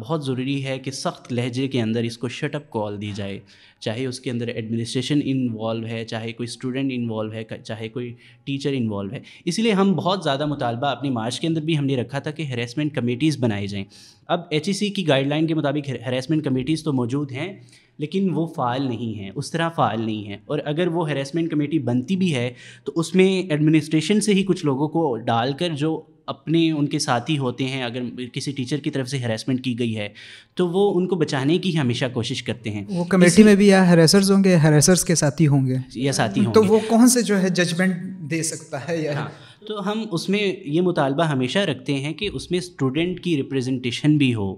بہت 0.00 0.24
ضروری 0.24 0.64
ہے 0.64 0.78
کہ 0.78 0.90
سخت 0.90 1.32
لہجے 1.32 1.68
کے 1.68 1.82
اندر 1.82 2.02
اس 2.02 2.18
کو 2.18 2.28
شٹ 2.28 2.54
اپ 2.54 2.70
کال 2.70 3.00
دی 3.00 3.10
جائے۔ 3.14 3.38
چاہے 3.80 4.06
اس 4.06 4.20
کے 4.20 4.30
اندر 4.30 4.48
ایڈمنسٹریشن 4.48 5.20
انوالو 5.24 5.86
ہے، 5.86 6.04
چاہے 6.04 6.32
کوئی 6.32 6.44
اسٹوڈنٹ 6.44 6.90
انوالو 6.94 7.32
ہے، 7.32 7.44
چاہے 7.64 7.88
کوئی 7.88 8.12
ٹیچر 8.44 8.72
انوالو 8.74 9.12
ہے۔ 9.12 9.20
اس 9.44 9.58
لیے 9.58 9.72
ہم 9.72 9.92
بہت 9.92 10.24
زیادہ 10.24 10.46
مطالبہ 10.46 10.86
اپنی 10.86 11.10
مارچ 11.10 11.40
کے 11.40 11.46
اندر 11.46 11.60
بھی 11.60 11.78
ہم 11.78 11.84
نے 11.84 11.96
رکھا 11.96 12.18
تھا 12.18 12.30
کہ 12.30 12.42
ہیریسمنٹ 12.42 12.94
کمیٹیز 12.94 13.38
بنائی 13.38 13.66
جائیں۔ 13.66 13.84
اب 14.28 14.40
ایچ 14.50 14.68
ای 14.68 14.74
سی 14.74 14.88
کی 14.88 15.08
گائیڈ 15.08 15.26
لائن 15.26 15.46
کے 15.46 15.54
مطابق 15.54 15.88
ہیریسمنٹ 15.88 16.44
کمیٹیز 16.44 16.84
تو 16.84 16.92
موجود 16.92 17.32
ہیں۔ 17.32 17.52
لیکن 17.98 18.30
وہ 18.32 18.46
فعال 18.46 18.88
نہیں 18.88 19.18
ہیں 19.18 19.30
اس 19.34 19.50
طرح 19.50 19.68
فعال 19.68 20.02
نہیں 20.02 20.28
ہیں 20.28 20.36
اور 20.46 20.58
اگر 20.64 20.86
وہ 20.86 21.08
ہیریسمنٹ 21.08 21.50
کمیٹی 21.50 21.78
بنتی 21.78 22.16
بھی 22.16 22.34
ہے 22.34 22.52
تو 22.84 22.92
اس 22.94 23.14
میں 23.14 23.42
ایڈمنسٹریشن 23.50 24.20
سے 24.20 24.32
ہی 24.32 24.42
کچھ 24.42 24.64
لوگوں 24.66 24.88
کو 24.88 25.16
ڈال 25.16 25.52
کر 25.52 25.68
جو 25.68 26.02
اپنے 26.26 26.70
ان 26.70 26.86
کے 26.86 26.98
ساتھی 26.98 27.38
ہوتے 27.38 27.64
ہیں 27.64 27.82
اگر 27.82 28.02
کسی 28.32 28.52
ٹیچر 28.52 28.76
کی 28.76 28.90
طرف 28.90 29.08
سے 29.08 29.18
ہیراسمنٹ 29.18 29.64
کی 29.64 29.78
گئی 29.78 29.96
ہے 29.96 30.08
تو 30.54 30.68
وہ 30.68 30.94
ان 30.94 31.06
کو 31.06 31.16
بچانے 31.16 31.58
کی 31.58 31.78
ہمیشہ 31.78 32.04
کوشش 32.12 32.42
کرتے 32.42 32.70
ہیں۔ 32.70 32.84
وہ 32.88 33.04
کمیٹی 33.04 33.42
میں 33.42 33.54
بھی 33.54 33.66
یا 33.66 33.88
ہیریسرز 33.90 34.30
ہوں 34.30 34.44
گے 34.44 34.56
ہیریسرز 34.56 35.04
کے 35.04 35.14
ساتھی 35.14 35.48
ہوں 35.48 35.66
گے؟ 35.66 35.74
یا 35.94 36.12
ساتھی 36.12 36.44
ہوں 36.46 36.52
تو 36.52 36.62
وہ 36.64 36.78
کون 36.88 37.08
سے 37.08 37.22
جو 37.22 37.42
ہے 37.42 37.48
ججمنٹ 37.48 37.96
دے 38.30 38.42
سکتا 38.42 38.88
ہے 38.88 39.02
یا 39.02 39.14
ہاں۔ 39.14 39.28
تو 39.66 39.90
ہم 39.90 40.04
اس 40.12 40.28
میں 40.28 40.40
یہ 40.64 40.80
مطالبہ 40.80 41.24
ہمیشہ 41.24 41.58
رکھتے 41.58 41.94
ہیں 41.94 42.12
کہ 42.14 42.28
اس 42.32 42.50
میں 42.50 42.58
اسٹوڈنٹ 42.58 43.20
کی 43.20 43.36
ریپرزنٹیشن 43.36 44.16
بھی 44.16 44.34
ہو۔ 44.34 44.54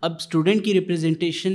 اب 0.00 0.12
اسٹوڈنٹ 0.18 0.64
کی 0.64 0.72
ریپرزنٹیشن 0.74 1.52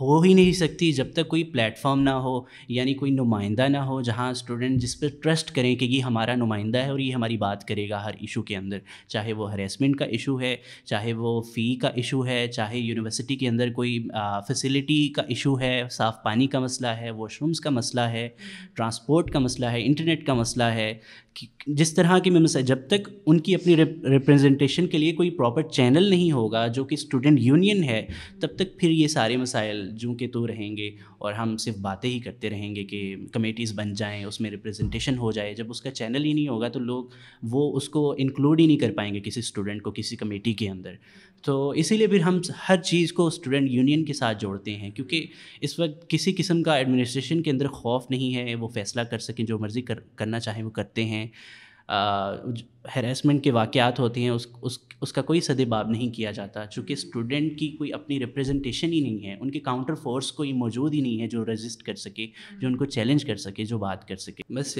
ہو 0.00 0.20
ہی 0.22 0.32
نہیں 0.34 0.52
سکتی 0.52 0.90
جب 0.92 1.12
تک 1.12 1.28
کوئی 1.28 1.42
پلیٹ 1.44 1.78
فارم 1.78 2.00
نہ 2.00 2.10
ہو 2.10 2.40
یعنی 2.68 2.94
کوئی 2.94 3.10
نمائندہ 3.10 3.68
نہ 3.68 3.78
ہو 3.78 4.00
جہاں 4.02 4.30
اسٹوڈنٹ 4.30 4.80
جس 4.80 4.98
پہ 5.00 5.06
ٹرسٹ 5.22 5.50
کریں 5.54 5.74
کہ 5.76 5.84
یہ 5.84 6.02
ہمارا 6.02 6.34
نمائندہ 6.34 6.78
ہے 6.78 6.90
اور 6.90 6.98
یہ 6.98 7.14
ہماری 7.14 7.36
بات 7.36 7.64
کرے 7.68 7.88
گا 7.88 8.04
ہر 8.04 8.14
ایشو 8.20 8.42
کے 8.42 8.56
اندر۔ 8.56 8.78
چاہے 9.08 9.32
وہ 9.32 9.52
ہریسمنٹ 9.52 9.96
کا 9.96 10.04
ایشو 10.04 10.40
ہے 10.40 10.54
چاہے 10.84 11.12
وہ 11.12 11.40
فی 11.54 11.74
کا 11.76 11.88
ایشو 11.88 12.24
ہے 12.26 12.46
چاہے 12.48 12.78
یونیورسٹی 12.78 13.36
کے 13.36 13.48
اندر 13.48 13.72
کوئی 13.72 13.98
فیسلٹی 14.46 15.06
کا 15.08 15.22
ایشو 15.28 15.58
ہے 15.60 15.82
صاف 15.90 16.22
پانی 16.22 16.46
کا 16.46 16.58
مسئلہ 16.58 16.90
ہے 17.00 17.10
واش 17.10 17.40
رومس 17.40 17.60
کا 17.60 17.70
مسئلہ 17.70 18.00
ہے 18.00 18.28
ٹرانسپورٹ 18.74 19.30
کا 19.30 19.38
مسئلہ 19.38 19.66
ہے 19.66 19.84
انٹرنیٹ 19.86 20.26
کا 20.26 20.34
مسئلہ 20.34 20.64
ہے۔ 20.64 20.92
جس 21.66 21.94
طرح 21.94 22.18
کی 22.18 22.30
میں 22.30 22.40
مسئلہ 22.40 22.64
جب 22.64 22.78
تک 22.86 23.08
ان 23.26 23.40
کی 23.40 23.54
اپنی 23.54 23.76
ریپرزنٹیشن 23.76 24.86
کے 24.86 24.98
لیے 24.98 25.12
کوئی 25.12 25.30
پراپر 25.30 25.62
چینل 25.62 26.02
نہیں 26.02 26.32
ہوگا 26.32 26.66
جو 26.66 26.84
کہ 26.84 26.94
اسٹوڈنٹ 26.94 27.38
یونین 27.40 27.84
ہے، 27.84 28.06
تب 28.40 28.48
تک 28.56 28.78
پھر 28.78 28.90
یہ 28.90 29.08
سارے 29.08 29.36
مسائل 29.36 29.90
جو 29.92 30.14
کہ 30.14 30.28
تو 30.28 30.46
رہیں 30.46 30.76
گے 30.76 30.90
اور 31.18 31.32
ہم 31.32 31.56
صرف 31.56 31.76
باتیں 31.76 32.10
ہی 32.10 32.18
کرتے 32.18 32.50
رہیں 32.50 32.74
گے 32.74 32.84
کہ 32.84 33.16
کمیٹیز 33.32 33.72
بن 33.74 33.94
جائیں، 33.94 34.24
اس 34.24 34.40
میں 34.40 34.50
ریپرزنٹیشن 34.50 35.18
ہو 35.18 35.32
جائے۔ 35.32 35.54
جب 35.54 35.70
اس 35.70 35.80
کا 35.80 35.90
چینل 35.90 36.24
ہی 36.24 36.32
نہیں 36.32 36.48
ہوگا 36.48 36.68
تو 36.68 36.80
لوگ 36.80 37.04
وہ 37.42 37.76
اس 37.76 37.88
کو 37.88 38.14
انکلوڈ 38.18 38.60
ہی 38.60 38.66
نہیں 38.66 38.78
کر 38.78 38.92
پائیں 38.92 39.14
گے 39.14 39.20
کسی 39.20 39.40
اسٹوڈنٹ 39.40 39.82
کو 39.82 39.90
کسی 39.90 40.16
کمیٹی 40.16 40.52
کے 40.52 40.70
اندر۔ 40.70 40.94
تو 41.42 41.70
اسی 41.70 41.96
لیے 41.96 42.06
پھر 42.06 42.20
ہم 42.20 42.40
ہر 42.68 42.76
چیز 42.82 43.12
کو 43.12 43.26
اسٹوڈنٹ 43.26 43.70
یونین 43.70 44.04
کے 44.04 44.12
ساتھ 44.12 44.40
جوڑتے 44.40 44.74
ہیں، 44.76 44.90
کیونکہ 44.90 45.26
اس 45.60 45.78
وقت 45.78 46.08
کسی 46.10 46.32
قسم 46.32 46.62
کا 46.62 46.76
ایڈمنسٹریشن 46.76 47.42
کے 47.42 47.50
اندر 47.50 47.68
خوف 47.68 48.10
نہیں 48.10 48.34
ہے، 48.34 48.54
وہ 48.54 48.68
فیصلہ 48.68 49.00
کر 49.00 49.18
سکیں، 49.18 49.44
جو 49.44 49.58
مرضی 49.58 49.82
کر، 49.82 50.00
کرنا 50.00 50.40
چاہیں 50.40 50.62
وہ 50.62 50.70
کرتے 50.70 51.04
ہیں۔ 51.04 51.26
ہیراسمنٹ 52.96 53.44
کے 53.44 53.50
واقعات 53.50 54.00
ہوتے 54.00 54.20
ہیں، 54.20 54.28
اس 54.28 54.46
اس 54.62 54.78
اس 55.00 55.12
کا 55.12 55.22
کوئی 55.22 55.40
سد 55.40 55.60
باب 55.68 55.90
نہیں 55.90 56.10
کیا 56.14 56.30
جاتا۔ 56.30 56.64
چونکہ 56.66 56.92
اسٹوڈنٹ 56.92 57.58
کی 57.58 57.68
کوئی 57.68 57.92
اپنی 57.92 58.18
ریپرزنٹیشن 58.18 58.92
ہی 58.92 59.00
نہیں 59.00 59.24
ہے، 59.26 59.36
ان 59.40 59.50
کے 59.50 59.60
کاؤنٹر 59.60 59.94
فورس 59.94 60.30
کوئی 60.32 60.52
موجود 60.52 60.94
ہی 60.94 61.00
نہیں 61.00 61.20
ہے 61.20 61.28
جو 61.28 61.44
رجسٹ 61.44 61.82
کر 61.82 61.94
سکے، 61.94 62.26
جو 62.60 62.68
ان 62.68 62.76
کو 62.76 62.84
چیلنج 62.84 63.24
کر 63.24 63.36
سکے، 63.36 63.64
جو 63.64 63.78
بات 63.78 64.06
کر 64.08 64.16
سکے۔ 64.16 64.52
بس 64.54 64.78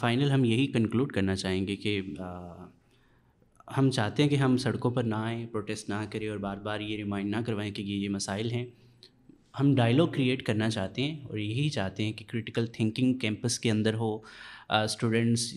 فائنل 0.00 0.30
ہم 0.30 0.44
یہی 0.44 0.66
کنکلوڈ 0.66 1.12
کرنا 1.12 1.36
چاہیں 1.36 1.66
گے 1.66 1.76
کہ 1.76 2.00
ہم 3.78 3.90
چاہتے 3.90 4.22
ہیں 4.22 4.30
کہ 4.30 4.34
ہم 4.34 4.56
سڑکوں 4.56 4.90
پر 4.90 5.02
نہ 5.02 5.14
آئیں 5.14 5.46
پروٹیسٹ 5.46 5.88
نہ 5.88 5.94
کریں 6.10 6.28
اور 6.28 6.38
بار 6.38 6.56
بار 6.56 6.80
یہ 6.80 6.96
ریمائنڈ 6.96 7.30
نہ 7.30 7.40
کروائیں 7.46 7.72
کہ 7.74 7.82
یہ 7.82 7.96
یہ 7.96 8.08
مسائل 8.08 8.50
ہیں۔ 8.50 8.66
ہم 9.60 9.74
ڈائلاگ 9.74 10.06
کریٹ 10.06 10.42
کرنا 10.42 10.70
چاہتے 10.70 11.02
ہیں 11.02 11.20
اور 11.24 11.38
یہی 11.38 11.68
چاہتے 11.68 12.04
ہیں 12.04 12.12
کہ 12.12 12.24
کرٹیکل 12.28 12.66
تھنکنگ 12.66 13.14
کیمپس 13.14 13.58
کے 13.58 13.70
اندر 13.70 13.94
ہو 13.94 14.18
اسٹوڈنٹس 14.68 15.52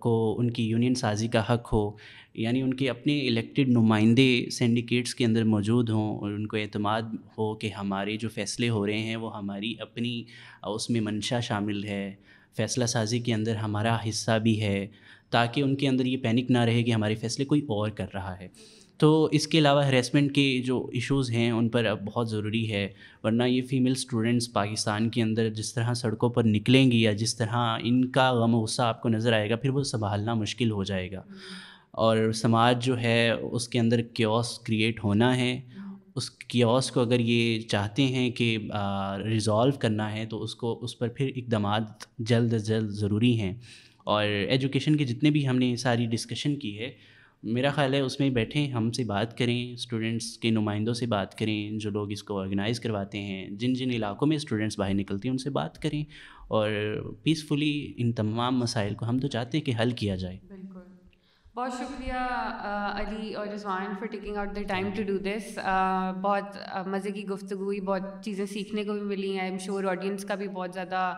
کو 0.00 0.36
ان 0.38 0.50
کی 0.50 0.68
یونین 0.68 0.94
سازی 0.94 1.28
کا 1.28 1.54
حق 1.54 1.72
ہو 1.72 1.90
یعنی 2.34 2.62
ان 2.62 2.74
کے 2.74 2.90
اپنے 2.90 3.20
الیکٹڈ 3.28 3.68
نمائندے 3.68 4.50
سینڈیکیٹس 4.50 5.14
کے 5.14 5.24
اندر 5.24 5.44
موجود 5.44 5.90
ہوں 5.90 6.18
اور 6.18 6.32
ان 6.32 6.46
کو 6.46 6.56
اعتماد 6.56 7.02
ہو 7.38 7.54
کہ 7.54 7.68
ہمارے 7.68 8.16
جو 8.16 8.28
فیصلے 8.28 8.68
ہو 8.68 8.86
رہے 8.86 8.98
ہیں 8.98 9.16
وہ 9.16 9.36
ہماری 9.36 9.74
اپنی 9.78 10.24
اس 10.62 10.90
میں 10.90 11.00
منشا 11.00 11.40
شامل 11.40 11.84
ہے۔ 11.84 12.14
فیصلہ 12.56 12.86
سازی 12.86 13.18
کے 13.18 13.34
اندر 13.34 13.56
ہمارا 13.56 13.96
حصہ 14.08 14.38
بھی 14.38 14.60
ہے۔ 14.60 14.86
تاکہ 15.34 15.60
ان 15.60 15.76
کے 15.76 15.88
اندر 15.88 16.06
یہ 16.06 16.16
پینک 16.16 16.50
نہ 16.50 16.58
رہے 16.58 16.82
کہ 16.82 16.90
ہمارے 16.90 17.14
فیصلے 17.14 17.44
کوئی 17.44 17.60
اور 17.60 17.90
کر 17.90 18.06
رہا 18.14 18.38
ہے۔ 18.40 18.48
تو 18.96 19.28
اس 19.32 19.46
کے 19.46 19.58
علاوہ 19.58 19.84
ہریسمنٹ 19.84 20.34
کے 20.34 20.62
جو 20.66 20.90
ایشوز 20.92 21.30
ہیں 21.30 21.50
ان 21.50 21.68
پر 21.68 21.84
اب 21.84 22.04
بہت 22.04 22.30
ضروری 22.30 22.72
ہے، 22.72 22.88
ورنہ 23.22 23.42
یہ 23.42 23.62
فیمیل 23.62 23.92
اسٹوڈنٹس 23.92 24.52
پاکستان 24.52 25.08
کے 25.08 25.22
اندر 25.22 25.50
جس 25.50 25.74
طرح 25.74 25.94
سڑکوں 25.94 26.30
پر 26.30 26.44
نکلیں 26.44 26.90
گی 26.90 27.02
یا 27.02 27.12
جس 27.12 27.36
طرح 27.36 27.78
ان 27.82 28.10
کا 28.10 28.32
غم 28.32 28.54
و 28.54 28.60
غصہ 28.60 28.82
آپ 28.82 29.02
کو 29.02 29.08
نظر 29.08 29.32
آئے 29.32 29.50
گا، 29.50 29.56
پھر 29.56 29.70
وہ 29.70 29.82
سنبھالنا 29.82 30.34
مشکل 30.34 30.70
ہو 30.70 30.84
جائے 30.84 31.12
گا۔ 31.12 31.22
اور 31.90 32.32
سماج 32.32 32.84
جو 32.84 33.00
ہے، 33.00 33.30
اس 33.30 33.68
کے 33.68 33.78
اندر 33.78 34.02
کیوس 34.02 34.58
کریٹ 34.58 35.04
ہونا 35.04 35.36
ہے۔ 35.36 35.60
اس 36.16 36.30
کیوس 36.30 36.90
کو 36.90 37.00
اگر 37.00 37.20
یہ 37.20 37.60
چاہتے 37.60 38.02
ہیں 38.02 38.30
کہ 38.30 38.58
ریزالو 39.24 39.72
کرنا 39.78 40.16
ہے 40.16 40.26
تو 40.26 40.42
اس 40.42 40.54
کو، 40.54 40.78
اس 40.82 40.98
پر 40.98 41.08
پھر 41.08 41.30
اقدامات 41.36 41.82
جلد 42.18 42.52
از 42.52 42.66
جلد 42.66 42.88
ضروری 42.88 43.40
ہیں۔ 43.40 43.54
اور 44.04 44.24
ایجوکیشن 44.24 44.96
کے 44.96 45.04
جتنے 45.04 45.30
بھی 45.30 45.48
ہم 45.48 45.58
نے 45.58 45.76
ساری 45.76 46.06
ڈسکشن 46.06 46.56
کی 46.56 46.78
ہے، 46.78 46.92
میرا 47.42 47.70
خیال 47.70 47.94
ہے 47.94 48.00
اس 48.00 48.20
میں 48.20 48.30
بیٹھیں، 48.30 48.68
ہم 48.68 48.90
سے 48.90 49.04
بات 49.04 49.38
کریں 49.38 49.72
اسٹوڈنٹس 49.72 50.38
کے 50.38 50.50
نمائندوں 50.50 50.94
سے 50.94 51.06
بات 51.06 51.38
کریں، 51.38 51.78
جو 51.78 51.90
لوگ 51.90 52.10
اس 52.10 52.22
کو 52.22 52.40
آرگنائز 52.40 52.80
کرواتے 52.80 53.20
ہیں، 53.20 53.48
جن 53.50 53.74
جن 53.74 53.90
علاقوں 53.90 54.28
میں 54.28 54.36
اسٹوڈنٹس 54.36 54.78
باہر 54.78 54.94
نکلتے 54.94 55.28
ہیں، 55.28 55.32
ان 55.32 55.38
سے 55.38 55.50
بات 55.50 55.82
کریں۔ 55.82 56.04
اور 56.48 56.70
پیسفلی 57.22 57.92
ان 57.96 58.12
تمام 58.12 58.58
مسائل 58.58 58.94
کو 58.94 59.08
ہم 59.08 59.18
تو 59.18 59.28
چاہتے 59.28 59.58
ہیں 59.58 59.64
کہ 59.64 59.72
حل 59.80 59.90
کیا 59.90 60.16
جائے۔ 60.16 60.38
بالکل۔ 60.48 60.80
بہت 61.56 61.72
شکریہ 61.72 62.12
علی 62.94 63.34
اور 63.34 63.46
Rizwan 63.46 63.86
for 63.98 64.06
taking 64.06 64.36
out 64.36 64.56
the 64.56 64.62
time 64.62 64.90
to 64.96 65.02
do 65.02 65.18
this 65.18 65.58
بہت 66.22 66.56
مزے 66.86 67.10
کی 67.10 67.26
گفتگو 67.26 67.62
ہوئی، 67.62 67.80
بہت 67.80 68.24
چیزیں 68.24 68.46
سیکھنے 68.46 68.84
کو 68.84 68.92
بھی 68.92 69.02
ملی۔ 69.02 69.32
ہیں 69.32 69.40
آئی 69.40 69.50
ایم 69.50 69.58
شیور 69.58 69.84
آڈینس 69.84 70.24
کا 70.24 70.34
بھی 70.34 70.48
بہت 70.48 70.70
زیادہ 70.74 71.12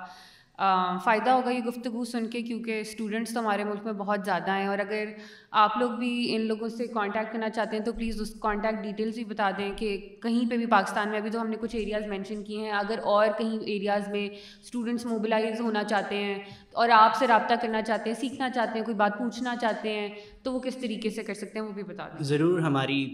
فائدہ 1.05 1.31
ہوگا 1.31 1.51
یہ 1.51 1.61
گفتگو 1.61 2.05
سن 2.05 2.27
کے 2.27 2.43
کیونکہ 2.43 2.81
اسٹوڈنٹس 2.81 3.35
تو 3.35 3.41
ہمارے 3.41 3.65
ملک 3.65 3.85
میں 3.85 3.93
بہت 3.93 4.25
زیادہ 4.25 4.51
ہیں 4.51 4.67
اور 4.67 4.79
اگر 4.79 5.05
آپ 5.57 5.77
لوگ 5.81 5.91
بھی 5.91 6.35
ان 6.35 6.41
لوگوں 6.41 6.69
سے 6.69 6.87
کانٹیکٹ 6.87 7.33
کرنا 7.33 7.49
چاہتے 7.51 7.77
ہیں 7.77 7.85
تو 7.85 7.93
پلیز 7.93 8.21
اس 8.21 8.35
کانٹیکٹ 8.41 8.83
ڈیٹیلس 8.83 9.15
بھی 9.15 9.25
بتا 9.25 9.51
دیں 9.59 9.71
کہ 9.77 9.97
کہیں 10.23 10.51
پہ 10.51 10.57
بھی 10.57 10.67
پاکستان 10.67 11.09
میں 11.11 11.19
ابھی 11.19 11.31
تو 11.31 11.41
ہم 11.41 11.49
نے 11.49 11.57
کچھ 11.61 11.77
ایریاز 11.77 12.07
مینشن 12.07 12.43
کیے 12.45 12.59
ہیں۔ 12.59 12.73
اگر 12.73 12.99
اور 13.05 13.27
کہیں 13.39 13.59
ایریاز 13.59 14.09
میں 14.09 14.29
اسٹوڈنٹس 14.29 15.07
موبلائز 15.07 15.61
ہونا 15.61 15.85
چاہتے 15.85 16.17
ہیں 16.17 16.39
اور 16.73 16.89
آپ 16.89 17.17
سے 17.19 17.27
رابطہ 17.27 17.55
کرنا 17.63 17.83
چاہتے 17.83 18.11
ہیں، 18.11 18.17
سیکھنا 18.21 18.49
چاہتے 18.51 18.79
ہیں، 18.79 18.85
کوئی 18.85 18.97
بات 18.97 19.19
پوچھنا 19.19 19.55
چاہتے 19.57 19.93
ہیں، 19.93 20.09
تو 20.43 20.53
وہ 20.53 20.61
کس 20.61 20.77
طریقے 20.77 21.11
سے 21.11 21.23
کر 21.23 21.35
سکتے 21.35 21.59
ہیں 21.59 21.67
وہ 21.67 21.73
بھی 21.73 21.83
بتا 21.83 22.09
دیں۔ 22.09 22.25
ضرور 22.25 22.59
ہماری 22.61 23.05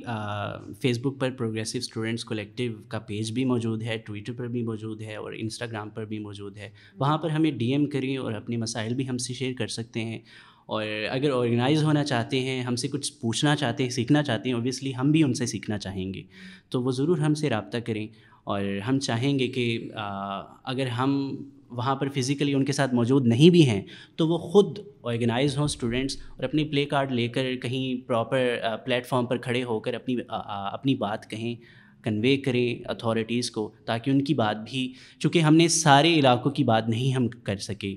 فیس 0.83 0.99
بک 0.99 1.21
پر 1.21 1.31
پروگریسو 1.31 1.79
اسٹوڈنٹس 1.79 2.25
کولیکٹیو 2.25 2.73
کا 2.89 2.99
پیج 2.99 3.33
بھی 3.33 3.45
موجود 3.45 3.83
ہے 3.83 3.99
ٹویٹر 4.07 4.33
پر 4.33 4.47
بھی 4.47 4.63
موجود 4.63 5.03
ہے 5.03 5.17
اور 5.17 5.33
انسٹاگرام 5.37 5.91
پر 5.91 6.05
بھی 6.05 6.19
موجود 6.19 6.57
ہے۔ 6.59 6.71
وہاں 6.99 7.19
پر 7.19 7.31
ہمیں 7.31 7.51
ڈی 7.51 7.73
ایم 7.73 7.87
کریں 7.87 8.17
اور 8.17 8.33
اپنے 8.33 8.57
مسائل 8.57 8.95
بھی 8.95 9.09
ہم 9.09 9.19
سے 9.19 9.35
شیئر 9.35 9.55
کر 9.59 9.67
سکتے 9.67 10.05
ہیں۔ 10.05 10.19
اور 10.73 10.85
اگر 11.11 11.31
آرگنائز 11.31 11.83
ہونا 11.85 12.03
چاہتے 12.05 12.41
ہیں، 12.41 12.61
ہم 12.63 12.77
سے 12.77 12.89
کچھ 12.89 13.13
پوچھنا 13.21 13.55
چاہتے 13.57 13.83
ہیں، 13.83 13.91
سیکھنا 13.91 14.23
چاہتے 14.23 14.49
ہیں 14.49 14.57
اوبیسلی 14.57 14.93
ہم 14.97 15.11
بھی 15.11 15.23
ان 15.23 15.35
سے 15.35 15.47
سیکھنا 15.47 15.79
چاہیں 15.79 16.13
گے۔ 16.15 16.23
تو 16.71 16.83
وہ 16.83 16.91
ضرور 16.91 17.19
ہم 17.19 17.35
سے 17.35 17.51
رابطہ 17.51 17.79
کریں 17.87 18.07
اور 18.45 18.63
ہم 18.89 18.99
چاہیں 18.99 19.39
گے 19.39 19.49
کہ 19.49 19.67
اگر 19.95 20.87
ہم 20.89 21.11
وہاں 21.71 21.95
پر 21.97 22.09
فزیکلی 22.15 22.55
ان 22.55 22.65
کے 22.65 22.73
ساتھ 22.73 22.95
موجود 22.95 23.27
نہیں 23.27 23.51
بھی 23.51 23.69
ہیں، 23.69 23.81
تو 24.17 24.29
وہ 24.29 24.39
خود 24.39 24.79
آرگنائز 25.03 25.57
ہوں 25.57 25.65
اسٹوڈنٹس 25.65 26.17
اور 26.29 26.45
اپنی 26.45 26.65
پلے 26.65 26.85
کارڈ 26.85 27.13
لے 27.13 27.29
کر 27.29 27.55
کہیں 27.63 28.09
پراپر 28.09 28.57
پلیٹ 28.85 29.07
فارم 29.07 29.27
پر 29.27 29.37
کھڑے 29.37 29.63
ہو 29.65 29.79
کر 29.81 29.95
اپنی 29.95 30.17
اپنی 30.29 30.95
بات 30.95 31.29
کہیں 31.31 31.55
کنوے 32.05 32.37
کریں 32.37 32.91
اتھارٹیز 32.91 33.51
کو 33.51 33.71
تاکہ 33.85 34.11
ان 34.11 34.23
کی 34.25 34.35
بات 34.35 34.65
بھی، 34.71 34.93
چونکہ 35.19 35.39
ہم 35.39 35.57
نے 35.57 35.69
سارے 35.69 36.15
علاقوں 36.15 36.51
کی 36.51 36.65
بات 36.65 36.89
نہیں 36.89 37.13
ہم 37.13 37.29
کر 37.29 37.57
سکے۔ 37.61 37.95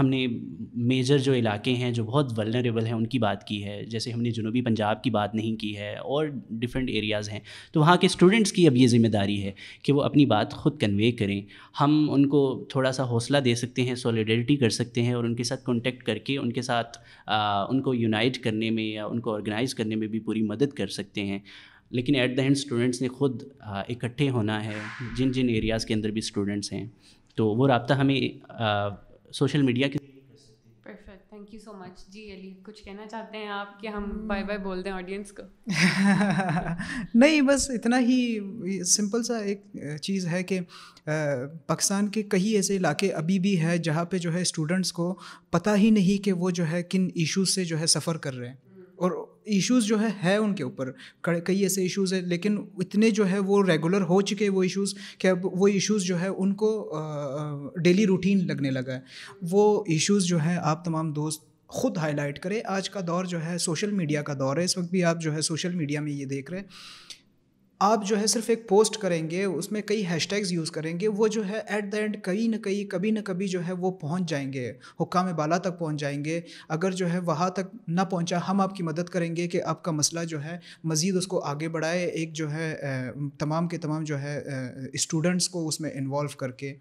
ہم 0.00 0.06
نے 0.06 0.26
میجر 0.74 1.18
جو 1.18 1.34
علاقے 1.34 1.74
ہیں 1.74 1.90
جو 1.90 2.04
بہت 2.04 2.38
ولنریبل 2.38 2.86
ہیں، 2.86 2.92
ان 2.92 3.06
کی 3.06 3.18
بات 3.18 3.46
کی 3.46 3.64
ہے۔ 3.64 3.84
جیسے 3.84 4.12
ہم 4.12 4.22
نے 4.22 4.30
جنوبی 4.30 4.62
پنجاب 4.62 5.02
کی 5.02 5.10
بات 5.10 5.34
نہیں 5.34 5.56
کی 5.56 5.76
ہے 5.76 5.96
اور 5.96 6.26
ڈفرینٹ 6.50 6.90
ایریاز 6.90 7.28
ہیں۔ 7.28 7.40
تو 7.72 7.80
وہاں 7.80 7.96
کے 7.96 8.06
اسٹوڈنٹس 8.06 8.52
کی 8.52 8.66
اب 8.66 8.76
یہ 8.76 8.86
ذمہ 8.86 9.06
داری 9.06 9.42
ہے 9.42 9.52
کہ 9.82 9.92
وہ 9.92 10.02
اپنی 10.02 10.26
بات 10.26 10.52
خود 10.52 10.80
کنوے 10.80 11.12
کریں۔ 11.12 11.42
ہم 11.80 12.10
ان 12.10 12.28
کو 12.28 12.64
تھوڑا 12.68 12.92
سا 12.92 13.04
حوصلہ 13.04 13.38
دے 13.38 13.54
سکتے 13.54 13.82
ہیں 13.82 13.94
سولیڈیریٹی 13.94 14.56
کر 14.56 14.70
سکتے 14.70 15.02
ہیں 15.02 15.12
اور 15.12 15.24
ان 15.24 15.34
کے 15.34 15.42
ساتھ 15.42 15.64
کانٹیکٹ 15.64 16.02
کر 16.02 16.18
کے 16.18 16.38
ان 16.38 16.52
کے 16.52 16.62
ساتھ 16.62 16.98
ان 17.70 17.82
کو 17.82 17.94
یونائٹ 17.94 18.38
کرنے 18.38 18.70
میں 18.70 18.84
یا 18.84 19.06
ان 19.06 19.20
کو 19.20 19.34
آرگنائز 19.34 19.74
کرنے 19.74 19.96
میں 19.96 20.08
بھی 20.08 20.20
پوری 20.20 20.42
مدد 20.42 20.72
کر 20.72 20.86
سکتے 20.86 21.24
ہیں۔ 21.24 21.38
لیکن 21.90 22.14
ایٹ 22.14 22.36
دا 22.36 22.42
اینڈ 22.42 22.56
اسٹوڈنٹس 22.56 23.02
نے 23.02 23.08
خود 23.08 23.42
اکٹھے 23.60 24.30
ہونا 24.30 24.64
ہے۔ 24.64 24.74
جن 25.16 25.32
جن 25.32 25.48
ایریاز 25.48 25.86
کے 25.86 25.94
اندر 25.94 26.10
بھی 26.10 26.18
اسٹوڈنٹس 26.18 26.72
ہیں۔ 26.72 26.86
تو 27.34 27.48
وہ 27.48 27.68
رابطہ 27.68 27.94
ہمیں 27.94 28.20
سوشل 29.34 29.62
میڈیا 29.62 29.88
کے 29.88 29.98
perfect 30.82 31.28
thank 31.28 31.54
you 31.54 31.60
so 31.60 31.72
much 31.72 32.06
جی 32.06 32.32
علی 32.34 32.54
کچھ 32.62 32.82
کہنا 32.84 33.06
چاہتے 33.06 33.36
ہیں 33.36 33.48
آپ 33.48 33.80
کہ 33.80 33.86
ہم 33.86 34.28
بائی 34.28 34.44
بائی 34.44 34.58
بول 34.58 34.84
دیں 34.84 34.92
آڈینس 34.92 35.32
کو؟ 35.32 35.42
نہیں 37.14 37.40
بس 37.40 37.70
اتنا 37.70 37.98
ہی 37.98 38.38
سمپل 38.84 39.22
سا 39.22 39.38
ایک 39.38 39.62
چیز 40.02 40.26
ہے 40.26 40.42
کہ 40.42 40.60
پاکستان 41.66 42.08
کے 42.08 42.22
کئی 42.22 42.48
ایسے 42.48 42.76
علاقے 42.76 43.12
ابھی 43.12 43.38
بھی 43.38 43.60
ہے 43.60 43.78
جہاں 43.78 44.04
پہ 44.04 44.18
جو 44.18 44.34
ہے 44.34 44.40
اسٹوڈنٹس 44.40 44.92
کو 44.92 45.18
پتہ 45.50 45.70
ہی 45.76 45.90
نہیں 45.90 46.24
کہ 46.24 46.32
وہ 46.32 46.50
جو 46.50 46.66
ہے 46.70 46.82
کن 46.82 47.08
ایشوز 47.14 47.54
سے 47.54 47.64
جو 47.64 47.80
ہے 47.80 47.86
سفر 47.86 48.16
کر 48.16 48.34
رہے 48.34 48.48
ہیں۔ 48.48 48.56
اور 48.96 49.33
ایشوز 49.44 49.84
جو 49.84 50.00
ہے 50.00 50.08
ہے 50.24 50.36
ان 50.36 50.54
کے 50.54 50.62
اوپر۔ 50.62 50.90
کئی 51.20 51.62
ایسے 51.62 51.82
ایشوز 51.82 52.12
ہیں، 52.14 52.20
لیکن 52.20 52.58
اتنے 52.78 53.10
جو 53.10 53.30
ہے 53.30 53.38
وہ 53.38 53.64
ریگولر 53.64 54.00
ہو 54.00 54.20
چکے 54.20 54.48
وہ 54.48 54.62
ایشوز 54.62 54.94
کہ 55.18 55.28
اب 55.28 55.38
وہ 55.42 55.68
ایشوز 55.68 56.02
جو 56.02 56.20
ہے 56.20 56.28
ان 56.28 56.54
کو 56.54 56.98
ڈیلی 57.76 58.06
روٹین 58.06 58.46
لگنے 58.46 58.70
لگا 58.70 58.94
ہے۔ 58.94 59.00
وہ 59.50 59.84
ایشوز 59.88 60.24
جو 60.24 60.42
ہے 60.44 60.56
آپ 60.62 60.84
تمام 60.84 61.12
دوست 61.12 61.42
خود 61.66 61.96
ہائی 61.96 62.14
لائٹ 62.14 62.38
کریں۔ 62.38 62.60
آج 62.64 62.90
کا 62.90 63.00
دور 63.06 63.24
جو 63.24 63.44
ہے 63.44 63.58
سوشل 63.58 63.90
میڈیا 63.90 64.22
کا 64.22 64.34
دور 64.34 64.56
ہے۔ 64.56 64.64
اس 64.64 64.78
وقت 64.78 64.90
بھی 64.90 65.04
آپ 65.04 65.20
جو 65.20 65.34
ہے 65.34 65.40
سوشل 65.40 65.74
میڈیا 65.74 66.00
میں 66.00 66.12
یہ 66.12 66.24
دیکھ 66.24 66.50
رہے 66.50 66.60
ہیں۔ 66.60 66.66
آپ 67.80 68.06
جو 68.06 68.20
ہے 68.20 68.26
صرف 68.26 68.48
ایک 68.48 68.68
پوسٹ 68.68 68.96
کریں 68.98 69.30
گے، 69.30 69.44
اس 69.44 69.72
میں 69.72 69.80
کئی 69.82 70.06
ہیش 70.06 70.28
ٹیگز 70.28 70.52
یوز 70.52 70.70
کریں 70.70 71.00
گے، 71.00 71.08
وہ 71.08 71.28
جو 71.28 71.48
ہے 71.48 71.60
ایٹ 71.66 71.92
دا 71.92 71.98
اینڈ 71.98 72.16
کہیں 72.24 72.48
نہ 72.48 72.56
کہیں، 72.56 72.90
کبھی 72.90 73.10
نہ 73.10 73.18
کبھی 73.24 73.48
جو 73.48 73.66
ہے 73.66 73.72
وہ 73.72 73.90
پہنچ 73.90 74.28
جائیں 74.30 74.52
گے، 74.52 74.72
حکام 75.00 75.34
بالا 75.36 75.58
تک 75.58 75.78
پہنچ 75.78 76.00
جائیں 76.00 76.24
گے۔ 76.24 76.40
اگر 76.68 76.90
جو 76.90 77.12
ہے 77.12 77.18
وہاں 77.18 77.50
تک 77.50 77.76
نہ 77.88 78.00
پہنچا، 78.00 78.38
ہم 78.48 78.60
آپ 78.60 78.76
کی 78.76 78.82
مدد 78.82 79.08
کریں 79.08 79.36
گے 79.36 79.48
کہ 79.48 79.62
آپ 79.62 79.84
کا 79.84 79.90
مسئلہ 79.90 80.24
جو 80.24 80.44
ہے 80.44 80.58
مزید 80.84 81.16
اس 81.16 81.26
کو 81.26 81.40
آگے 81.40 81.68
بڑھائے، 81.68 82.04
ایک 82.04 82.32
جو 82.32 82.50
ہے 82.50 82.74
تمام 83.38 83.68
کے 83.68 83.78
تمام 83.78 84.04
جو 84.04 84.20
ہے 84.20 84.42
اسٹوڈنٹس 84.92 85.48
کو 85.48 85.68
اس 85.68 85.80
میں 85.80 85.90
انوالو 85.94 86.36
کر 86.36 86.50
کے۔ 86.50 86.74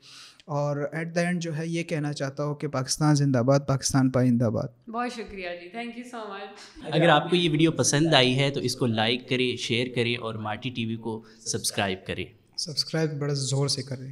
اور 0.47 0.77
ایٹ 0.91 1.15
دا 1.15 1.21
اینڈ 1.21 1.41
جو 1.41 1.55
ہے 1.57 1.67
یہ 1.67 1.83
کہنا 1.83 2.11
چاہتا 2.13 2.45
ہوں 2.45 2.55
کہ 2.55 2.67
پاکستان 2.67 3.15
زندہ 3.15 3.41
باد 3.47 3.59
پاکستان 3.67 4.09
پائندہ 4.09 4.45
باد۔ 4.45 4.67
بہت 4.89 5.11
شکریہ 5.11 5.49
جی 5.61 5.69
تھینک 5.69 5.97
یو 5.97 6.03
سو 6.11 6.17
مچ 6.29 6.87
اگر 6.93 7.09
آپ 7.09 7.29
کو 7.29 7.35
یہ 7.35 7.49
ویڈیو 7.49 7.71
پسند 7.71 8.13
آئی 8.13 8.37
ہے 8.39 8.49
تو 8.49 8.59
اس 8.59 8.75
کو 8.75 8.85
لائک 8.85 9.27
کریں 9.29 9.55
شیئر 9.57 9.87
کریں 9.95 10.15
اور 10.15 10.35
مارٹی 10.45 10.69
ٹی 10.69 10.85
وی 10.85 10.95
کو 10.95 11.21
سبسکرائب 11.45 12.05
کریں۔ 12.07 12.25
سبسکرائب 12.57 13.13
بڑا 13.19 13.33
زور 13.33 13.67
سے 13.67 13.81
کریں 13.81 14.09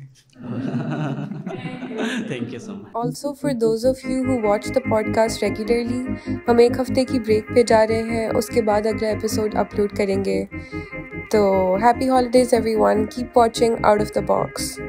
thank 2.27 2.53
you 2.53 2.59
so 2.59 2.73
much 2.75 2.95
also 3.03 3.33
for 3.33 3.53
those 3.61 3.85
of 3.85 4.05
you 4.05 4.23
who 4.25 4.39
watch 4.47 4.67
the 4.75 4.89
podcast 5.15 5.43
regularly 5.43 6.01
ہم 6.47 6.57
ایک 6.57 6.79
ہفتے 6.79 7.05
کی 7.05 7.19
بریک 7.19 7.55
پہ 7.55 7.63
جا 7.63 7.85
رہے 7.87 8.03
ہیں 8.03 8.27
اس 8.27 8.47
کے 8.47 8.61
بعد 8.61 8.87
اگلا 8.87 9.07
ایپیسوڈ 9.09 9.55
اپلوڈ 9.55 9.97
کریں 9.97 10.23
گے۔ 10.25 10.43
تو 11.31 11.43
happy 11.83 12.09
holidays 12.09 12.53
everyone 12.75 13.05
keep 13.05 13.37
watching 13.37 13.75
out 13.83 14.01
of 14.01 14.15
the 14.15 14.21
box 14.27 14.79